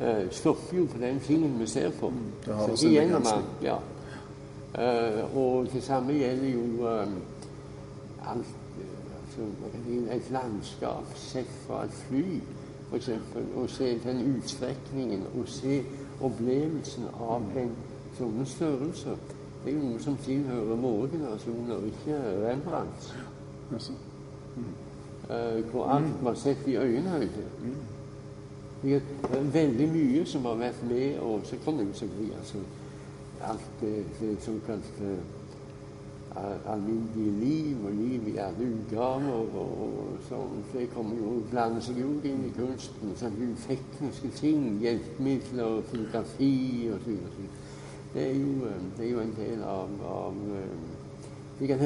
eh, 0.00 0.24
stopper 0.30 0.76
jo 0.76 0.86
på 0.90 0.98
den 0.98 1.20
tingen 1.20 1.58
vi 1.60 1.66
ser 1.66 1.90
på. 2.00 2.12
Det 2.46 2.54
har 2.54 2.68
Så 2.68 2.76
sin 2.76 2.90
ikke 2.90 3.00
gjennom 3.00 3.22
begrensning. 3.22 3.62
ja. 3.62 3.76
Eh, 4.74 5.36
og 5.36 5.66
det 5.72 5.82
samme 5.82 6.12
gjelder 6.12 6.48
jo 6.48 6.86
eh, 6.86 7.06
alt 8.26 8.46
altså, 9.26 9.42
Et 10.10 10.30
landskap 10.30 11.04
sett 11.14 11.50
fra 11.66 11.84
et 11.84 11.92
fly, 12.08 12.40
f.eks. 12.90 13.08
Å 13.56 13.66
se 13.68 13.98
den 14.04 14.36
utstrekningen, 14.36 15.22
og 15.38 15.48
se 15.48 15.82
opplevelsen 16.20 17.04
av 17.20 17.42
en 17.56 17.70
sånne 18.18 18.46
størrelser. 18.46 19.16
Det 19.64 19.72
er 19.72 19.76
jo 19.78 19.88
noe 19.88 20.02
som 20.02 20.16
tilhører 20.16 20.76
våre 20.76 21.08
generasjoner, 21.08 21.86
ikke 21.90 22.18
Rembrandt. 22.44 23.14
Jaså. 23.72 23.92
Eh, 25.30 25.64
hvor 25.70 25.84
alt 25.88 26.24
var 26.24 26.34
sett 26.34 26.66
i 26.66 26.76
øyenhøyde. 26.76 27.44
Det 28.82 28.98
er 29.32 29.44
veldig 29.52 29.88
mye 29.88 30.24
som 30.28 30.44
har 30.44 30.58
vært 30.60 30.82
med, 30.90 31.18
og 31.18 31.40
så 31.44 31.56
kan 31.64 31.78
det 31.78 31.86
jo 31.88 31.92
selvfølgelig 31.92 32.34
altså, 32.38 32.58
alt 33.42 33.70
det, 33.80 34.04
det 34.20 34.36
såkalte 34.44 35.14
al- 36.36 36.60
alminnelige 36.74 37.32
liv 37.40 37.86
og 37.86 37.92
liv 37.92 38.28
i 38.28 38.36
alle 38.36 38.68
utgaver 38.74 39.32
og, 39.32 39.56
og 39.86 40.18
sånn. 40.28 40.60
Det 40.72 40.88
kommer 40.94 41.16
jo 41.16 41.38
blander 41.50 41.80
seg 41.84 42.02
jo 42.02 42.10
inn 42.24 42.44
i 42.44 42.52
kunsten. 42.56 43.14
Sånn, 43.16 43.38
jo 43.40 43.54
tekniske 43.64 44.32
ting, 44.36 44.66
hjelpemidler, 44.82 45.80
fotografi 45.88 46.90
og 46.92 47.00
så 47.04 47.14
videre. 47.14 47.48
Det 48.14 48.28
er 48.28 48.36
jo, 48.36 48.52
eh, 48.68 48.84
det 48.98 49.06
er 49.06 49.12
jo 49.14 49.24
en 49.24 49.34
del 49.38 49.64
av, 49.64 49.96
av 50.12 50.36
kan 50.44 51.58
slik 51.58 51.70
at 51.70 51.80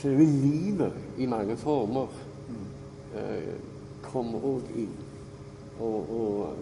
eh, 0.00 0.02
selve 0.02 0.24
livet 0.24 0.92
i 1.18 1.26
mange 1.26 1.56
former 1.56 2.08
eh, 3.16 3.54
kommer 4.02 4.44
òg 4.44 4.76
inn. 4.76 4.96
Og, 5.80 6.12
og 6.20 6.54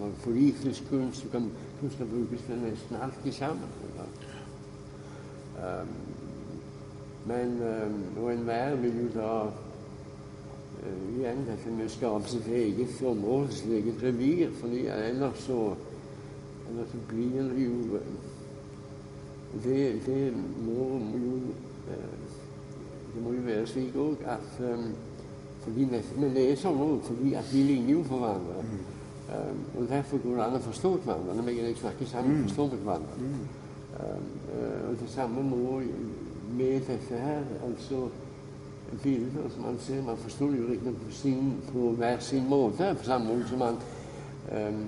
eh, 0.00 0.10
politisk 0.24 0.88
kunst 0.90 1.22
så 1.22 1.32
kan 1.32 1.50
kunst 1.80 1.98
kan 1.98 2.08
brukes 2.08 2.40
til 2.46 2.58
nesten 2.58 2.96
alt 3.02 3.34
sammen. 3.34 3.68
Um, 5.54 5.88
men 7.26 7.62
um, 7.62 8.24
og 8.24 8.32
enhver 8.32 8.74
vil 8.76 8.96
jo 9.02 9.08
da 9.20 9.42
uh, 9.46 11.18
igjen 11.18 11.44
dette 11.46 11.72
med 11.72 11.86
å 11.86 11.92
skape 11.92 12.28
sitt 12.28 12.48
eget 12.52 12.96
område, 13.06 13.52
sitt 13.54 13.72
eget 13.78 14.02
revir, 14.02 14.50
fordi 14.60 14.86
ellers 14.92 15.44
så, 15.46 15.60
ellers 16.70 16.90
så 16.92 17.02
blir 17.08 17.38
det 17.52 17.66
jo 17.66 18.00
det, 19.64 20.06
det 20.06 20.22
må 20.66 20.88
jo 21.14 21.36
uh, 21.88 22.23
Det 23.14 23.22
må 23.22 23.32
jo 23.32 23.44
være 23.46 23.66
slik 23.66 23.96
òg 23.96 24.24
at 24.26 24.56
um, 24.60 24.88
nesten, 25.90 26.20
Men 26.20 26.34
det 26.34 26.50
er 26.50 26.56
sånn 26.60 26.80
fordi 27.06 27.34
at 27.38 27.52
vi 27.52 27.62
ligner 27.62 27.92
jo 27.94 28.02
på 28.08 28.18
hverandre. 28.18 28.64
Um, 29.24 29.60
og 29.78 29.88
Derfor 29.88 30.18
går 30.24 30.34
det 30.36 30.44
an 30.44 30.58
å 30.58 30.64
forstå 30.66 30.90
hverandre. 31.04 31.36
Når 31.36 31.48
vi 31.48 31.74
snakker 31.80 32.06
sammen, 32.10 32.42
forstår 32.48 32.76
hverandre. 32.82 33.16
Mm. 33.18 33.46
Um, 33.94 34.28
og 34.90 34.98
det 35.00 35.08
samme 35.14 35.42
må 35.42 35.80
med 36.58 36.80
dette 36.88 37.18
her, 37.18 37.42
altså 37.66 38.08
bilder 39.02 39.48
som 39.54 39.62
man 39.64 39.78
ser 39.80 40.02
Man 40.02 40.16
forstår 40.16 40.52
jo 40.54 40.66
riktignok 40.68 40.94
på, 41.06 41.10
sin- 41.10 41.56
på 41.72 41.90
hver 41.98 42.18
sin 42.20 42.48
måte, 42.48 42.94
på 42.98 43.04
samme 43.04 43.26
måte 43.26 43.48
som 43.48 43.58
man 43.58 43.78
um, 44.52 44.82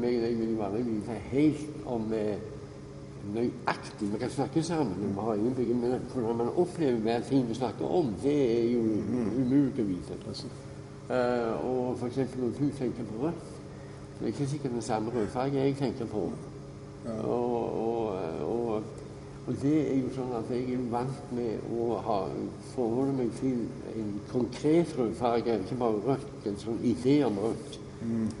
meg 0.00 0.16
og 0.16 0.22
deg 0.24 0.38
vil 0.40 0.54
jo 0.54 0.62
aldri 0.64 0.82
vite 0.88 1.18
helt 1.30 1.86
om 1.86 2.08
eh, 2.16 2.38
nøyaktig 3.34 4.12
Vi 4.12 4.18
kan 4.18 4.30
snakke 4.30 4.62
sammen, 4.62 4.94
vi 5.00 5.20
har 5.20 5.34
ingen 5.34 5.54
bygge, 5.54 5.74
men 5.74 6.00
hvordan 6.12 6.36
man 6.36 6.52
opplever 6.56 6.98
hver 7.00 7.20
ting 7.20 7.48
vi 7.48 7.54
snakker 7.54 7.84
om, 7.84 8.14
det 8.22 8.36
er 8.60 8.72
jo 8.72 8.80
umulig 9.40 9.82
å 9.82 9.86
vite. 9.88 10.18
Eh, 11.10 11.66
og 11.66 11.98
for 11.98 12.06
eksempel 12.06 12.40
når 12.40 12.52
du 12.58 12.66
tenker 12.78 13.04
på 13.04 13.26
rødt, 13.26 13.46
det 14.18 14.22
er 14.22 14.26
ikke 14.26 14.46
sikkert 14.46 14.72
den 14.72 14.82
samme 14.82 15.10
rødfarge 15.14 15.58
jeg 15.58 15.76
tenker 15.76 16.06
på. 16.06 16.28
Og, 17.24 17.86
og, 17.86 18.16
og, 18.42 18.82
og 19.46 19.56
det 19.62 19.74
er 19.92 19.98
jo 19.98 20.12
sånn 20.14 20.30
at 20.38 20.52
jeg 20.54 20.72
er 20.72 20.84
vant 20.92 21.32
med 21.36 21.66
å 21.76 21.98
ha, 22.06 22.20
forholde 22.72 23.16
meg 23.18 23.34
til 23.40 23.66
en 23.92 24.14
konkret 24.30 24.94
rødfarge, 24.98 25.58
ikke 25.60 25.80
bare 25.82 26.00
rødt, 26.06 26.46
en 26.48 26.56
sånn 26.62 26.80
idé 26.86 27.18
om 27.26 27.36
rødt. 27.42 27.80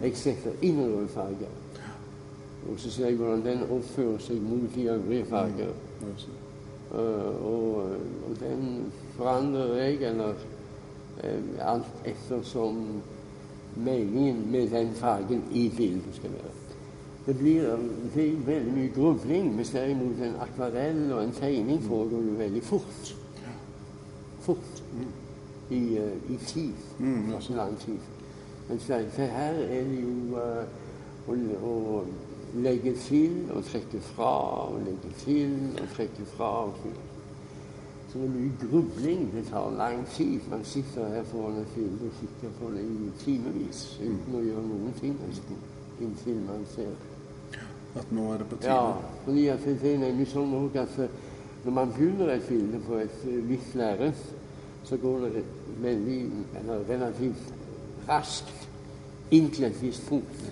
Jeg 0.02 0.16
setter 0.20 0.64
inn 0.64 0.80
en 0.80 0.94
rødfarge, 0.94 1.50
og 2.70 2.78
så 2.80 2.90
ser 2.90 3.06
jeg 3.06 3.16
hvordan 3.16 3.44
den 3.44 3.62
oppfører 3.70 4.18
seg 4.18 4.42
mot 4.42 4.74
de 4.74 4.88
øvrige 4.88 5.24
farger. 5.24 5.72
Jaså. 6.02 6.30
Eh, 6.94 7.46
og, 7.46 7.76
og 8.28 8.36
den 8.40 8.92
forandrer 9.16 9.74
jeg, 9.74 10.02
eller 10.02 10.34
eh, 11.22 11.42
alt 11.60 11.86
ettersom 12.04 13.02
meningen 13.76 14.50
med 14.52 14.70
den 14.70 14.92
fargen 14.94 15.42
i 15.52 15.72
bildet 15.76 16.14
skal 16.14 16.30
være. 16.30 16.54
Det 17.26 17.38
blir 17.38 17.62
det 18.14 18.46
veldig 18.46 18.72
mye 18.72 18.92
grubling, 18.94 19.56
mens 19.56 19.70
derimot 19.70 20.18
en 20.20 20.36
akvarell 20.40 21.12
og 21.12 21.24
en 21.24 21.32
tegning 21.32 21.82
foregår 21.82 22.22
jo 22.22 22.32
veldig 22.38 22.62
fort. 22.62 23.14
Fort. 24.40 24.82
I, 25.70 25.98
uh, 25.98 26.32
i 26.32 26.36
tid. 26.36 26.72
Mm, 26.98 27.34
Altså 27.34 27.54
lang 27.56 27.78
tid. 27.78 27.98
Mens 28.68 28.86
det, 28.86 29.08
her 29.16 29.54
er 29.54 29.84
det 29.84 30.02
jo 30.02 30.36
å, 31.28 31.32
å 31.64 32.04
legge 32.54 32.94
til 32.94 33.50
og 33.54 33.64
trekke 33.64 34.00
fra 34.00 34.30
og 34.68 34.80
legge 34.86 35.10
til 35.18 35.56
og 35.82 35.88
trekke 35.96 36.24
fra. 36.36 36.64
og 36.64 36.74
til. 36.82 36.92
Så 38.12 38.18
det 38.18 38.26
er 38.26 38.30
mye 38.30 38.52
grubling. 38.60 39.32
Det 39.34 39.46
tar 39.50 39.70
lang 39.70 40.06
tid. 40.06 40.40
Man 40.50 40.64
sitter 40.64 41.08
her 41.08 41.24
foran 41.24 41.56
et 41.56 41.66
film 41.74 41.98
og 42.06 42.12
sitter 42.20 42.52
på 42.60 42.70
det 42.70 42.84
i 42.84 43.10
timevis 43.18 44.00
uten 44.00 44.36
å 44.38 44.42
gjøre 44.44 44.62
noen 44.68 44.94
ting 45.00 45.16
nesten. 45.26 45.58
Inntil 46.00 46.38
man 46.46 46.62
ser. 46.74 46.94
At 47.98 48.12
nå 48.12 48.28
er 48.32 48.38
det 48.38 48.46
på 48.50 48.56
tide? 48.56 48.70
Ja, 48.70 48.94
fordi 49.24 49.46
at 49.48 49.66
det 49.66 49.94
er 49.94 49.98
nemlig 49.98 50.28
sånn 50.30 50.54
at 50.78 50.98
eh, 50.98 51.18
når 51.64 51.72
man 51.72 51.92
begynner 51.96 52.30
et 52.34 52.46
bilde 52.48 52.80
på 52.86 52.98
et 53.02 53.20
eh, 53.26 53.42
visst 53.48 53.74
lerret, 53.74 54.24
så 54.84 54.96
går 54.96 55.26
det 55.26 55.44
veldig, 55.82 56.20
relativt 56.88 57.54
raskt 58.08 58.68
inn 59.30 59.50
til 59.50 59.64
et 59.64 59.82
visst 59.82 60.06
punkt. 60.08 60.42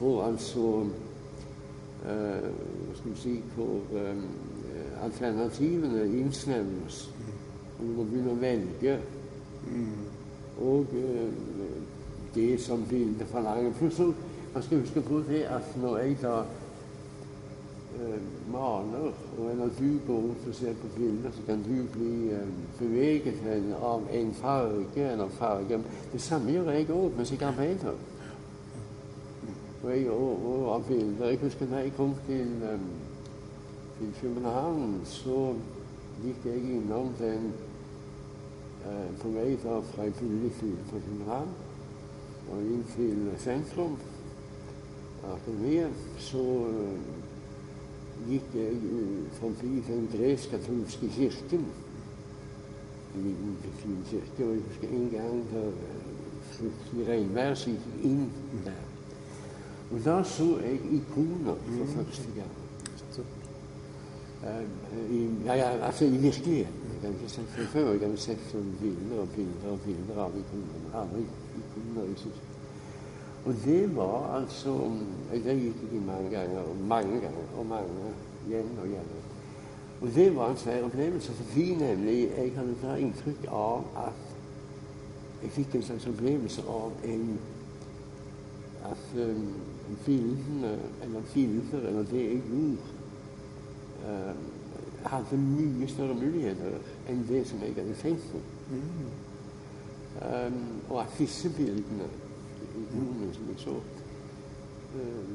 Hvor 0.00 0.22
altså 0.24 0.86
eh, 2.08 2.50
si 3.16 3.40
Hvor 3.56 3.64
um, 3.92 4.24
alternativene 5.02 6.18
innsnevres. 6.18 7.10
Og 7.78 7.86
du 7.86 7.92
må 7.96 8.04
begynne 8.04 8.32
å 8.32 8.40
velge. 8.40 8.94
Og 10.60 10.94
uh, 10.96 11.28
det 12.34 12.60
som 12.64 12.84
bildet 12.88 13.28
forlanger. 13.28 13.72
Så 13.90 14.12
man 14.54 14.62
skal 14.62 14.80
huske 14.80 15.00
på 15.00 15.20
det 15.28 15.42
at 15.52 15.76
når 15.76 15.98
jeg 15.98 16.16
da 16.22 16.38
uh, 16.40 18.20
maler, 18.52 19.12
og 19.38 19.56
når 19.56 19.74
du 19.78 19.98
går 20.06 20.14
rundt 20.14 20.48
og 20.48 20.54
ser 20.54 20.72
på 20.80 20.94
bilder, 20.96 21.30
så 21.36 21.44
kan 21.46 21.60
du 21.68 21.84
bli 21.98 22.32
uh, 22.32 22.48
beveget 22.78 23.44
av 23.82 24.08
en 24.12 24.32
farge 24.34 25.12
eller 25.12 25.28
farge. 25.28 25.82
Det 26.12 26.22
samme 26.22 26.56
gjør 26.56 26.70
jeg 26.70 26.90
òg 26.90 27.12
mens 27.16 27.32
jeg 27.36 27.42
arbeider. 27.42 28.00
Jeg, 29.90 30.10
og, 30.10 30.74
av 30.74 30.84
bilder. 30.88 31.32
Jeg 31.32 31.40
husker 31.42 31.66
da 31.66 31.82
jeg 31.82 31.92
kom 31.96 32.14
til, 32.26 32.52
eh, 32.62 32.84
til 33.98 34.12
København, 34.20 35.00
så 35.04 35.54
gikk 36.22 36.46
jeg 36.46 36.76
innom 36.76 37.10
den 37.18 37.50
eh, 38.86 39.10
på 39.22 39.32
vei 39.34 39.56
da 39.64 39.80
fra 39.92 40.06
billig 40.20 40.52
flyr 40.60 40.78
på 40.90 41.02
København 41.08 41.50
og 42.50 42.62
inn 42.66 42.84
til 42.96 43.30
sentrum, 43.38 43.96
akademiet, 45.24 46.06
så 46.18 46.42
eh, 46.66 46.98
gikk 48.28 48.54
jeg 48.54 48.76
eh, 48.90 49.30
forbi 49.38 49.72
den 49.88 50.08
gresk-katolske 50.12 51.08
kirken. 51.16 51.66
En 53.14 53.26
liten 53.26 53.56
fin 53.82 53.98
kirke. 54.10 54.44
Og 54.44 54.54
jeg 54.54 54.62
husker 54.68 54.88
en 54.88 55.10
gang 55.10 55.42
da 55.52 55.66
i 57.00 57.04
jeg 57.08 57.26
der. 58.64 58.89
Og 59.90 60.04
da 60.04 60.22
så 60.22 60.58
jeg 60.58 60.80
ikoner 60.92 61.54
for 61.54 61.86
første 61.96 62.28
gang. 62.36 62.56
I, 65.10 65.28
ja, 65.44 65.54
ja, 65.54 65.86
altså 65.86 66.04
i 66.04 66.16
virkeligheten. 66.16 66.90
Jeg 67.02 67.10
har 67.10 67.16
ikke 67.18 67.28
sett 67.28 67.56
det 67.56 67.66
før. 67.68 67.92
Jeg 67.92 68.08
har 68.08 68.16
sett 68.16 68.44
sånne 68.52 68.76
bilder 68.80 69.20
og 69.20 69.28
bilder 69.36 69.72
og 69.72 69.80
bilder 69.84 70.22
av 70.24 70.36
ikoner. 70.38 70.86
Aldri 71.02 71.24
ikoner. 71.60 72.04
i 72.12 72.16
synes. 72.16 72.40
Og 73.44 73.54
det 73.64 73.96
var 73.96 74.36
altså 74.36 74.90
Det 75.32 75.56
gikk 75.60 75.82
jeg 75.92 76.02
mange 76.06 76.30
ganger, 76.30 76.60
og 76.60 76.76
mange 76.88 77.20
ganger, 77.20 77.44
og 77.58 77.66
mange 77.66 78.14
igjen 78.48 78.78
og 78.82 78.86
igjen. 78.86 79.12
Og 80.00 80.08
det 80.14 80.36
var 80.36 80.50
en 80.50 80.56
svær 80.56 80.84
opplevelse, 80.84 81.32
fordi 81.32 81.74
nemlig 81.74 82.30
jeg 82.36 82.52
hadde 82.56 82.76
da 82.82 82.94
inntrykk 82.96 83.46
av 83.48 83.84
at 83.96 84.20
jeg 85.42 85.50
fikk 85.50 85.74
en 85.74 85.82
slags 85.82 86.06
opplevelse 86.06 86.62
av 86.68 86.92
en 87.04 87.38
at 88.84 89.20
um, 89.20 89.48
bildene, 90.06 90.78
eller 91.02 91.20
bilder, 91.34 91.88
eller 91.88 92.04
det 92.10 92.24
jeg 92.24 92.42
gjorde, 92.50 92.76
eh, 94.06 94.34
hadde 95.04 95.36
mye 95.38 95.88
større 95.88 96.14
muligheter 96.14 96.78
enn 97.08 97.22
det 97.28 97.46
som 97.48 97.62
jeg 97.64 97.74
hadde 97.76 97.94
tenkt 98.02 98.34
meg. 98.34 98.42
Um, 100.20 100.56
og 100.90 101.00
at 101.00 101.14
disse 101.18 101.48
bildene, 101.56 102.08
ikonene 102.82 103.30
som 103.34 103.48
jeg 103.48 103.62
så, 103.62 103.76
eh, 104.98 105.30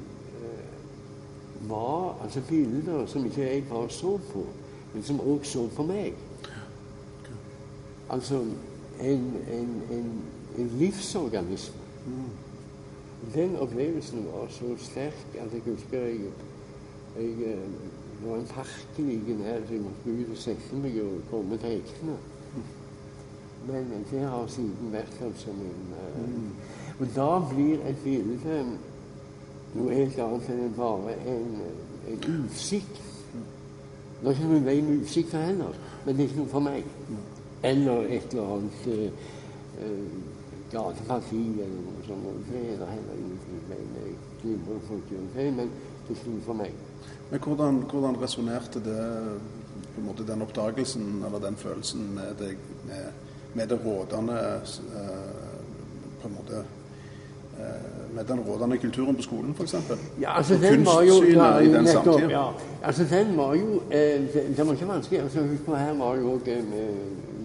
var 1.69 2.21
altså 2.23 2.41
bilder 2.49 3.05
som 3.05 3.25
ikke 3.25 3.41
jeg 3.41 3.63
bare 3.69 3.89
så 3.89 4.17
på, 4.31 4.45
men 4.93 5.03
som 5.03 5.19
også 5.19 5.51
så 5.51 5.67
på 5.75 5.83
meg. 5.83 6.13
Altså 8.09 8.41
en, 9.01 9.33
en, 9.51 9.81
en, 9.91 10.23
en 10.57 10.67
livsorganisme. 10.79 11.79
Den 13.33 13.55
opplevelsen 13.57 14.27
var 14.33 14.47
så 14.49 14.75
sterk 14.77 15.37
at 15.39 15.53
jeg 15.53 15.61
husker 15.65 15.99
jeg, 15.99 16.19
jeg 17.17 17.29
eh, 17.29 17.67
Det 18.21 18.29
var 18.29 18.37
en 18.37 18.47
park 18.49 18.97
like 18.97 19.33
nær, 19.37 19.59
så 19.67 19.73
jeg 19.73 19.81
måtte 19.81 20.21
ut 20.21 20.31
og 20.31 20.37
sette 20.37 20.75
meg 20.79 20.95
og 21.03 21.21
komme 21.29 21.57
til 21.57 21.69
hektene. 21.69 22.17
Men 23.67 24.05
det 24.11 24.21
har 24.21 24.47
siden 24.47 24.91
vært 24.91 25.17
altså 25.25 25.51
min 25.51 25.95
mm. 26.17 26.49
Og 26.99 27.07
da 27.15 27.29
blir 27.49 27.81
et 27.89 27.97
bilde 28.03 28.61
noe 29.75 29.91
helt 29.91 30.19
annet 30.23 30.49
enn 30.53 30.75
bare 30.77 31.15
en, 31.27 31.49
en 32.07 32.25
utsikt. 32.37 33.01
Det 34.21 34.29
er 34.29 34.31
ikke 34.31 34.49
noen 34.49 34.65
vei 34.65 34.77
med 34.81 35.01
utsikter 35.03 35.43
heller, 35.43 35.75
men 36.05 36.15
det 36.15 36.23
er 36.23 36.29
ikke 36.29 36.43
noe 36.43 36.53
for 36.53 36.63
meg. 36.63 36.87
Eller 37.65 38.07
et 38.15 38.31
eller 38.31 38.53
annet 38.55 38.87
eh, 40.73 41.07
kan 41.07 41.21
si 41.29 41.41
eller 41.61 41.81
noe 41.81 42.05
sånt. 42.07 42.25
og 42.25 42.33
Det 42.51 42.61
er 42.73 42.77
det 42.81 42.87
heller 42.87 43.15
ingenting 43.19 43.61
med. 43.69 44.05
Jeg 44.05 44.15
glimrer 44.41 44.79
folk 44.87 45.11
rundt 45.11 45.35
meg, 45.35 45.53
men 45.53 45.71
det 46.07 46.17
er 46.17 46.41
for 46.45 46.53
meg. 46.53 46.71
Men 47.31 47.39
hvordan, 47.39 47.75
hvordan 47.91 48.21
resonnerte 48.21 48.79
det, 48.79 49.01
på 49.95 50.01
en 50.01 50.05
måte 50.07 50.25
den 50.27 50.41
oppdagelsen 50.41 51.23
eller 51.25 51.39
den 51.39 51.55
følelsen 51.55 52.15
med 52.15 52.35
deg, 52.39 52.57
med, 52.87 53.05
med 53.53 53.67
det 53.67 53.79
rådende 53.85 54.39
eh, 54.95 55.55
på 56.21 56.27
en 56.27 56.33
måte 56.35 56.63
eh, 57.59 58.15
med 58.15 58.23
den 58.25 58.39
rådende 58.39 58.77
kulturen 58.77 59.15
på 59.15 59.21
skolen, 59.21 59.55
f.eks.? 59.57 59.75
Ja, 60.21 60.37
altså 60.37 60.53
den 60.57 60.85
var 60.85 61.01
jo 61.01 61.13
Kunstsynet 61.19 61.61
i 61.63 61.73
den 61.73 61.83
nettopp, 61.83 62.03
samtida? 62.05 62.29
ja. 62.29 62.45
Altså 62.83 63.03
den 63.09 63.37
var 63.37 63.53
jo 63.55 63.81
eh, 63.91 64.21
det, 64.33 64.45
det 64.57 64.67
var 64.67 64.73
ikke 64.73 64.87
vanskelig. 64.87 65.21
altså 65.21 65.41
Husk 65.41 65.65
på 65.65 65.75
her 65.75 65.93
var 65.93 66.15
jo 66.15 66.33
òg 66.35 66.47
eh, 66.47 66.63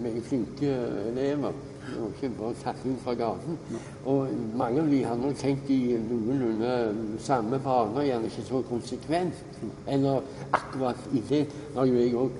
med 0.03 0.21
flinke 0.21 0.71
elever. 1.11 1.51
Var 1.81 2.11
ikke 2.13 2.29
bare 2.37 2.57
tatt 2.61 2.83
inn 2.85 2.97
fra 3.01 3.13
gaten. 3.17 3.57
Og 4.05 4.29
mange 4.57 4.83
av 4.83 4.91
de 4.91 5.01
hadde 5.05 5.25
nok 5.25 5.39
tenkt 5.41 5.69
i 5.73 5.97
noenlunde 5.97 6.75
samme 7.19 7.59
baner, 7.63 8.05
gjerne 8.05 8.29
ikke 8.29 8.45
så 8.47 8.61
konsekvent. 8.69 9.41
Eller 9.87 10.21
akkurat 10.53 11.09
i 11.13 11.23
det 11.29 11.45
har 11.75 11.89
jo 11.89 11.99
jeg 12.01 12.15
òg 12.21 12.39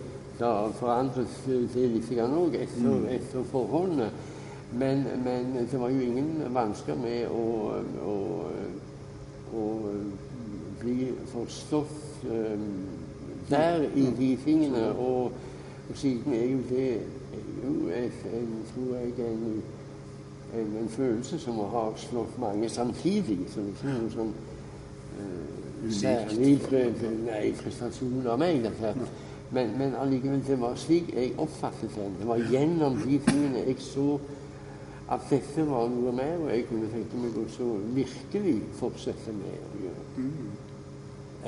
forandret 0.80 1.34
det 1.46 1.88
litt 1.96 2.12
òg 2.22 2.56
etter, 2.58 3.08
etter 3.18 3.50
forholdene. 3.52 4.10
Men, 4.72 5.04
men 5.26 5.54
det 5.72 5.80
var 5.80 5.90
jo 5.92 6.00
ingen 6.00 6.46
vansker 6.54 6.96
med 6.96 7.28
å, 7.28 7.76
å, 8.08 8.16
å 9.52 9.66
bli 10.80 11.12
forstått 11.34 12.24
um, 12.32 12.70
der 13.50 13.84
i 13.92 14.06
de 14.18 14.30
tingene. 14.46 14.86
Og, 14.96 15.36
og 15.90 16.00
siden 16.00 16.34
er 16.34 16.48
jo 16.54 16.62
det 16.70 16.88
en, 17.34 18.66
tror 18.74 18.96
jeg, 18.96 19.14
en, 19.28 19.64
en, 20.60 20.78
en 20.82 20.90
følelse 20.90 21.40
som 21.40 21.60
har 21.74 21.94
slått 21.98 22.40
mange 22.40 22.70
samtidig. 22.70 23.40
Så 23.50 23.60
det 23.60 23.68
er 23.68 23.76
ikke 23.76 24.00
noe 24.00 24.16
sånn 24.16 24.34
særlig 25.90 26.56
nei, 27.26 27.52
prestasjon 27.58 28.28
av 28.28 28.40
meg. 28.40 28.62
dette 28.64 28.86
her. 28.86 29.14
Men, 29.52 29.74
men 29.78 29.96
allikevel, 30.00 30.44
det 30.48 30.60
var 30.62 30.78
slik 30.80 31.10
jeg 31.16 31.34
oppfattet 31.42 31.92
den. 31.96 32.14
Det 32.20 32.28
var 32.28 32.44
gjennom 32.52 32.96
de 33.02 33.18
tingene 33.26 33.66
jeg 33.66 33.82
så 33.84 34.14
at 35.12 35.26
dette 35.28 35.66
var 35.68 35.90
noe 35.92 36.14
mer, 36.16 36.38
og 36.40 36.52
jeg 36.54 36.68
kunne 36.70 36.88
tenke 36.94 37.20
meg 37.20 37.36
også 37.42 37.68
virkelig 37.98 38.54
fortsette 38.80 39.34
med 39.36 39.58
å 39.68 39.82
gjøre. 39.82 40.28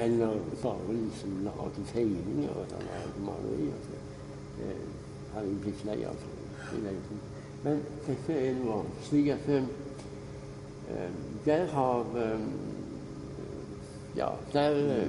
Eller 0.04 0.36
bare 0.60 0.98
liksom 0.98 1.38
lage 1.46 1.86
tegninger 1.94 2.60
eller 2.66 2.84
lage 2.90 3.24
malerier. 3.24 3.88
Har 5.34 5.42
jeg 5.42 5.62
blitt 5.62 5.86
lei 5.86 6.04
av. 6.10 6.28
i 6.74 6.82
lengden. 6.82 7.20
Men 7.64 7.82
dette 8.08 8.34
er 8.34 8.54
noe 8.58 8.80
annet. 8.80 9.02
Slik 9.08 9.28
at 9.34 9.50
eh, 9.50 9.64
der 11.46 11.66
har 11.74 12.06
eh, 12.18 12.48
Ja, 14.16 14.30
der 14.54 14.78
eh, 15.00 15.08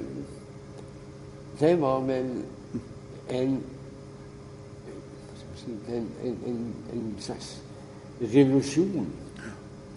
Det 1.60 1.80
var 1.80 2.00
vel 2.00 2.44
en 3.30 3.62
en, 5.88 6.08
en, 6.24 6.74
en, 6.92 7.14
slags 7.18 7.62
revolusjon 8.20 9.06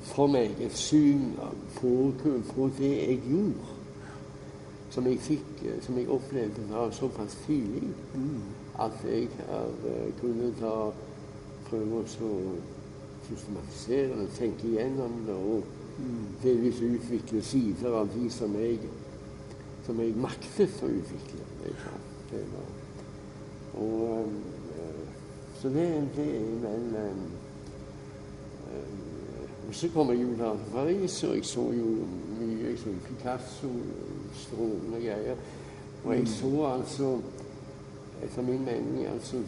for 0.01 0.27
meg. 0.27 0.55
Et 0.61 0.73
syn 0.73 1.33
på, 1.75 2.13
på 2.53 2.69
det 2.77 2.91
jeg 2.91 3.21
gjorde. 3.29 3.73
Som 4.89 5.07
jeg 5.07 5.19
fikk, 5.21 5.49
eh, 5.65 5.81
som 5.83 5.97
jeg 5.97 6.09
opplevde 6.09 6.63
da 6.71 6.87
såpass 6.91 7.35
tidlig. 7.45 7.91
At 8.79 9.03
jeg 9.05 9.29
har 9.47 9.71
eh, 9.89 10.09
kunnet 10.21 10.57
ta 10.59 10.73
prøve 11.67 12.03
å 12.03 12.31
systematisere 13.27 14.19
det, 14.21 14.27
tenke 14.37 14.69
igjennom 14.69 15.17
det 15.27 15.35
og 15.35 15.73
delvis 16.43 16.79
utvikle 16.85 17.41
sider 17.43 17.95
av 17.97 18.11
de 18.13 18.29
som 18.31 18.53
jeg, 18.61 18.77
som 19.87 19.99
jeg 19.99 20.13
maktet 20.21 20.83
å 20.85 20.91
utvikle. 20.93 21.47
Det 22.29 22.43
var, 22.53 22.69
og, 23.81 24.37
eh, 24.77 25.03
så 25.61 25.73
det, 25.73 25.89
det 26.15 26.29
er 26.37 26.55
vel 26.63 26.87
eh, 27.01 27.25
og 29.67 29.75
så 29.75 29.89
kom 29.91 30.09
jeg 30.09 30.21
jo 30.21 30.27
til 30.39 30.59
Paris, 30.71 31.23
og 31.23 31.35
jeg 31.35 31.45
så 31.45 31.63
jo 31.75 31.87
mye. 32.39 32.69
Jeg 32.69 32.77
så 32.79 32.93
Picasso, 33.07 33.71
strålende 34.33 35.01
greier. 35.01 35.41
Og 36.05 36.13
jeg 36.15 36.27
så 36.27 36.51
altså, 36.65 37.09
etter 38.23 38.41
min 38.41 38.65
mening, 38.65 39.07
altså 39.07 39.41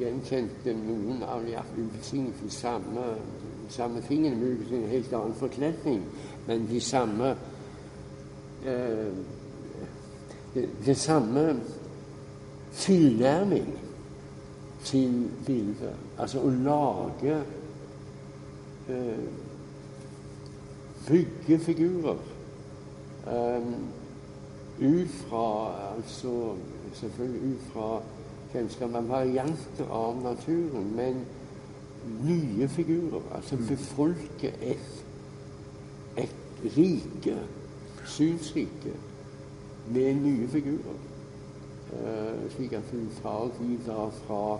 gjenkjente 0.00 0.74
noen 0.76 1.22
av 1.22 1.44
ubetinget 1.76 2.40
de 2.42 2.50
samme, 2.52 3.04
samme 3.68 4.02
tingene, 4.08 4.36
muligens 4.36 4.72
en 4.72 4.88
helt 4.90 5.12
annen 5.12 5.36
forkledning, 5.38 6.02
men 6.46 6.66
de 6.70 6.80
samme 6.80 7.34
eh, 8.66 9.12
det, 10.54 10.68
det 10.86 10.96
samme 10.98 11.60
tilnærming 12.72 13.78
til 14.84 15.28
bildet. 15.46 15.94
Altså 16.18 16.42
å 16.42 16.50
lage 16.50 17.36
eh, 18.88 19.24
bygge 21.08 21.58
figurer 21.58 22.20
eh, 23.30 23.72
ut 24.80 25.16
fra 25.26 25.46
altså 25.94 26.54
Selvfølgelig 26.92 27.54
ut 27.54 27.60
fra 27.72 28.02
kjennskap 28.52 28.90
med 28.90 29.02
varianter 29.02 29.90
av 29.90 30.22
naturen, 30.22 30.96
men 30.96 31.24
nye 32.24 32.68
figurer. 32.68 33.22
Altså 33.34 33.56
befolke 33.56 34.54
et, 34.62 35.04
et 36.16 36.36
rike, 36.76 37.36
synsrike, 38.06 38.94
med 39.90 40.14
nye 40.14 40.48
figurer. 40.48 40.98
Uh, 41.90 42.50
slik 42.54 42.72
at 42.72 42.86
hun 42.92 43.08
tar 43.22 43.48
de 43.58 43.78
da 43.86 44.04
fra 44.22 44.58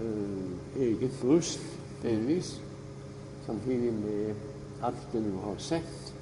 uh, 0.00 0.80
eget 0.80 1.14
bryst, 1.22 1.64
delvis, 2.02 2.60
samtidig 3.46 3.92
med 3.92 4.34
alt 4.82 5.08
det 5.12 5.24
du 5.24 5.38
har 5.38 5.54
sett. 5.58 6.14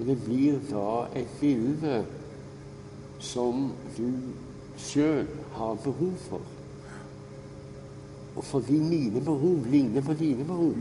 Og 0.00 0.06
det 0.06 0.16
blir 0.24 0.58
da 0.70 1.20
et 1.20 1.28
bilde 1.40 2.04
som 3.24 3.70
du 3.96 4.10
sjøl 4.78 5.26
har 5.56 5.74
behov 5.84 6.12
for. 6.28 6.40
Og 8.36 8.44
fordi 8.44 8.78
mine 8.78 9.20
behov 9.24 9.66
ligner 9.70 10.02
på 10.02 10.12
dine 10.18 10.44
behov, 10.44 10.74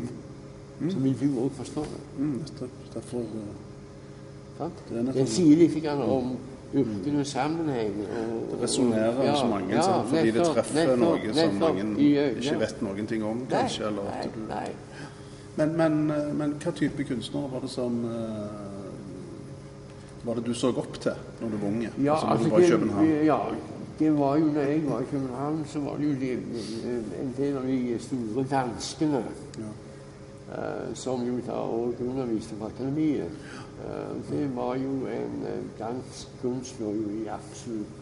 så 0.89 1.00
vil 1.00 1.20
du 1.20 1.39
òg 1.44 1.52
forstå 1.52 1.84
det. 1.84 2.02
Mm. 2.18 2.41
Derfor 2.94 3.20
uh, 3.20 4.72
Det 4.89 5.14
Det 5.14 5.30
sier 5.30 5.58
litt 5.58 5.84
grann 5.84 6.02
om 6.02 6.36
og 7.20 7.26
sammenheng. 7.26 7.94
Og, 8.02 8.52
det 8.52 8.64
resonnerer 8.64 9.12
hos 9.12 9.41
hos 9.41 9.50
mange, 9.50 9.76
ja, 9.76 10.02
fordi 10.02 10.32
det 10.32 10.46
treffer 10.46 10.80
nettopp, 10.80 11.00
noe 11.00 11.34
som 11.34 11.54
nettopp, 11.54 11.76
mange 11.78 12.02
i 12.02 12.10
ikke 12.18 12.60
vet 12.60 12.82
noen 12.82 13.08
ting 13.08 13.26
om, 13.26 13.44
Nei. 13.52 13.68
Eller 13.80 14.10
nei, 14.10 14.30
nei. 14.50 14.68
Men, 15.56 15.76
men, 15.78 16.12
eh, 16.12 16.32
men 16.34 16.56
hva 16.64 16.72
type 16.74 17.06
kunstnere 17.06 17.52
var 17.52 17.62
det 17.62 17.70
som 17.70 18.00
eh, 18.10 18.73
Var 20.24 20.36
det 20.40 20.46
du 20.46 20.54
så 20.56 20.70
opp 20.72 21.00
til 21.04 21.16
når 21.42 21.50
du 21.50 21.58
var 21.58 21.68
unge? 21.68 21.90
Ja, 22.04 22.14
altså 22.14 22.28
altså 22.28 22.46
du 22.46 22.52
var 22.52 22.60
i 22.60 22.62
det, 22.64 22.72
København? 22.72 23.08
ja, 23.26 23.40
det 24.00 24.12
var 24.20 24.38
jo 24.38 24.46
når 24.46 24.62
jeg 24.62 24.84
var 24.90 25.00
i 25.00 25.10
København, 25.12 25.66
så 25.68 25.80
var 25.80 25.98
det 25.98 26.06
jo 26.08 26.14
de, 26.20 26.32
en 27.22 27.34
del 27.38 27.58
av 27.58 27.64
de 27.68 27.98
store 28.00 28.46
danskene 28.52 29.24
eh, 29.60 30.96
som 30.96 31.26
jo 31.28 31.36
da 31.48 31.60
òg 31.66 32.02
underviste 32.08 32.56
på 32.60 32.66
akademiet. 32.72 33.44
Uh, 33.84 34.16
det 34.30 34.56
var 34.56 34.76
jo 34.76 34.92
en 35.12 35.46
eh, 35.50 35.64
dansk 35.80 36.28
kunstner 36.42 36.94
jo 36.94 37.10
i 37.10 37.28
absolutt 37.28 38.00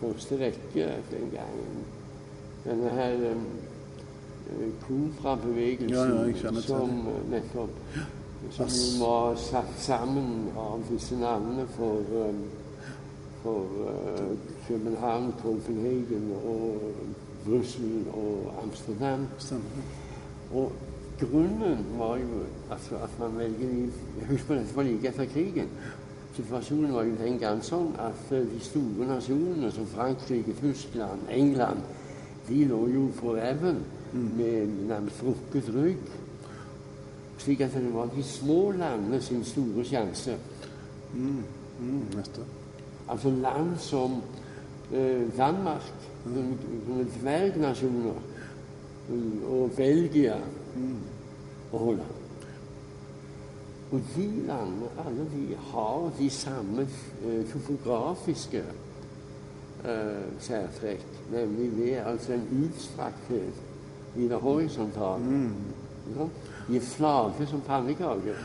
første 0.00 0.38
rekke 0.40 0.86
den 1.10 1.30
gangen. 1.30 1.82
Denne 2.64 2.90
her 2.90 3.14
um, 3.30 3.44
Kobra-bevegelsen 4.86 5.94
Ja, 5.94 6.50
ja, 6.50 6.60
som 6.60 6.88
det. 6.88 7.16
nettopp 7.30 7.70
som 8.50 8.66
jo 8.66 9.04
var 9.04 9.36
satt 9.36 9.74
sammen 9.82 10.48
av 10.56 10.82
disse 10.90 11.16
navnene 11.18 11.66
for, 11.74 12.02
um, 12.28 12.42
for 13.42 13.66
uh, 13.84 14.36
København, 14.68 15.32
Copenhagen 15.42 16.30
og 16.44 16.92
Brussel 17.44 18.04
og 18.12 18.52
Amsterdam. 18.62 19.26
Stemmer. 19.38 19.82
Og 20.54 20.72
grunnen 21.20 21.86
var 21.98 22.16
jo 22.16 22.42
altså, 22.70 22.94
at 23.02 23.18
man 23.18 23.38
velger 23.38 23.90
Husk 24.28 24.46
på 24.46 24.54
dette 24.54 24.76
var 24.76 24.82
like 24.82 25.08
etter 25.08 25.24
krigen. 25.24 25.68
Situasjonen 26.36 26.94
var 26.94 27.02
jo 27.02 27.16
den 27.18 27.38
gang 27.38 27.62
sånn 27.64 27.90
at 27.98 28.28
eh, 28.30 28.44
de 28.46 28.60
store 28.62 29.08
nasjonene 29.08 29.70
som 29.74 29.86
Frankrike, 29.90 30.54
Tyskland, 30.60 31.24
England, 31.34 31.82
de 32.48 32.62
lå 32.70 32.84
jo 32.92 33.08
på 33.18 33.34
reven 33.34 33.80
med 34.12 34.76
nærmest 34.88 35.24
rukket 35.26 35.72
rygg. 35.74 36.04
Slik 37.38 37.60
at 37.60 37.74
det 37.74 37.94
var 37.94 38.10
de 38.16 38.22
små 38.22 38.70
landene 38.70 39.20
sin 39.22 39.44
store 39.44 39.84
sjanse. 39.84 40.36
Mm, 41.14 41.44
mm, 41.80 42.24
Altså 43.08 43.30
land 43.30 43.78
som 43.78 44.22
eh, 44.92 45.36
Danmark, 45.36 45.92
sånne 46.24 47.06
dvergnasjoner, 47.20 48.18
eh, 49.10 49.50
og 49.50 49.70
Belgia 49.76 50.36
og 51.72 51.78
Holland. 51.78 52.16
Og 53.92 54.00
de 54.16 54.26
landene, 54.46 54.90
alle 55.06 55.24
de 55.32 55.56
har 55.56 56.12
de 56.18 56.30
samme 56.30 56.82
eh, 57.24 57.46
topografiske 57.52 58.64
eh, 59.84 60.28
særtrekk, 60.38 61.06
nemlig 61.32 61.76
ved 61.76 61.96
altså 61.96 62.32
en 62.32 62.64
utstrakthet 62.64 63.54
i 64.16 64.28
det 64.28 64.36
horisontale. 64.36 65.24
Mm. 65.24 65.54
sant? 66.16 66.32
De 66.68 66.76
er 66.76 66.80
flate 66.84 67.46
som 67.46 67.60
pannekaker. 67.66 68.36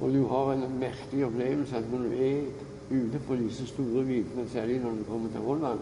Og 0.00 0.12
du 0.14 0.26
har 0.28 0.52
en 0.52 0.64
merkelig 0.80 1.24
opplevelse 1.26 1.76
at 1.76 1.90
når 1.92 1.98
du 1.98 2.12
er 2.12 2.40
ute 2.90 3.20
på 3.26 3.36
disse 3.36 3.66
store 3.66 4.02
videne, 4.04 4.48
særlig 4.52 4.80
når 4.80 4.90
du 4.90 5.04
kommer 5.08 5.30
til 5.30 5.40
Holland, 5.40 5.78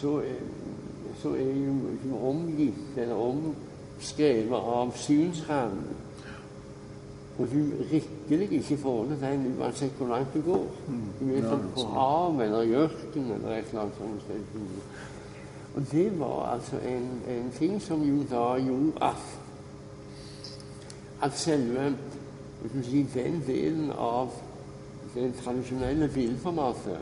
så, 0.00 0.16
er- 0.18 1.14
så 1.22 1.28
er 1.34 1.52
du 2.04 2.16
omgitt 2.26 2.96
eller 2.96 3.14
omskrevet 3.14 4.54
av 4.56 4.92
synsranden. 4.94 5.96
Og 7.38 7.46
du 7.52 7.58
virkelig 7.90 8.52
ikke 8.52 8.76
får 8.76 9.04
til 9.06 9.20
den 9.20 9.54
uansett 9.60 9.92
hvor 9.98 10.06
langt 10.10 10.34
du 10.34 10.40
går. 10.44 10.66
Du 11.20 11.30
er 11.34 11.44
sånn 11.46 11.62
på 11.74 11.84
havet 11.94 12.46
eller 12.46 12.66
i 12.68 12.74
ørkenen 12.82 13.30
eller 13.38 13.54
et 13.56 13.70
eller 13.70 13.86
annet 13.86 13.96
sånt 13.98 14.24
sted. 14.26 14.58
Og 15.76 15.86
det 15.92 16.08
var 16.20 16.50
altså 16.54 16.76
en, 16.84 17.06
en 17.32 17.48
ting 17.58 17.78
som 17.82 18.02
jo 18.04 18.22
da 18.30 18.42
gjorde 18.60 18.92
at 19.08 19.24
at 21.22 21.36
selve 21.36 21.90
si, 22.84 23.02
den 23.14 23.42
delen 23.46 23.90
av 23.90 24.32
det 25.14 25.32
tradisjonelle 25.42 26.08
bildeformatet 26.14 26.98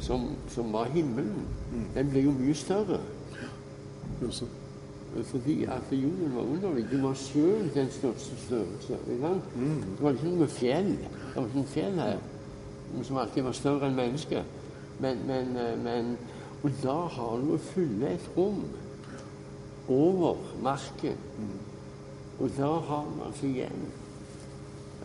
som, 0.00 0.28
som 0.48 0.72
var 0.72 0.90
himmelen, 0.94 1.46
den 1.94 2.10
ble 2.10 2.22
jo 2.28 2.34
mye 2.36 2.54
større. 2.54 3.00
Ja. 4.20 4.30
Fordi 5.24 5.64
at 5.64 5.90
jorden 5.90 6.34
var 6.34 6.42
underlig. 6.42 6.86
Du 6.90 7.00
var 7.02 7.14
sjøl 7.14 7.70
den 7.74 7.90
største 7.90 8.36
størrelse. 8.36 8.98
Mm. 9.56 9.82
Det 9.96 10.02
var 10.02 10.10
liksom 10.10 10.36
noe 10.36 10.50
fjell. 10.52 10.90
Det 10.98 11.36
var 11.36 11.48
sånn 11.54 11.70
fjell 11.72 12.02
her 12.02 12.18
som 13.04 13.20
alltid 13.20 13.46
var 13.46 13.56
større 13.56 13.88
enn 13.88 13.96
mennesket. 13.96 14.44
Men, 15.00 15.24
men, 15.26 15.56
eh, 15.56 15.78
men 15.84 16.16
Og 16.62 16.72
da 16.82 16.94
har 17.14 17.36
du 17.38 17.52
å 17.54 17.58
fylle 17.62 18.08
et 18.16 18.24
rom 18.34 18.64
over 19.88 20.40
marken. 20.62 21.14
Og 22.40 22.50
da 22.56 22.66
har 22.88 23.04
vi 23.14 23.20
altså 23.26 23.46
igjen 23.46 23.88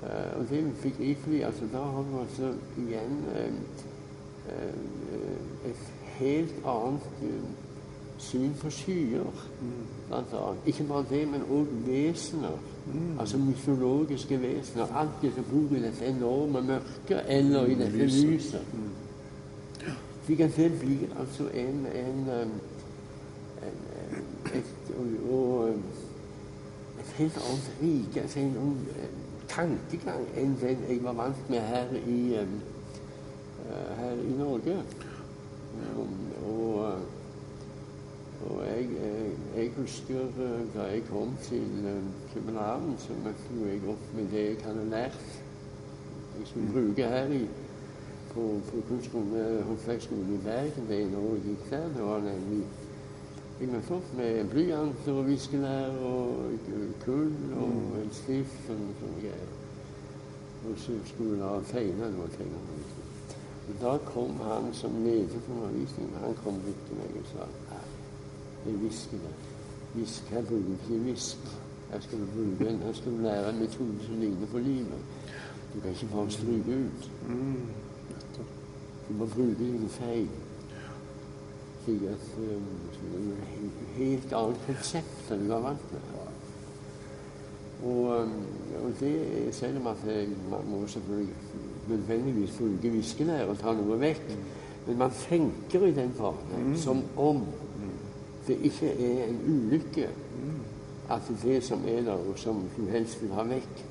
eh, 0.03 0.39
Og 0.39 0.49
det 0.49 0.73
fikk 0.81 0.99
rikelig 0.99 1.45
altså 1.45 1.65
Da 1.73 1.81
har 1.81 2.01
vi 2.01 2.19
altså 2.21 2.53
igjen 2.77 3.25
eh, 3.35 3.53
eh, 4.53 5.69
et 5.69 5.93
helt 6.19 6.55
annet 6.65 7.01
syn 8.17 8.53
på 8.61 8.69
skyer. 8.69 9.47
Blant 10.07 10.33
annet. 10.33 10.61
Ikke 10.65 10.83
bare 10.83 11.05
det, 11.09 11.27
men 11.27 11.41
òg 11.51 11.67
vesener. 11.87 12.57
Altså 13.19 13.37
mytologiske 13.37 14.41
vesener. 14.41 14.85
Alt 14.95 15.21
det 15.21 15.33
som 15.35 15.43
bor 15.51 15.75
i 15.75 15.81
dette 15.81 16.05
enorme 16.05 16.61
mørket, 16.61 17.23
eller 17.27 17.65
i 17.65 17.75
dette 17.75 18.05
Lyset. 18.05 18.61
Slik 20.25 20.39
at 20.39 20.55
det 20.55 20.79
blir 20.79 21.07
altså 21.19 21.49
en, 21.49 21.85
en, 21.95 22.29
en, 22.29 22.53
en 23.63 23.79
et, 24.53 24.93
og, 24.97 25.33
og 25.33 25.75
helt 27.17 27.37
annet 27.37 27.71
rike, 27.81 28.21
altså 28.21 28.39
en 28.39 28.57
enn 30.37 30.53
den 30.61 30.85
jeg 30.89 31.03
var 31.03 31.13
vant 31.13 31.49
med 31.49 31.59
her 31.59 31.91
i, 32.07 32.21
her 33.97 34.13
i 34.23 34.37
Norge. 34.37 34.77
Og 36.47 36.95
og 38.49 38.63
jeg, 38.67 38.87
jeg, 39.57 39.71
husker 39.77 40.19
da 40.75 40.81
jeg 40.81 41.03
kom 41.11 41.35
til 41.41 41.67
København, 42.33 42.95
så 42.99 43.15
møtte 43.23 43.71
jeg 43.71 43.89
opp 43.89 44.15
med 44.15 44.27
det 44.31 44.43
jeg 44.43 44.57
hadde 44.63 44.89
lært. 44.89 45.19
Jeg 46.39 46.47
skulle 46.47 46.71
bruke 46.71 47.07
her 47.07 47.25
i, 47.31 47.47
på, 48.33 48.59
på 48.71 48.81
kunstskolen, 48.87 49.63
håndverksskolen 49.63 50.33
i 50.33 50.41
Bergen. 50.43 50.89
Det 50.89 51.01
ene 51.01 51.17
året 51.17 51.45
gikk 51.45 51.69
der. 51.69 51.87
Det 51.95 52.03
var 52.03 52.27
Jeg 53.63 53.81
opp 53.95 54.07
med 54.17 54.49
blyant 54.51 55.05
og 55.07 55.21
viskelær 55.27 55.93
og 56.03 56.55
kull 57.05 57.29
og 57.55 57.93
en 58.01 58.09
stift 58.11 58.65
og 58.73 58.81
sånne 58.99 59.21
greier. 59.21 59.53
Og 60.67 60.73
så 60.83 60.95
skulle 61.07 61.37
jeg 61.37 61.47
da 61.47 61.61
tegne. 61.69 62.09
noe. 62.11 62.27
var. 62.27 62.83
Og 63.67 63.81
Da 63.81 63.93
kom 64.11 64.35
han 64.43 64.73
som 64.73 64.99
leder 65.03 65.39
for 65.47 65.53
undervisningen. 65.53 66.19
Han 66.25 66.35
kom 66.43 66.59
bort 66.65 66.83
til 66.87 66.99
meg 66.99 67.15
og 67.21 67.31
sa 67.31 67.47
«Nei, 67.71 67.81
jeg 68.65 68.75
hvisker 68.83 69.17
det. 69.23 69.33
Visk, 69.95 70.31
jeg 70.31 70.45
bruker 70.45 70.75
ikke 70.75 71.03
visk. 71.03 71.37
Jeg 71.93 72.03
skal 72.03 72.27
bruke 72.35 72.69
en, 72.69 72.81
jeg 72.87 72.95
skal 72.95 73.11
lære 73.11 73.49
en 73.49 73.59
metode 73.59 74.05
som 74.05 74.19
ligner 74.19 74.47
på 74.47 74.57
livet. 74.57 75.01
Du 75.73 75.79
kan 75.79 75.89
ikke 75.89 76.13
bare 76.15 76.31
stryke 76.31 76.83
ut. 76.85 77.11
Du 79.07 79.13
må 79.13 79.25
bruke 79.25 79.55
dine 79.59 79.89
feil. 79.89 80.29
Er 81.87 82.13
et 82.13 82.99
helt- 83.59 83.97
helt 83.97 84.33
annet 84.33 84.59
konsept 84.65 85.31
enn 85.31 85.47
du 85.47 85.51
har 85.51 85.59
vant 85.59 85.91
med. 85.91 86.01
Og, 87.83 88.21
um, 88.21 88.31
og 88.83 88.91
det 88.99 89.15
er 89.47 89.51
selv 89.51 89.77
om 89.81 89.87
at 89.87 90.05
man 90.51 90.59
må 90.71 90.87
selvfølgelig 90.87 91.33
nødvendigvis 91.89 92.57
bruke 92.57 92.89
viskelære 92.89 93.47
og 93.47 93.57
ta 93.59 93.73
noe 93.75 93.99
vekk, 93.99 94.37
men 94.87 94.97
man 94.97 95.11
tenker 95.11 95.87
i 95.87 95.91
den 95.91 96.13
bane 96.17 96.77
som 96.77 97.03
om 97.17 97.43
det 98.47 98.57
ikke 98.63 98.87
er 98.87 99.25
en 99.27 99.39
ulykke 99.47 100.09
at 101.09 101.21
det 101.43 101.63
som 101.63 101.81
er 101.87 102.01
der, 102.01 102.13
og 102.13 102.33
som 102.35 102.63
du 102.77 102.85
helst 102.85 103.21
vil 103.21 103.31
ha 103.31 103.43
vekk, 103.43 103.85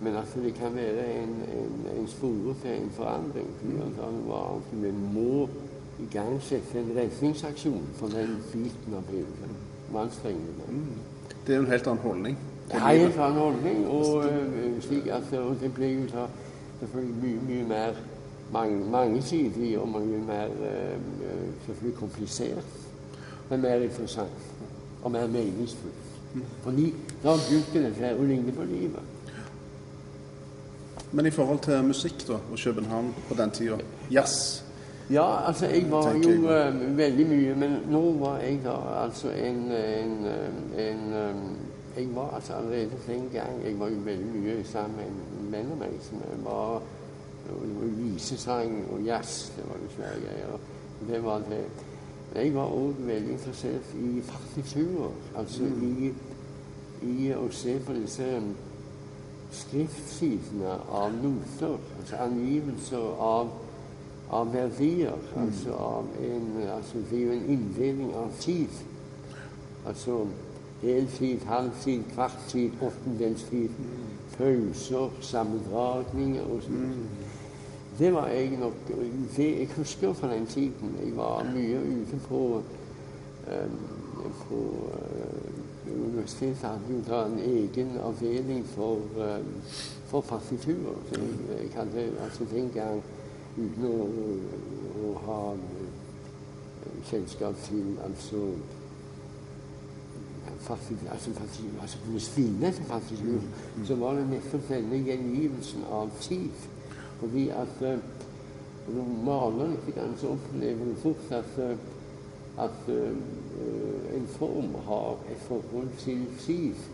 men 0.00 0.16
at 0.16 0.34
det 0.34 0.54
kan 0.54 0.74
være 0.74 1.22
en, 1.22 1.28
en, 1.28 2.00
en 2.00 2.08
spore 2.08 2.54
til 2.62 2.82
en 2.82 2.90
forandring. 2.90 3.48
Mm. 3.62 3.76
at 3.76 3.96
det 3.96 4.28
var 4.28 4.60
Vi 4.72 4.90
må 5.14 5.48
igangsette 6.00 6.78
en 6.78 6.92
redningsaksjon 6.96 7.82
for 7.94 8.06
den 8.06 8.36
biten 8.52 8.94
av 8.94 9.02
bildet. 9.10 9.56
Må 9.92 10.04
Mm. 10.68 10.84
Det 11.46 11.54
er 11.54 11.58
en 11.58 11.66
helt 11.66 11.86
annen 11.86 12.02
holdning. 12.02 12.38
Det 12.68 12.74
er 12.74 12.88
en 12.90 13.00
helt 13.00 13.18
annen 13.18 13.38
holdning, 13.38 13.86
og 13.86 14.24
øh, 14.24 14.82
slik 14.82 15.06
at 15.06 15.38
og 15.38 15.56
det 15.60 15.74
blir 15.74 15.88
jo 15.88 16.06
da 16.06 16.26
selvfølgelig 16.80 17.16
mye, 17.22 17.40
mye 17.48 17.68
mer 17.68 17.92
mange, 18.52 18.90
mangesidig 18.90 19.78
og 19.78 19.88
mye 19.88 20.18
mer 20.26 20.44
øh, 20.44 20.92
øh, 20.92 21.48
selvfølgelig 21.66 21.98
komplisert, 21.98 22.64
men 23.50 23.62
mer 23.62 23.74
interessant 23.74 24.30
og 25.02 25.10
mer 25.10 25.26
meningsfullt. 25.26 25.94
Fordi 26.62 26.94
da 27.22 27.32
begynte 27.48 27.90
det 28.00 28.16
å 28.18 28.22
ligne 28.22 28.52
på 28.52 28.64
livet. 28.64 29.02
Men 31.12 31.26
i 31.26 31.30
forhold 31.30 31.58
til 31.58 31.84
musikk 31.84 32.26
da, 32.28 32.32
og 32.32 32.58
København 32.64 33.14
på 33.28 33.34
den 33.34 33.50
tida, 33.50 33.78
jazz 34.10 34.65
Ja, 35.10 35.46
altså 35.46 35.66
jeg 35.66 35.86
var 35.90 36.12
Tenker 36.12 36.34
jo 36.34 36.50
jeg. 36.50 36.74
øh, 36.74 36.96
veldig 36.98 37.26
mye, 37.26 37.54
men 37.54 37.76
nå 37.90 38.12
var 38.18 38.38
jeg 38.38 38.60
da 38.64 38.74
altså 39.04 39.30
en, 39.30 39.56
en, 39.72 40.26
øh, 40.26 40.88
en 40.88 41.12
øh, 41.14 41.34
Jeg 41.96 42.08
var 42.14 42.30
altså 42.34 42.52
allerede 42.52 42.90
den 43.06 43.30
gang 43.32 43.64
Jeg 43.64 43.78
var 43.80 43.88
jo 43.88 43.94
veldig 44.04 44.26
mye 44.26 44.64
sammen 44.64 44.96
med 44.96 45.06
en 45.06 45.52
venn 45.52 45.78
meg 45.78 45.94
som 46.02 46.18
var 46.44 46.82
det 47.46 47.54
var 47.54 47.86
visesang 47.86 48.84
og 48.92 49.04
jazz. 49.06 49.52
Det 49.56 49.64
var 49.68 49.76
jo 49.82 49.90
svære 49.96 50.20
greier. 50.20 50.58
Det 51.08 51.24
var 51.24 51.36
det. 51.36 51.64
Men 52.34 52.42
jeg 52.44 52.54
var 52.54 52.64
òg 52.66 52.94
veldig 52.98 53.30
interessert 53.32 53.94
i 53.94 54.22
partiturer. 54.28 55.12
Altså 55.38 55.62
i, 55.62 56.12
i 57.02 57.30
å 57.38 57.46
se 57.50 57.76
på 57.86 57.94
disse 57.94 58.26
skriftsidene 59.52 60.74
av 60.90 61.14
noter, 61.22 61.78
altså 62.00 62.16
angivelser 62.26 63.06
av, 63.22 63.52
av 64.30 64.52
verdier. 64.52 65.14
Altså 65.36 65.72
av 65.72 66.04
en 66.20 66.62
altså 66.76 66.98
Det 67.10 67.18
er 67.18 67.24
jo 67.24 67.32
en 67.32 67.50
inndeling 67.50 68.14
av 68.14 68.30
tid. 68.40 68.82
Altså 69.86 70.26
heltid, 70.82 71.44
halvtid, 71.46 72.02
kvarttid, 72.14 72.70
åttendelstid. 72.82 73.70
Pauser, 74.36 75.10
sammendragninger 75.20 76.44
og 76.52 76.62
sånn. 76.66 77.06
Det 77.96 78.10
var 78.12 78.26
jeg 78.28 78.58
nok 78.60 78.90
det 79.36 79.46
Jeg 79.46 79.68
husker 79.76 80.12
fra 80.12 80.34
den 80.34 80.46
tiden. 80.46 80.96
Jeg 81.04 81.16
var 81.16 81.46
mye 81.54 81.78
ute 81.80 82.18
på 82.28 82.42
um, 83.46 83.78
på 84.48 84.58
uh, 84.92 85.92
Universitetet 86.06 86.64
hadde 86.66 86.90
jo 86.90 87.00
da 87.06 87.20
en 87.26 87.38
egen 87.38 87.92
avdeling 88.02 88.64
for, 88.66 88.98
um, 89.22 89.52
for 90.10 90.20
partiturer. 90.20 90.98
Jeg, 91.12 91.20
jeg 91.50 91.70
hadde 91.74 92.08
altså 92.24 92.46
den 92.50 92.70
gang, 92.74 93.02
uten 93.56 93.86
å, 93.88 94.06
å, 94.06 95.04
å 95.06 95.12
ha 95.26 95.38
eh, 95.56 96.98
kjennskap 97.10 97.58
til 97.66 97.94
altså 98.04 98.42
partitur, 100.66 101.08
altså, 101.12 101.32
partitur, 101.36 101.72
altså 101.80 101.98
kunne 102.04 102.20
spille 102.20 102.68
etter 102.68 102.88
partitur, 102.88 103.40
så 103.86 103.96
var 104.00 104.18
det 104.18 104.28
nettopp 104.30 104.68
denne 104.68 105.02
gjengivelsen 105.06 105.84
av 105.92 106.10
tid. 106.20 106.64
Fordi 107.20 107.48
at 107.54 107.80
når 107.80 108.96
du 108.96 109.14
maler 109.24 109.72
litt, 109.72 110.00
så 110.20 110.34
opplever 110.34 110.90
du 110.90 110.98
fort 111.02 111.32
at, 111.38 111.60
at 112.66 112.90
en 112.90 114.26
form 114.36 114.74
har 114.88 115.22
et 115.30 115.42
forhold 115.48 115.88
til 116.02 116.26
tid. 116.44 116.86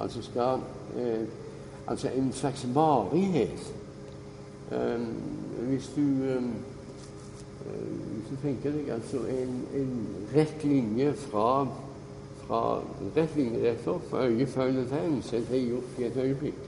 Altså 0.00 0.22
skal 0.24 0.62
Altså 1.90 2.08
en 2.08 2.32
slags 2.32 2.74
varighet. 2.74 3.74
Eh, 4.72 5.00
hvis 5.68 5.92
du 5.96 6.06
eh, 6.24 6.50
hvis 7.70 8.30
du 8.30 8.36
tenker 8.42 8.72
deg 8.72 8.88
altså 8.94 9.20
en, 9.28 9.54
en 9.76 9.94
rett 10.34 10.64
linje 10.64 11.12
fra 11.28 11.68
fra 12.50 12.80
rett 13.14 13.36
linje 13.36 13.60
rett 13.62 13.84
opp, 13.86 14.08
fra 14.10 14.24
øyefølge 14.26 14.82
tegn, 14.90 15.20
så 15.22 15.36
er 15.36 15.44
det 15.50 15.60
gjort 15.68 15.98
i 15.98 16.06
et 16.08 16.16
øyeblikk. 16.18 16.64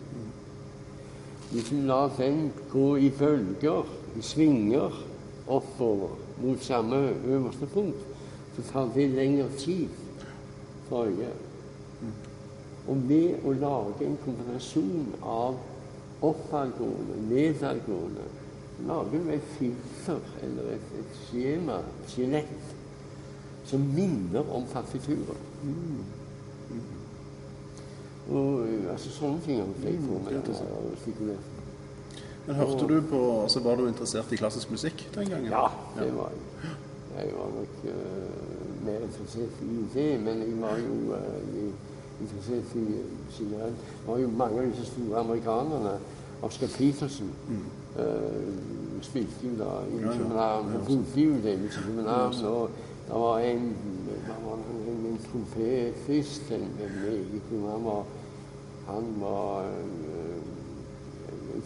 Hvis 1.50 1.70
du 1.70 1.80
lar 1.88 2.12
den 2.18 2.52
gå 2.70 2.96
i 2.96 3.10
bølger, 3.18 3.88
i 4.16 4.22
svinger, 4.22 5.00
oppover 5.46 6.14
mot 6.42 6.62
samme 6.62 6.96
øverste 7.26 7.66
punkt, 7.66 7.98
så 8.56 8.62
tar 8.72 8.92
det 8.94 9.08
lengre 9.10 9.48
tid 9.58 9.88
for 10.88 11.04
øyet. 11.04 11.34
Og 12.88 13.02
ved 13.08 13.42
å 13.44 13.52
lage 13.52 14.06
en 14.06 14.18
kombinasjon 14.24 15.10
av 15.22 15.58
oppadgående, 16.22 17.18
nedadgående, 17.30 18.30
lager 18.86 19.10
du 19.10 19.30
et 19.30 19.48
filter 19.58 20.20
eller 20.42 20.74
et, 20.76 20.86
et 21.00 21.18
skjema, 21.26 21.78
et 21.78 22.14
skjelett, 22.14 22.74
som 23.68 23.84
minner 23.94 24.48
om 24.50 24.66
partiturer. 24.72 25.38
Og 28.32 28.62
altså 28.90 29.10
sånne 29.10 29.42
ting 29.44 29.60
har 29.60 29.70
jeg 29.84 29.98
på 30.02 30.20
meg. 30.24 30.38
og. 30.38 31.60
Men 32.46 32.56
hørte 32.58 32.86
du 32.90 32.96
på 33.06 33.20
altså 33.42 33.60
Var 33.62 33.76
du 33.78 33.86
interessert 33.86 34.32
i 34.32 34.38
klassisk 34.40 34.70
musikk 34.70 35.04
den 35.14 35.30
gangen? 35.30 35.50
Ja, 35.52 35.66
det 35.98 36.10
var 36.16 36.32
jeg. 36.34 36.72
Jeg 37.12 37.32
var 37.36 37.50
nok 37.52 37.82
uh, 37.84 38.86
mer 38.86 39.02
interessert 39.04 39.58
i 39.62 39.82
det, 39.94 40.20
men 40.24 40.38
jeg 40.40 40.54
var 40.62 40.78
jo 40.80 40.94
uh, 41.12 41.74
interessert 42.20 42.76
i 42.76 42.86
generelt. 43.38 43.76
Det 43.76 44.06
var 44.06 44.18
jo 44.18 44.30
mange 44.30 44.62
av 44.62 44.70
disse 44.70 44.86
store 44.94 45.20
amerikanerne. 45.20 45.92
Oscar 46.42 46.66
Peterson 46.78 47.30
uh, 47.96 48.02
spilte 49.02 49.46
jo 49.46 49.64
da 49.64 49.70
i. 49.90 50.16
København. 50.18 50.66
Og 50.74 50.86
bodde 50.86 51.20
jo 51.20 51.34
i 51.64 51.68
København. 51.86 52.34
Og 52.44 52.70
det 53.08 53.14
var 53.20 53.38
en, 53.38 53.76
der 54.26 54.38
var 54.48 54.54
en, 54.54 55.06
en 55.06 55.18
trompetist 55.30 56.50
meget 56.50 57.40
god 57.50 57.70
Han 57.70 57.84
var, 57.84 58.04
han 58.86 59.04
var 59.20 59.64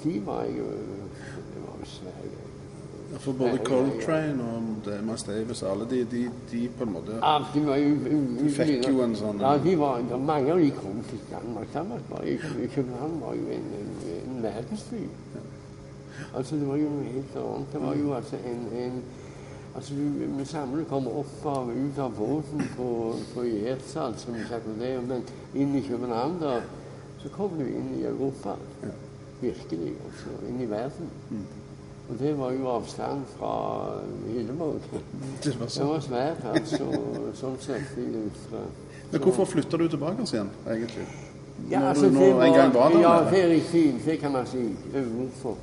De 0.05 0.23
var 0.27 0.43
jeg 0.43 0.59
jo 0.59 0.65
Det 0.65 1.61
var 1.67 1.75
jo 1.81 1.85
Sverige. 1.85 2.37
Ja, 3.13 3.17
For 3.19 3.33
både 3.33 3.59
Coltrane 3.65 4.43
og 4.43 4.63
det, 4.85 5.05
Davis 5.27 5.63
alle 5.63 5.85
de, 5.91 5.99
de, 6.11 6.31
de 6.53 6.69
på 6.79 6.85
en 6.85 6.93
måte 6.93 7.13
Ja, 7.23 7.39
de 7.55 7.67
var 7.67 7.77
jo 7.77 7.95
De 8.41 8.51
fikk 8.51 8.89
jo 8.89 9.03
en 9.05 9.15
sånn- 9.17 9.41
Ja, 9.41 9.53
de 9.65 9.77
var, 9.79 10.03
mange 10.19 10.53
av 10.53 10.59
de 10.59 10.71
kom 10.71 10.99
til 11.11 11.21
Danmark. 11.31 11.67
Danmark 11.75 12.01
var 12.11 12.23
jo, 12.27 12.37
København 12.75 13.21
var 13.21 13.35
jo 13.35 13.47
en, 13.59 13.67
en, 13.81 13.93
en 14.17 14.26
verdensby. 14.47 15.05
Altså, 16.33 16.57
det 16.57 16.69
var 16.69 16.81
jo 16.81 16.89
noe 16.91 17.13
helt 17.13 17.39
annet. 17.43 17.73
Det 17.73 17.81
var 17.83 17.97
jo 18.01 18.13
altså 18.17 18.43
en, 18.47 18.67
en 18.81 19.01
Altså, 19.77 19.95
du, 19.95 20.25
Vi 20.39 20.45
samme 20.49 20.79
du 20.81 20.85
kommer 20.89 21.19
opp 21.21 21.43
av, 21.45 21.69
ut 21.69 21.99
av 22.01 22.15
båten 22.17 22.63
på, 22.77 22.87
på 23.35 23.43
Gjertsal, 23.45 24.15
som 24.17 24.33
vi 24.35 24.47
snakker 24.49 24.79
det, 24.81 24.95
men 25.05 25.27
inn 25.53 25.75
i 25.77 25.83
København, 25.85 26.39
da, 26.41 26.55
så 27.21 27.29
kom 27.35 27.59
du 27.59 27.67
inn 27.67 27.91
i 27.99 28.07
Europa. 28.09 28.57
Virkelig. 29.43 29.93
altså, 30.07 30.33
Inn 30.49 30.63
i 30.65 30.71
verden. 30.71 31.13
Og 32.09 32.19
det 32.19 32.33
var 32.39 32.55
jo 32.57 32.71
avstand 32.73 33.29
fra 33.37 33.53
Hilleborg. 34.31 34.81
Det 35.45 35.53
var 35.61 36.01
svært, 36.01 36.45
altså, 36.55 36.89
sånn 37.37 37.61
sett. 37.61 37.99
Men 39.13 39.21
hvorfor 39.23 39.45
flytta 39.45 39.77
du 39.77 39.89
tilbake 39.93 40.25
igjen, 40.25 40.49
egentlig? 40.65 41.05
Ja, 41.71 41.81
Når 41.81 41.87
altså, 41.89 42.07
du 42.07 42.13
nå 42.13 42.21
det 42.21 42.31
en 42.31 42.75
var 42.75 42.89
der 42.91 43.01
Ja, 43.01 43.31
det. 43.31 44.05
Det 44.05 44.19
kan 44.19 44.33
man 44.33 44.47
si. 44.47 44.77
Hvorfor? 44.93 45.57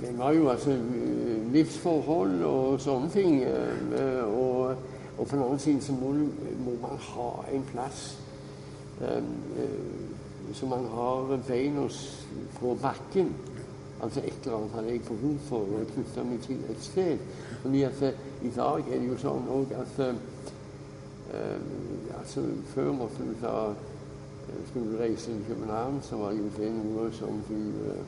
Det 0.00 0.18
var 0.18 0.32
jo 0.32 0.48
altså 0.48 0.70
eh, 0.70 1.52
livsforhold 1.52 2.42
og 2.44 2.80
sånne 2.80 3.10
ting. 3.10 3.42
eh, 3.42 4.24
Og, 4.24 4.74
og 5.18 5.26
på 5.26 5.36
den 5.36 5.44
annen 5.44 5.58
side 5.58 5.82
så 5.82 5.92
må, 5.92 6.10
må 6.64 6.74
man 6.82 6.98
ha 6.98 7.30
en 7.52 7.64
plass 7.72 8.18
um, 9.00 9.24
så 10.54 10.66
man 10.66 10.86
har 10.94 11.38
beina 11.48 11.88
på 12.60 12.76
bakken. 12.82 13.34
Altså 14.02 14.20
et 14.20 14.34
eller 14.44 14.56
annet 14.56 14.70
hadde 14.74 14.88
jeg 14.90 15.00
behov 15.06 15.36
for 15.48 15.56
å 15.78 15.84
knytte 15.94 16.24
meg 16.26 16.40
til 16.42 16.58
et 16.70 16.82
sted. 16.82 17.18
Fordi 17.62 17.82
at 17.82 18.02
i 18.42 18.50
dag 18.56 18.80
er 18.90 18.98
det 18.98 19.08
jo 19.08 19.18
sånn 19.22 19.48
òg 19.54 19.72
at 19.78 20.00
eh, 20.02 21.60
altså 22.18 22.42
Før 22.74 22.92
måtte 22.92 23.24
du 23.24 23.34
ta 23.40 23.54
Skulle 24.70 24.98
reise 24.98 25.30
til 25.30 25.44
København, 25.48 25.98
så 26.02 26.16
var 26.16 26.32
jo 26.32 26.44
det 26.56 26.72
noe 26.72 27.12
som 27.12 27.42
du 27.48 27.54
eh, 27.54 28.04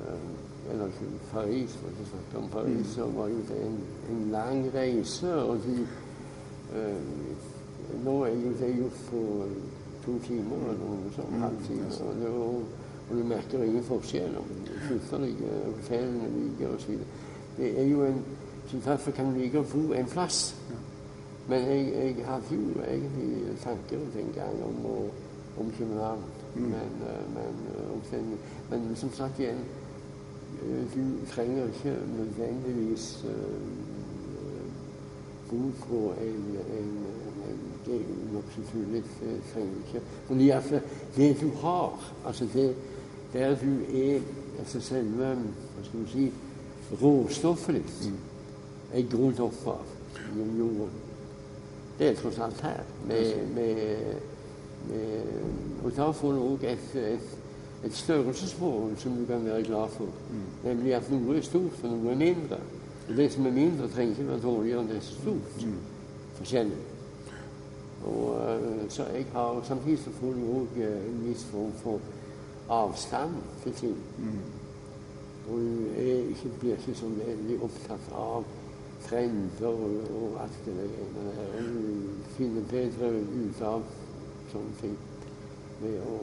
eh, 0.00 0.72
Eller 0.72 0.88
til 0.98 1.08
Paris, 1.32 1.74
for 1.76 1.88
å 1.88 2.06
snakke 2.08 2.38
om 2.40 2.46
Paris, 2.52 2.86
så 2.94 3.04
var 3.12 3.28
jo 3.28 3.42
det 3.48 3.58
en, 3.66 3.74
en 4.10 4.22
lang 4.32 4.62
reise. 4.74 5.34
Og 5.42 5.58
de 5.66 5.82
eh, 6.74 7.02
Nå 8.04 8.14
er 8.24 8.32
jo 8.32 8.52
det 8.60 8.70
gjort 8.78 9.02
på 9.10 9.20
to 10.06 10.14
timer 10.24 10.70
eller 10.70 10.80
noe 10.80 11.12
sånt. 11.16 11.36
halvtime. 11.40 11.90
Og, 12.06 12.14
det, 12.20 12.28
og, 12.28 12.62
og 13.10 13.18
du 13.18 13.24
merker 13.28 13.62
ingen 13.62 13.84
forskjell 13.84 14.38
flytter 14.86 15.26
deg, 15.26 15.44
hotellene 15.66 16.30
ligger 16.38 16.74
osv. 16.78 16.96
Det 17.58 17.70
er 17.80 17.86
jo 17.88 18.06
en 18.08 18.24
så 18.70 18.76
Derfor 18.84 19.10
kan 19.10 19.26
du 19.26 19.38
like 19.38 19.60
å 19.60 19.66
bo 19.68 19.92
en 19.92 20.06
plass. 20.08 20.54
Men 21.48 21.66
jeg, 21.68 21.88
jeg 21.92 22.26
hadde 22.26 22.56
jo 22.56 22.80
egentlig 22.80 23.56
tanker 23.64 24.06
den 24.14 24.30
gang 24.34 24.62
om, 24.64 24.78
å, 24.88 24.94
om 25.60 25.72
København. 25.78 26.22
Men, 26.54 26.64
eh, 26.74 27.34
men, 27.34 27.54
eh, 27.76 27.96
omstendig- 27.96 28.38
men 28.70 28.96
som 28.96 29.12
sagt 29.12 29.38
igjen, 29.38 29.58
eh, 30.62 30.84
du 30.94 31.26
trenger 31.26 31.64
ikke 31.64 31.96
nødvendigvis 32.18 33.24
bo 35.50 35.56
på 35.88 36.12
en, 36.20 36.58
en, 36.78 37.06
en 37.48 37.58
jo 37.86 37.98
nokså 38.32 38.60
tullet. 38.72 39.04
Trenger 39.52 39.72
ikke. 39.86 40.06
Fordi 40.26 40.50
altså, 40.50 40.80
det 41.16 41.40
du 41.40 41.50
har, 41.50 42.12
altså 42.26 42.46
det 42.54 42.74
der 43.32 43.56
du 43.56 43.98
er 43.98 44.20
altså 44.58 44.80
selve 44.80 45.34
hva 45.34 45.84
skal 45.84 46.00
du 46.00 46.06
si, 46.06 46.32
råstoffet 47.02 47.74
ditt, 47.74 48.12
er 48.92 49.08
grodd 49.10 49.40
opp 49.40 49.66
av 49.66 49.80
jorden. 50.38 51.00
Det 51.98 52.08
er 52.08 52.14
tross 52.14 52.38
alt 52.38 52.60
her. 52.60 52.82
Med, 53.06 53.36
med, 53.36 53.74
med, 53.74 54.14
og 55.84 55.92
da 55.96 56.10
får 56.10 56.32
du 56.32 56.40
òg 56.44 56.64
et, 56.68 56.88
et, 57.00 57.28
et 57.84 57.94
størrelsesforhold 57.94 58.96
som 58.96 59.16
du 59.16 59.26
kan 59.26 59.44
være 59.44 59.62
glad 59.64 59.88
for. 59.96 60.08
Nemlig 60.64 60.94
at 60.94 61.10
noe 61.12 61.36
er 61.36 61.46
stort, 61.46 61.82
og 61.82 61.92
noe 61.92 62.12
er 62.12 62.20
mindre. 62.20 62.58
Og 63.08 63.16
det 63.16 63.32
som 63.32 63.46
er 63.46 63.56
mindre, 63.56 63.88
trenger 63.88 64.16
ikke 64.16 64.28
være 64.30 64.42
dårligere 64.42 64.82
enn 64.82 64.90
det 64.90 65.02
som 65.04 65.16
er 65.16 65.22
stort. 65.22 65.64
Forskjellig. 66.40 66.82
Og, 68.04 68.36
eh, 68.40 68.84
så 68.88 69.06
jeg 69.14 69.26
har, 69.32 69.62
Samtidig 69.64 69.98
så 69.98 70.10
får 70.20 70.32
du 70.36 70.44
òg 70.58 70.76
en 70.84 71.22
viss 71.24 71.44
form 71.44 71.72
for 71.72 72.00
avstand 72.68 73.32
til 73.62 73.72
ting. 73.72 73.96
Og 75.48 75.58
du 75.58 75.86
er 75.96 76.28
ikke, 76.28 76.50
blir 76.60 76.76
ikke 76.76 76.94
så 76.94 77.08
veldig 77.08 77.58
opptatt 77.62 78.12
av 78.12 78.44
trender 79.04 79.66
og, 79.66 79.98
og 80.22 80.42
alt 80.42 80.60
det 80.64 80.76
der. 80.76 80.88
du 81.60 82.08
finner 82.36 82.62
bedre 82.70 83.10
ut 83.20 83.62
av 83.62 83.82
sånne 84.54 84.78
fikk 84.80 85.12
ved 85.82 86.00
å, 86.06 86.18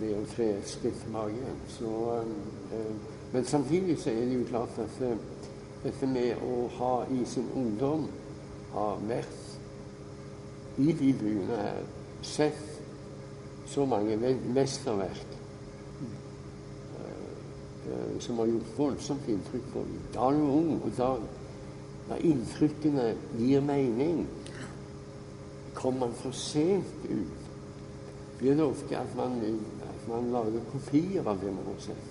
ved 0.00 0.16
å 0.18 0.24
tre 0.34 0.50
igjen. 0.58 1.62
Så, 1.76 1.94
eh, 2.72 2.92
men 3.32 3.44
samtidig 3.44 3.98
så 4.00 4.10
er 4.10 4.24
det 4.24 4.38
jo 4.40 4.50
klart 4.50 4.78
at 4.82 5.00
eh, 5.04 5.16
dette 5.84 6.06
med 6.08 6.40
å 6.42 6.64
ha 6.78 6.92
i 7.12 7.24
sin 7.28 7.50
ungdom 7.54 8.08
har 8.72 9.02
vært 9.08 9.40
i 10.80 10.92
de 10.92 11.12
byene 11.20 11.60
her 11.60 11.82
sett 12.24 12.62
så 13.70 13.84
mange 13.86 14.16
me- 14.16 14.40
mesterverk 14.56 15.36
eh, 16.98 18.20
som 18.20 18.40
har 18.40 18.48
gjort 18.50 18.78
voldsomt 18.78 19.28
inntrykk 19.28 19.68
på 19.72 19.84
dem. 19.84 20.00
Da 20.14 20.30
er 20.30 20.38
du 20.38 20.48
ung, 20.48 20.72
og 20.80 20.96
da, 20.96 21.10
da 22.08 22.18
inntrykkene 22.24 23.12
gir 23.38 23.62
mening, 23.62 24.24
kommer 25.74 26.06
man 26.06 26.14
for 26.14 26.30
sent 26.30 27.04
ut, 27.10 27.40
blir 28.38 28.54
det 28.54 28.64
ofte 28.64 28.98
at 28.98 29.16
man, 29.16 29.38
at 29.82 30.08
man 30.08 30.32
lager 30.32 30.60
kopier 30.72 31.26
av 31.26 31.38
det 31.40 31.52
man 31.54 31.66
har 31.66 31.80
sett. 31.80 32.10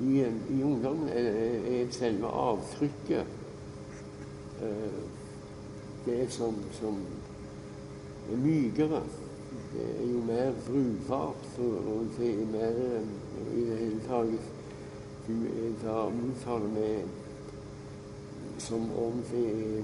I, 0.00 0.24
i 0.52 0.62
ungdommen 0.62 1.08
er, 1.08 1.30
er, 1.32 1.60
er 1.72 1.92
selve 1.92 2.28
avtrykket 2.28 3.26
eh, 4.62 4.98
det 6.06 6.26
som, 6.32 6.54
som 6.80 6.98
er 8.32 8.36
mykere. 8.42 9.00
Det 9.72 9.86
er 9.86 10.10
jo 10.10 10.20
mer 10.24 10.52
brukbart, 10.66 11.48
og, 11.58 12.06
det 12.18 12.30
er 12.30 12.50
mer 12.52 12.82
eh, 12.84 13.08
i 13.56 13.64
det 13.70 13.78
hele 13.78 14.00
tatt 14.08 14.52
Du 15.26 15.32
da 15.82 16.04
uttaler 16.06 16.68
med 16.70 17.02
som 18.58 18.84
om 18.94 19.22
det 19.30 19.46
er 19.50 19.82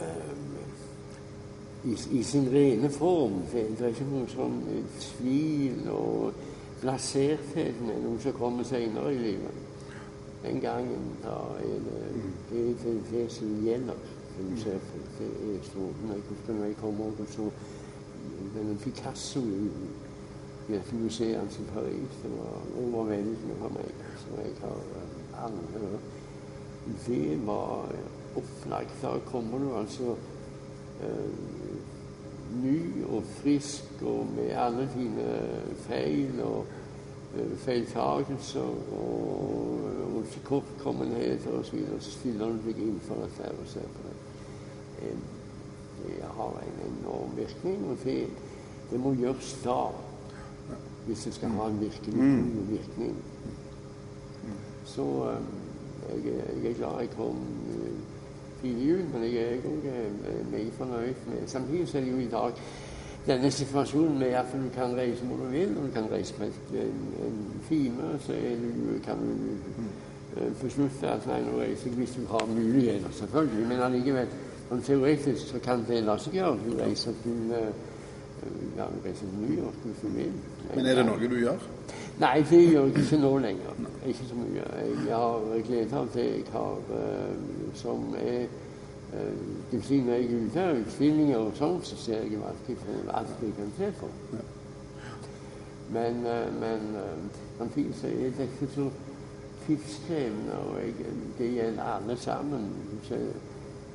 eh, 0.00 0.47
i, 1.84 1.96
i 2.18 2.22
sin 2.22 2.48
rene 2.52 2.90
form. 2.90 3.42
Det, 3.52 3.64
det 3.78 3.86
er 3.86 3.94
ikke 3.94 4.10
noen 4.10 4.28
sånn 4.32 4.60
eh, 4.72 5.00
tvil 5.04 5.88
og 5.94 6.44
plasertheten 6.82 7.86
med 7.86 8.04
noe 8.04 8.20
som 8.22 8.36
kommer 8.38 8.66
senere 8.66 9.14
i 9.14 9.22
livet. 9.22 9.64
Den 10.42 10.60
gangen 10.62 11.08
da 11.24 11.38
er 11.58 11.80
det 11.86 12.02
det, 12.50 12.66
det, 12.84 12.94
det 13.10 13.26
som 13.34 13.56
gjelder. 13.64 13.98
på. 13.98 14.14
Det 15.18 15.26
er 15.26 15.62
stort. 15.66 16.04
Når 16.48 16.64
jeg 16.64 16.76
kom 16.78 17.00
over 17.00 17.26
så 17.26 17.48
denne 18.54 18.76
Picasso 18.78 19.42
dette 20.68 20.96
museet 20.96 21.58
i 21.58 21.64
Paris. 21.74 22.16
Det 22.22 22.30
var 22.30 22.56
overveldende 22.82 23.56
for 23.60 23.68
meg. 23.68 23.92
som 24.20 24.38
jeg 24.44 24.52
har 24.60 24.76
uh, 24.76 25.44
andre 25.44 25.98
Det 27.06 27.46
var 27.46 27.88
opplagt. 28.36 29.02
Da 29.02 29.18
kommer 29.26 29.58
du 29.58 29.76
altså 29.76 30.16
uh, 31.02 31.30
ny 32.62 33.04
og 33.04 33.22
frisk 33.38 34.02
og 34.02 34.26
med 34.36 34.50
alle 34.56 34.88
dine 34.94 35.28
feil 35.86 36.40
og 36.44 36.66
uh, 37.34 37.56
feiltagelser 37.64 38.60
og, 38.98 39.88
og 40.16 40.24
tilkortkommenheter 40.32 41.50
osv. 41.50 41.64
Så, 41.64 41.76
videre, 41.76 42.00
så 42.00 42.10
stiller 42.10 42.54
du 42.54 42.62
deg 42.66 42.82
inn 42.82 43.00
for 43.06 43.24
dette 43.24 43.52
og 43.54 43.68
ser 43.70 43.88
på 43.96 44.06
det. 44.08 44.16
Det 45.98 46.24
har 46.36 46.60
en 46.62 46.78
enorm 46.86 47.36
virkning, 47.36 47.90
og 47.90 47.96
det, 48.04 48.26
det 48.90 49.00
må 49.00 49.14
gjøres 49.14 49.56
da. 49.64 49.80
Hvis 51.06 51.24
det 51.24 51.34
skal 51.34 51.54
ha 51.56 51.66
en 51.70 51.80
virkelig 51.80 52.20
en 52.20 52.66
virkning. 52.68 53.14
Så 54.84 55.02
um, 55.02 55.46
jeg, 56.08 56.34
jeg, 56.62 56.70
er 56.70 56.74
glad 56.74 57.00
jeg 57.00 57.10
kom 57.16 57.36
uh, 58.62 58.88
jul, 58.88 59.00
men 59.12 59.24
jeg 59.24 59.42
er 59.42 59.66
òg 59.70 59.88
meget 60.50 60.72
fornøyd 60.78 61.24
med 61.26 61.46
Samtidig 61.46 61.88
så 61.88 61.98
er 61.98 62.02
det 62.02 62.12
jo 62.12 62.18
i 62.18 62.30
dag 62.32 62.52
denne 63.26 63.50
situasjonen 63.50 64.18
med 64.18 64.26
at 64.26 64.46
du 64.52 64.68
kan 64.74 64.96
reise 64.96 65.24
hvor 65.24 65.36
du 65.36 65.50
vil, 65.50 65.76
og 65.78 65.86
du 65.86 65.90
kan 65.92 66.10
reise 66.12 66.34
med 66.38 66.46
en, 66.72 67.00
en 67.26 67.62
time, 67.68 68.18
så 68.20 68.32
du, 68.32 68.98
kan 69.04 69.16
du 69.16 70.40
uh, 70.40 70.52
beslutte 70.62 71.08
at 71.08 71.26
nei, 71.26 71.42
jeg 71.60 71.92
hvis 71.92 72.16
du 72.16 72.26
har 72.30 72.46
muligheter, 72.46 73.10
selvfølgelig. 73.12 73.66
Men 73.68 73.84
allikevel, 73.84 74.32
sånn 74.68 74.82
teoretisk 74.84 75.52
så 75.52 75.60
kan 75.64 75.84
det 75.88 76.02
la 76.04 76.16
seg 76.20 76.40
gjøre. 76.40 76.58
Du 76.64 76.76
reiser 76.80 77.16
til 77.22 77.52
uh, 77.52 77.68
ja, 78.76 78.84
du 78.84 79.08
reiser 79.08 79.26
så 79.26 79.40
mye. 79.40 79.58
York 79.58 79.74
skulle 79.98 80.14
vil. 80.14 80.32
Men 80.74 80.86
er 80.86 80.94
det 80.94 81.04
noe 81.06 81.28
du 81.30 81.36
gjør? 81.40 81.66
Nei, 82.18 82.36
det 82.50 82.60
gjør 82.70 82.86
jeg 82.88 83.04
ikke 83.04 83.18
nå 83.22 83.32
lenger. 83.38 83.82
Ikke 84.06 84.28
så 84.28 84.38
mye. 84.38 84.64
Jeg 85.06 85.14
har 85.14 85.62
glede 85.66 85.96
av 85.96 86.08
det 86.14 86.24
jeg 86.24 86.44
har, 86.52 86.80
uh, 86.90 87.74
som 87.74 88.14
er 88.18 88.46
Det 89.08 89.72
vil 89.72 89.82
si 89.82 89.98
når 90.04 90.14
jeg 90.14 90.24
er 90.24 90.40
ute 90.46 90.62
av 90.62 90.78
utstillinger 90.82 91.38
og 91.40 91.54
sånn, 91.56 91.78
så 91.80 91.96
ser 91.96 92.26
jeg 92.28 92.40
alltid 92.44 92.76
på 92.82 92.96
alt 93.16 93.38
jeg 93.40 93.54
kan 93.56 93.70
se 93.78 93.86
på. 94.00 94.08
Men, 95.96 96.18
uh, 96.26 96.60
men 96.60 96.90
samtidig 97.58 97.94
så 97.96 98.10
er 98.10 98.34
dette 98.36 98.68
så 98.74 98.90
tidskrevende, 99.64 100.58
og 100.58 100.76
jeg, 100.82 101.14
det 101.38 101.48
gjelder 101.54 101.94
alle 101.94 102.16
sammen. 102.20 102.68
Så 103.08 103.16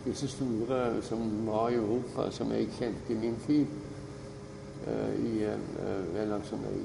disse 0.06 0.28
store 0.28 1.01
som 1.01 1.47
var 1.47 1.70
i 1.70 1.76
Europa, 1.76 2.32
som 2.32 2.51
jeg 2.51 2.68
kjente 2.80 3.14
i 3.14 3.18
min 3.22 3.38
tid 3.47 3.66
i, 5.19 5.43
eller 6.19 6.41
som 6.43 6.59
jeg 6.67 6.77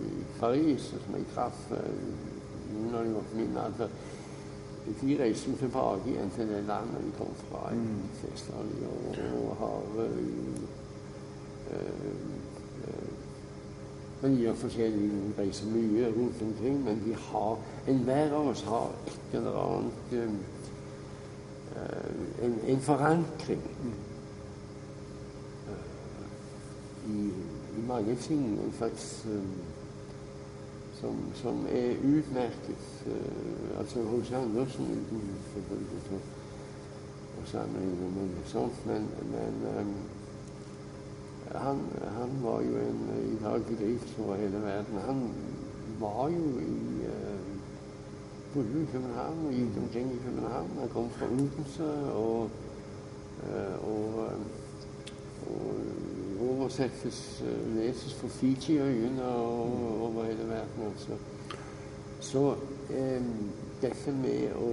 i 0.00 0.24
Paris, 0.40 0.82
som 1.04 1.14
jeg 1.16 1.26
traff 1.34 1.72
av 1.72 3.04
de 3.04 3.14
var 3.14 3.22
på 3.30 3.36
alder. 3.64 3.88
De 5.00 5.16
reiste 5.20 5.50
jo 5.50 5.56
tilbake 5.56 6.10
igjen 6.10 6.30
til 6.36 6.48
det 6.48 6.64
landet 6.68 7.04
de 7.04 7.12
kom 7.18 7.34
fra, 7.48 7.70
Mm. 7.72 8.02
Vest-Italia, 8.22 8.88
og, 8.88 9.16
og 9.40 9.56
har 9.56 9.82
Men 14.22 14.36
de 14.36 14.40
gjør 14.40 14.54
forskjellig, 14.54 15.10
de 15.10 15.42
reiser 15.42 15.66
mye 15.68 16.06
rundt 16.16 16.42
omkring, 16.42 16.84
men 16.84 17.02
de 17.04 17.14
har 17.14 17.58
enhver 17.88 18.32
av 18.32 18.46
oss 18.48 18.62
har 18.62 18.90
et 19.06 19.36
eller 19.36 19.58
annet 19.60 20.14
en, 22.42 22.54
en 22.66 22.80
forankring 22.80 23.62
i, 27.06 27.28
i 27.78 27.86
mange 27.88 28.16
ting. 28.16 28.44
En 28.64 28.72
slags 28.76 29.26
um, 29.26 29.48
som, 31.00 31.16
som, 31.34 31.66
er 31.70 31.96
utmerket. 32.02 32.84
Uh, 33.06 33.78
altså 33.78 34.02
hos 34.02 34.32
Andersen 34.32 34.84
uten 34.84 35.22
selvfølgelig 35.54 36.20
å 37.34 37.46
sammenligne 37.50 38.10
med 38.14 38.44
sånt, 38.46 38.84
men, 38.86 39.08
men 39.32 39.56
um, 39.74 39.94
han, 41.54 41.80
han, 42.18 42.36
var 42.42 42.62
jo 42.64 42.78
en 42.78 43.02
i 43.18 43.36
dag 43.42 43.66
bedrift 43.68 44.14
over 44.22 44.38
hele 44.40 44.62
verden. 44.62 45.02
Han 45.06 45.26
var 46.00 46.28
jo 46.32 46.46
i 46.62 47.08
uh, 47.08 47.34
bodde 48.54 48.82
i 48.82 48.88
København 48.92 49.46
og 49.46 49.52
gikk 49.52 49.78
omkring 49.82 50.12
i 50.14 50.22
København. 50.26 50.70
Han 50.78 50.88
kom 50.88 51.10
fra 51.10 51.26
Odense 51.26 51.90
og, 52.12 52.50
uh, 53.42 53.88
og, 53.88 54.30
og 55.50 55.74
oversettes, 56.50 57.42
leses 57.76 58.14
for 58.14 58.28
Fiji-øyene 58.28 59.24
og 59.24 60.02
over 60.08 60.24
hele 60.24 60.48
verden. 60.48 60.84
Altså. 60.90 61.18
Så 62.20 62.54
eh, 62.90 63.22
dette 63.82 64.12
med 64.12 64.54
å 64.60 64.70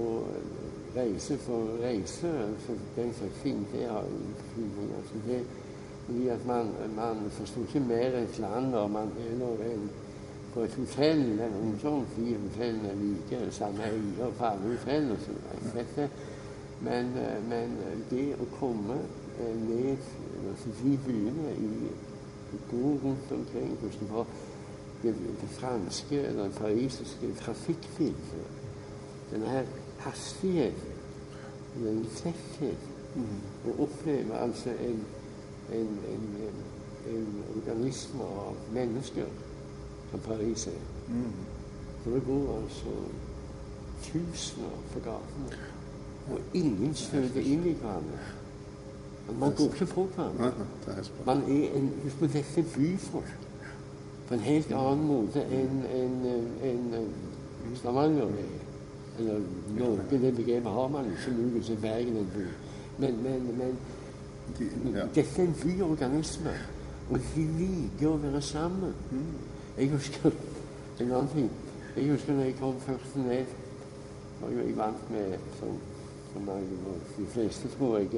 reise 0.96 1.36
for 1.40 1.72
å 1.72 1.80
reise, 1.82 2.30
for 2.66 2.86
den 2.96 3.12
slags 3.16 3.42
ting, 3.42 3.66
det 3.72 3.88
har 3.88 4.06
betydning. 4.06 4.94
Altså 5.00 5.20
det, 5.26 5.42
fordi 6.06 6.28
at 6.28 6.46
man, 6.46 6.72
man 6.96 7.26
forstår 7.30 7.68
ikke 7.68 7.84
mer 7.86 8.16
et 8.22 8.38
land 8.42 8.72
når 8.72 8.88
man 8.88 9.12
er 9.22 9.68
en 9.72 9.90
på 10.52 10.60
et 10.60 10.74
hotell 10.76 11.22
eller 11.32 11.52
noe 11.54 11.78
sånt, 11.80 12.10
fordi 12.12 12.34
hotellene 12.36 12.90
er 12.90 12.98
like, 13.00 13.38
samme 13.56 13.86
eier 13.88 14.34
på 14.36 14.44
alle 14.44 14.74
hotell 14.74 15.14
og 15.14 15.22
så 15.24 15.36
videre. 15.36 16.08
Men, 16.82 17.12
men 17.48 17.76
det 18.10 18.26
å 18.42 18.48
komme 18.58 18.98
ned 19.40 20.10
byene 21.06 21.54
i, 21.58 21.90
går 22.70 22.98
rundt 23.04 23.32
omkring 23.32 23.78
hvordan 23.80 24.08
var 24.10 24.26
det, 25.02 25.14
det 25.40 25.48
franske 25.48 26.20
eller 26.20 26.50
parisiske 26.50 27.34
trafikkbildet. 27.34 28.46
Denne 29.30 29.48
her 29.48 29.64
hastigheten, 29.98 30.92
den 31.74 32.06
tetthet. 32.16 32.88
Mm. 33.14 33.40
Å 33.68 33.74
oppleve 33.84 34.38
altså 34.40 34.72
en, 34.80 35.02
en, 35.72 35.90
en, 36.08 36.28
en, 37.12 37.26
organisme 37.56 38.24
av 38.24 38.56
mennesker 38.72 39.28
som 40.10 40.22
Paris 40.24 40.66
er. 40.66 40.78
Mm. 41.08 41.34
For 42.02 42.16
det 42.16 42.22
går 42.26 42.54
altså 42.56 42.94
tusener 44.02 44.78
på 44.94 45.02
gatene, 45.04 45.60
og 46.32 46.56
ingen 46.56 46.94
støter 46.94 47.44
inn 47.44 47.66
i 47.68 47.74
hverandre. 47.82 48.22
Man 49.40 49.54
går 49.56 49.64
ikke 49.64 49.86
på 49.86 50.08
hverandre. 50.14 50.52
Man 51.26 51.36
er 51.36 51.76
en, 51.78 51.92
husk 52.02 52.18
på 52.18 52.26
dette 52.26 52.64
byfolk 52.74 53.38
på 54.28 54.34
en 54.34 54.40
helt 54.40 54.72
annen 54.72 55.06
måte 55.06 55.42
enn 55.44 55.82
en, 55.92 56.12
en, 56.64 56.84
en 56.94 57.74
Stavanger 57.76 58.30
er. 58.42 58.52
Eller 59.18 59.40
Norge, 59.78 60.18
det 60.22 60.34
begrepet 60.36 60.72
har 60.72 60.88
man 60.88 61.10
ikke 61.10 61.34
mulig 61.36 61.64
til 61.64 61.76
Bergen 61.82 62.16
en 62.16 62.30
by. 62.34 62.46
Men, 62.98 63.22
men, 63.22 63.50
men 63.58 63.76
de, 64.58 64.68
ja. 64.94 65.06
dette 65.14 65.42
er 65.42 65.46
en 65.46 65.56
byorganisme, 65.62 66.54
og 67.10 67.18
de 67.34 67.44
liker 67.58 68.08
å 68.08 68.16
være 68.22 68.40
sammen. 68.42 68.94
Jeg 69.76 69.90
husker 69.92 70.30
en 71.00 71.12
annen 71.12 71.28
ting. 71.34 71.50
Jeg 71.96 72.10
husker 72.10 72.32
når 72.32 72.48
jeg 72.48 72.56
kom 72.60 72.80
først 72.86 73.16
ned 73.20 73.44
jo 74.42 74.58
jeg 74.58 74.76
vant 74.76 75.10
med 75.10 75.38
som, 75.58 75.76
som 76.32 76.48
de 77.18 77.26
fleste, 77.30 77.68
tror 77.76 77.98
jeg 77.98 78.08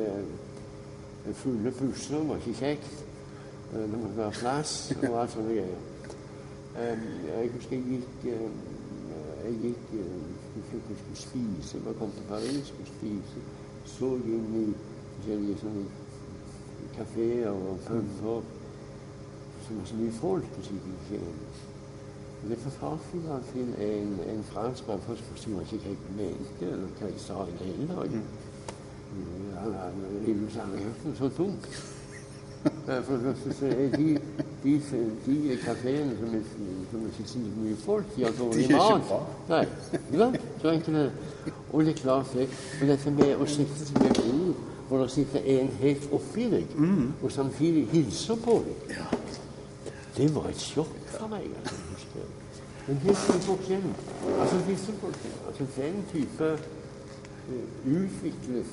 fulle 1.32 1.72
busser 1.78 2.24
var 2.28 2.36
ikke 2.36 2.58
kjekt. 2.58 3.04
Det 3.72 3.88
måtte 3.90 4.16
være 4.16 4.30
plass 4.30 4.92
og 5.02 5.20
alt 5.20 5.32
sånne 5.32 5.56
greier. 5.56 5.90
Jeg 6.74 7.50
husker 7.54 7.76
jeg 7.76 7.84
gikk 7.88 8.26
jeg 9.44 9.54
gikk 9.62 9.92
eh, 9.92 10.22
jeg 10.56 10.80
jeg 10.88 10.96
skulle 10.98 11.16
spise, 11.16 11.78
jeg 11.86 11.96
kom 11.98 12.10
til 12.10 12.22
Paris, 12.28 12.66
skulle 12.66 12.86
spise, 12.86 13.42
så 13.84 14.14
inn 14.14 14.54
i 14.60 14.66
forskjellige 15.16 15.58
sånne 15.60 15.84
kafeer 16.96 17.50
og 17.50 17.78
pumper. 17.86 18.42
som 19.66 19.78
var 19.78 19.86
så 19.86 19.96
mye 19.96 20.12
folk 20.12 20.48
på 20.54 20.62
sykehuset. 20.62 21.20
Og 22.42 22.50
Det 22.50 22.58
fortalte 22.58 23.04
jeg 23.14 23.22
da 23.28 23.38
til 23.52 23.68
en, 23.84 24.18
en 24.30 24.44
franskmann. 24.44 25.00
Forsto 25.00 25.50
han 25.50 25.62
ikke 25.62 25.88
jeg 25.88 25.96
mente, 26.16 26.72
eller 26.72 26.88
hva 26.98 27.08
jeg 27.08 27.20
sa 27.20 27.44
i 27.44 27.54
det 27.58 27.68
hele 27.70 27.86
tatt. 27.88 28.18
Mm, 29.14 30.48
noe 31.04 31.16
så 31.18 31.28
tungt. 31.36 31.68
For 33.06 33.12
det 33.12 33.22
første 33.24 33.54
så 33.58 33.66
er 33.66 33.96
de, 33.96 34.18
de, 34.62 34.74
de 35.26 35.56
kafeene 35.64 36.16
som 36.20 36.36
som 36.90 37.06
er 37.06 37.26
så 37.26 37.38
mye 37.38 37.76
folk, 37.76 38.16
de 38.16 38.24
har 38.24 38.32
dårlig 38.38 38.62
ikke 38.62 38.76
mat. 38.76 39.10
Nei, 39.48 39.66
ja. 40.12 40.28
Så 40.62 40.70
enkelt 40.70 40.96
er 40.96 41.02
det. 41.02 41.52
Og 41.72 41.84
det 41.84 41.90
er 41.94 41.98
klart 41.98 42.32
det. 42.34 42.48
Og 42.80 42.88
dette 42.88 43.10
med 43.10 43.34
å 43.36 43.48
sitte 43.50 43.88
som 43.88 44.06
et 44.06 44.20
ord, 44.22 44.54
hvor 44.88 45.02
det 45.02 45.10
sitter 45.10 45.48
en 45.56 45.70
helt 45.80 46.08
oppi 46.12 46.46
deg, 46.52 46.72
og 47.22 47.32
samtidig 47.32 47.86
hilser 47.92 48.40
på 48.44 48.58
deg, 48.66 48.96
det 50.16 50.30
var 50.34 50.48
et 50.52 50.60
sjokk 50.62 50.94
for 51.16 51.28
meg. 51.32 51.48
Altså, 51.60 52.24
Men 52.86 53.00
det 53.02 53.10
er 53.10 53.40
forskjellen. 53.48 53.94
altså 54.40 54.56
disse 54.68 54.92
folkene, 55.00 55.36
altså 55.48 55.66
den 55.76 56.04
type 56.12 56.50
eh, 56.52 57.64
utviklet 57.84 58.66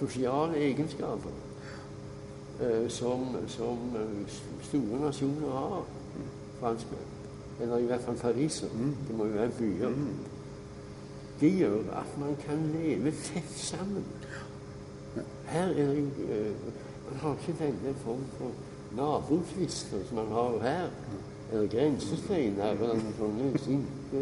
sosiale 0.00 0.56
egenskaper 0.56 1.30
eh, 2.60 2.88
som, 2.88 3.36
som 3.48 3.78
eh, 4.00 4.40
store 4.62 5.00
nasjoner 5.04 5.54
har, 5.54 5.84
franskmenn, 6.60 7.14
eller 7.60 7.78
i 7.78 7.88
hvert 7.88 8.04
fall 8.04 8.16
pariser, 8.20 8.68
det 9.08 9.16
må 9.16 9.28
jo 9.28 9.38
være 9.38 9.56
byer, 9.58 9.96
det 11.40 11.52
gjør 11.56 11.78
at 11.96 12.18
man 12.20 12.36
kan 12.46 12.66
leve 12.74 13.12
tett 13.24 13.52
sammen. 13.56 14.04
Her 15.46 15.68
er 15.68 15.74
det 15.74 15.86
jo 15.98 16.06
eh, 16.32 16.52
Man 17.10 17.18
har 17.18 17.36
ikke 17.40 17.64
denne 17.64 17.94
form 18.04 18.24
for 18.38 18.50
nabotvister 18.96 19.98
som 20.08 20.16
man 20.16 20.26
har 20.26 20.58
her. 20.62 20.88
Eller 21.52 21.66
grensesteiner 21.66 22.70
eller 22.70 23.00
sånne 23.18 23.58
sinte 23.58 24.20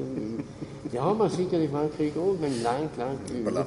Det 0.92 1.00
har 1.00 1.14
man 1.14 1.30
sikkert 1.30 1.66
i 1.66 1.68
Frankrike 1.68 2.20
òg, 2.20 2.38
men 2.40 2.56
langt, 2.64 2.96
langt 2.96 3.28
ute 3.28 3.64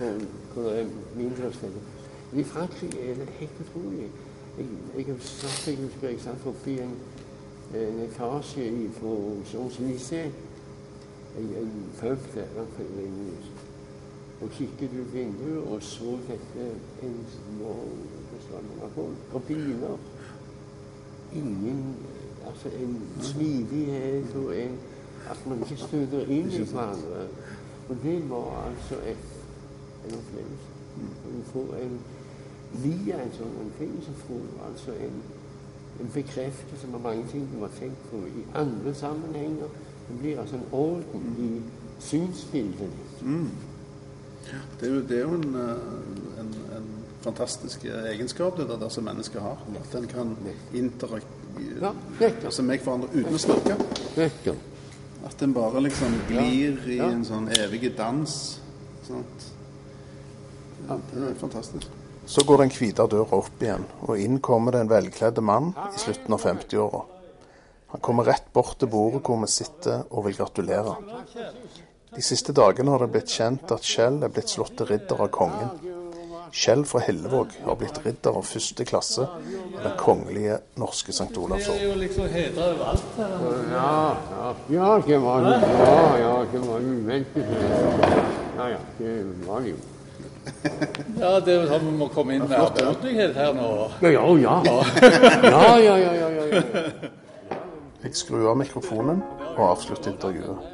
er 0.00 0.86
mindretallssteder. 1.16 1.82
Men 2.30 2.40
i 2.40 2.44
Frankrig 2.44 2.94
er 2.94 3.14
det 3.14 3.28
helt 3.38 3.60
utrolig. 3.60 4.10
Jeg, 4.58 4.66
jeg, 4.96 5.16
satt, 5.20 5.68
jeg 5.68 5.84
husker 5.84 6.08
jeg 6.08 6.20
satt 6.20 6.46
oppe 6.46 6.70
i 6.70 6.78
en, 6.78 6.96
en 7.74 8.00
etasje 8.00 8.70
på 9.00 9.36
Champs-Élysées. 9.44 10.30
En, 11.38 11.48
en 11.58 11.72
pub 12.00 12.18
der 12.34 12.46
og 14.42 14.50
kikket 14.50 14.90
ut 15.00 15.14
vinduet 15.14 15.62
og 15.72 15.82
så 15.82 16.18
dette 16.28 16.66
en 17.02 17.16
små 17.30 17.74
bestand 18.32 18.66
av 19.32 19.40
biler. 19.48 19.98
Ingen 21.34 21.96
Altså 22.46 22.68
en 22.68 23.02
smidighet 23.20 24.36
og 24.36 24.56
en 24.58 24.78
At 25.30 25.46
man 25.46 25.58
ikke 25.60 25.76
støter 25.76 26.26
inn 26.28 26.50
i 26.52 26.64
hverandre. 26.64 27.28
Og 27.88 27.96
det 28.02 28.30
var 28.30 28.66
altså 28.68 28.94
et, 29.08 29.22
en 30.12 31.44
får 31.52 31.74
en 31.82 31.96
Via 32.82 33.20
en 33.22 33.30
sånn 33.36 33.52
en 33.62 33.70
ting 33.78 33.92
så 34.02 34.12
får 34.24 34.46
altså 34.66 34.94
en, 35.04 35.20
en 36.02 36.08
bekreftelse 36.14 36.88
på 36.90 37.00
mange 37.04 37.26
ting 37.30 37.44
du 37.52 37.60
har 37.62 37.70
tenkt 37.78 38.08
på 38.10 38.22
i 38.26 38.42
andre 38.58 38.94
sammenhenger. 38.98 39.70
Det 40.08 40.16
blir 40.18 40.40
altså 40.42 40.58
en 40.58 40.66
orden 40.74 41.28
i 41.38 41.50
synsbildet 42.02 42.90
ditt. 42.96 43.22
Det 44.80 44.88
er 44.88 44.94
jo, 44.94 45.00
det 45.08 45.20
er 45.20 45.22
jo 45.22 45.38
en, 45.38 45.54
eh, 45.60 46.42
en, 46.42 46.50
en 46.80 46.90
fantastisk 47.22 47.86
egenskap 47.86 48.58
det 48.58 48.68
der 48.68 48.90
som 48.92 49.06
mennesket 49.06 49.40
har. 49.40 49.62
At 49.80 49.94
en 49.94 50.10
kan 50.10 50.36
interagere 50.74 51.94
altså 52.44 52.62
med 52.66 52.82
hverandre 52.82 53.14
uten 53.14 53.38
å 53.38 53.44
snakke. 53.46 53.78
At 55.24 55.42
en 55.46 55.54
bare 55.54 55.86
liksom 55.86 56.18
glir 56.28 56.82
i 56.90 56.98
en 57.06 57.22
sånn 57.24 57.48
evig 57.54 57.94
dans. 57.96 58.40
Sant? 59.06 59.52
Ja, 60.88 60.98
det 61.12 61.28
er 61.30 61.38
fantastisk. 61.40 61.88
Så 62.26 62.44
går 62.48 62.62
den 62.64 62.72
hvite 62.72 63.04
døra 63.10 63.36
opp 63.36 63.62
igjen, 63.62 63.84
og 64.06 64.20
inn 64.20 64.38
kommer 64.44 64.72
det 64.72 64.84
en 64.84 64.92
velkledd 64.92 65.40
mann 65.44 65.74
i 65.90 66.00
slutten 66.00 66.36
av 66.36 66.44
50-åra. 66.44 67.02
Han 67.94 68.02
kommer 68.02 68.26
rett 68.26 68.46
bort 68.52 68.78
til 68.80 68.88
bordet 68.90 69.20
hvor 69.22 69.38
vi 69.42 69.50
sitter 69.52 70.06
og 70.10 70.24
vil 70.26 70.38
gratulere. 70.38 70.96
De 72.14 72.22
siste 72.24 72.54
dagene 72.56 72.90
har 72.94 73.04
det 73.04 73.12
blitt 73.12 73.30
kjent 73.30 73.70
at 73.74 73.86
Kjell 73.86 74.22
er 74.24 74.32
blitt 74.32 74.50
slått 74.50 74.74
til 74.78 74.88
ridder 74.88 75.20
av 75.26 75.30
kongen. 75.34 75.70
Kjell 76.54 76.84
fra 76.86 77.00
Hillevåg 77.02 77.54
har 77.64 77.78
blitt 77.78 77.96
ridder 78.04 78.36
av 78.38 78.44
første 78.46 78.84
klasse 78.86 79.24
av 79.26 79.80
Den 79.82 79.96
kongelige 79.98 80.60
norske 80.78 81.10
St. 81.10 81.32
Olavs 81.38 81.66
Det 81.66 81.80
er 81.80 81.88
jo 81.88 81.96
liksom. 81.98 82.28
Ja, 83.72 83.96
ja. 84.34 84.52
Ja, 84.76 84.92
det 85.06 85.18
var 85.24 85.42
jo 85.42 85.56
Ja, 85.56 86.04
ja, 86.22 86.36
det 86.52 86.62
var 86.68 86.86
uventet. 86.92 87.58
Ja, 88.54 88.68
ja, 88.76 88.78
det 88.98 89.16
var 89.48 89.66
det 89.66 89.74
jo. 89.74 89.82
Ja, 91.24 91.38
det 91.40 91.54
er 91.54 91.66
sånn 91.70 91.84
vi 91.86 91.92
må 91.98 92.08
komme 92.12 92.36
inn 92.36 92.44
med 92.48 92.58
ordentlighet 92.58 93.36
her 93.38 93.52
nå. 93.56 93.68
Ja, 94.04 94.10
ja, 94.12 94.24
ja. 94.46 94.56
Ja, 94.64 95.66
ja, 95.78 95.96
ja, 95.96 96.12
ja, 96.20 96.28
ja, 96.28 96.46
ja. 96.50 97.10
Jeg 98.04 98.18
skrur 98.18 98.50
av 98.50 98.58
mikrofonen 98.60 99.22
og 99.54 99.62
avslutter 99.70 100.12
intervjuet. 100.12 100.72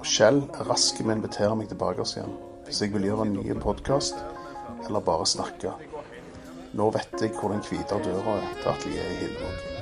Og 0.00 0.06
Kjell 0.08 0.40
er 0.56 0.70
rask 0.70 0.98
med 1.04 1.12
å 1.12 1.18
invitere 1.20 1.58
meg 1.58 1.70
tilbake 1.70 2.06
igjen 2.08 2.32
hvis 2.66 2.80
jeg 2.84 2.92
vil 2.94 3.08
gjøre 3.08 3.26
en 3.26 3.34
ny 3.34 3.54
podkast 3.62 4.18
eller 4.86 5.02
bare 5.04 5.26
snakke. 5.26 5.74
Nå 6.78 6.86
vet 6.94 7.18
jeg 7.18 7.34
hvor 7.36 7.50
den 7.54 7.62
hvite 7.66 7.98
døra 8.04 8.38
er 8.38 8.48
til 8.62 8.72
atelieret 8.72 9.12
i 9.14 9.20
Hillevåg. 9.24 9.79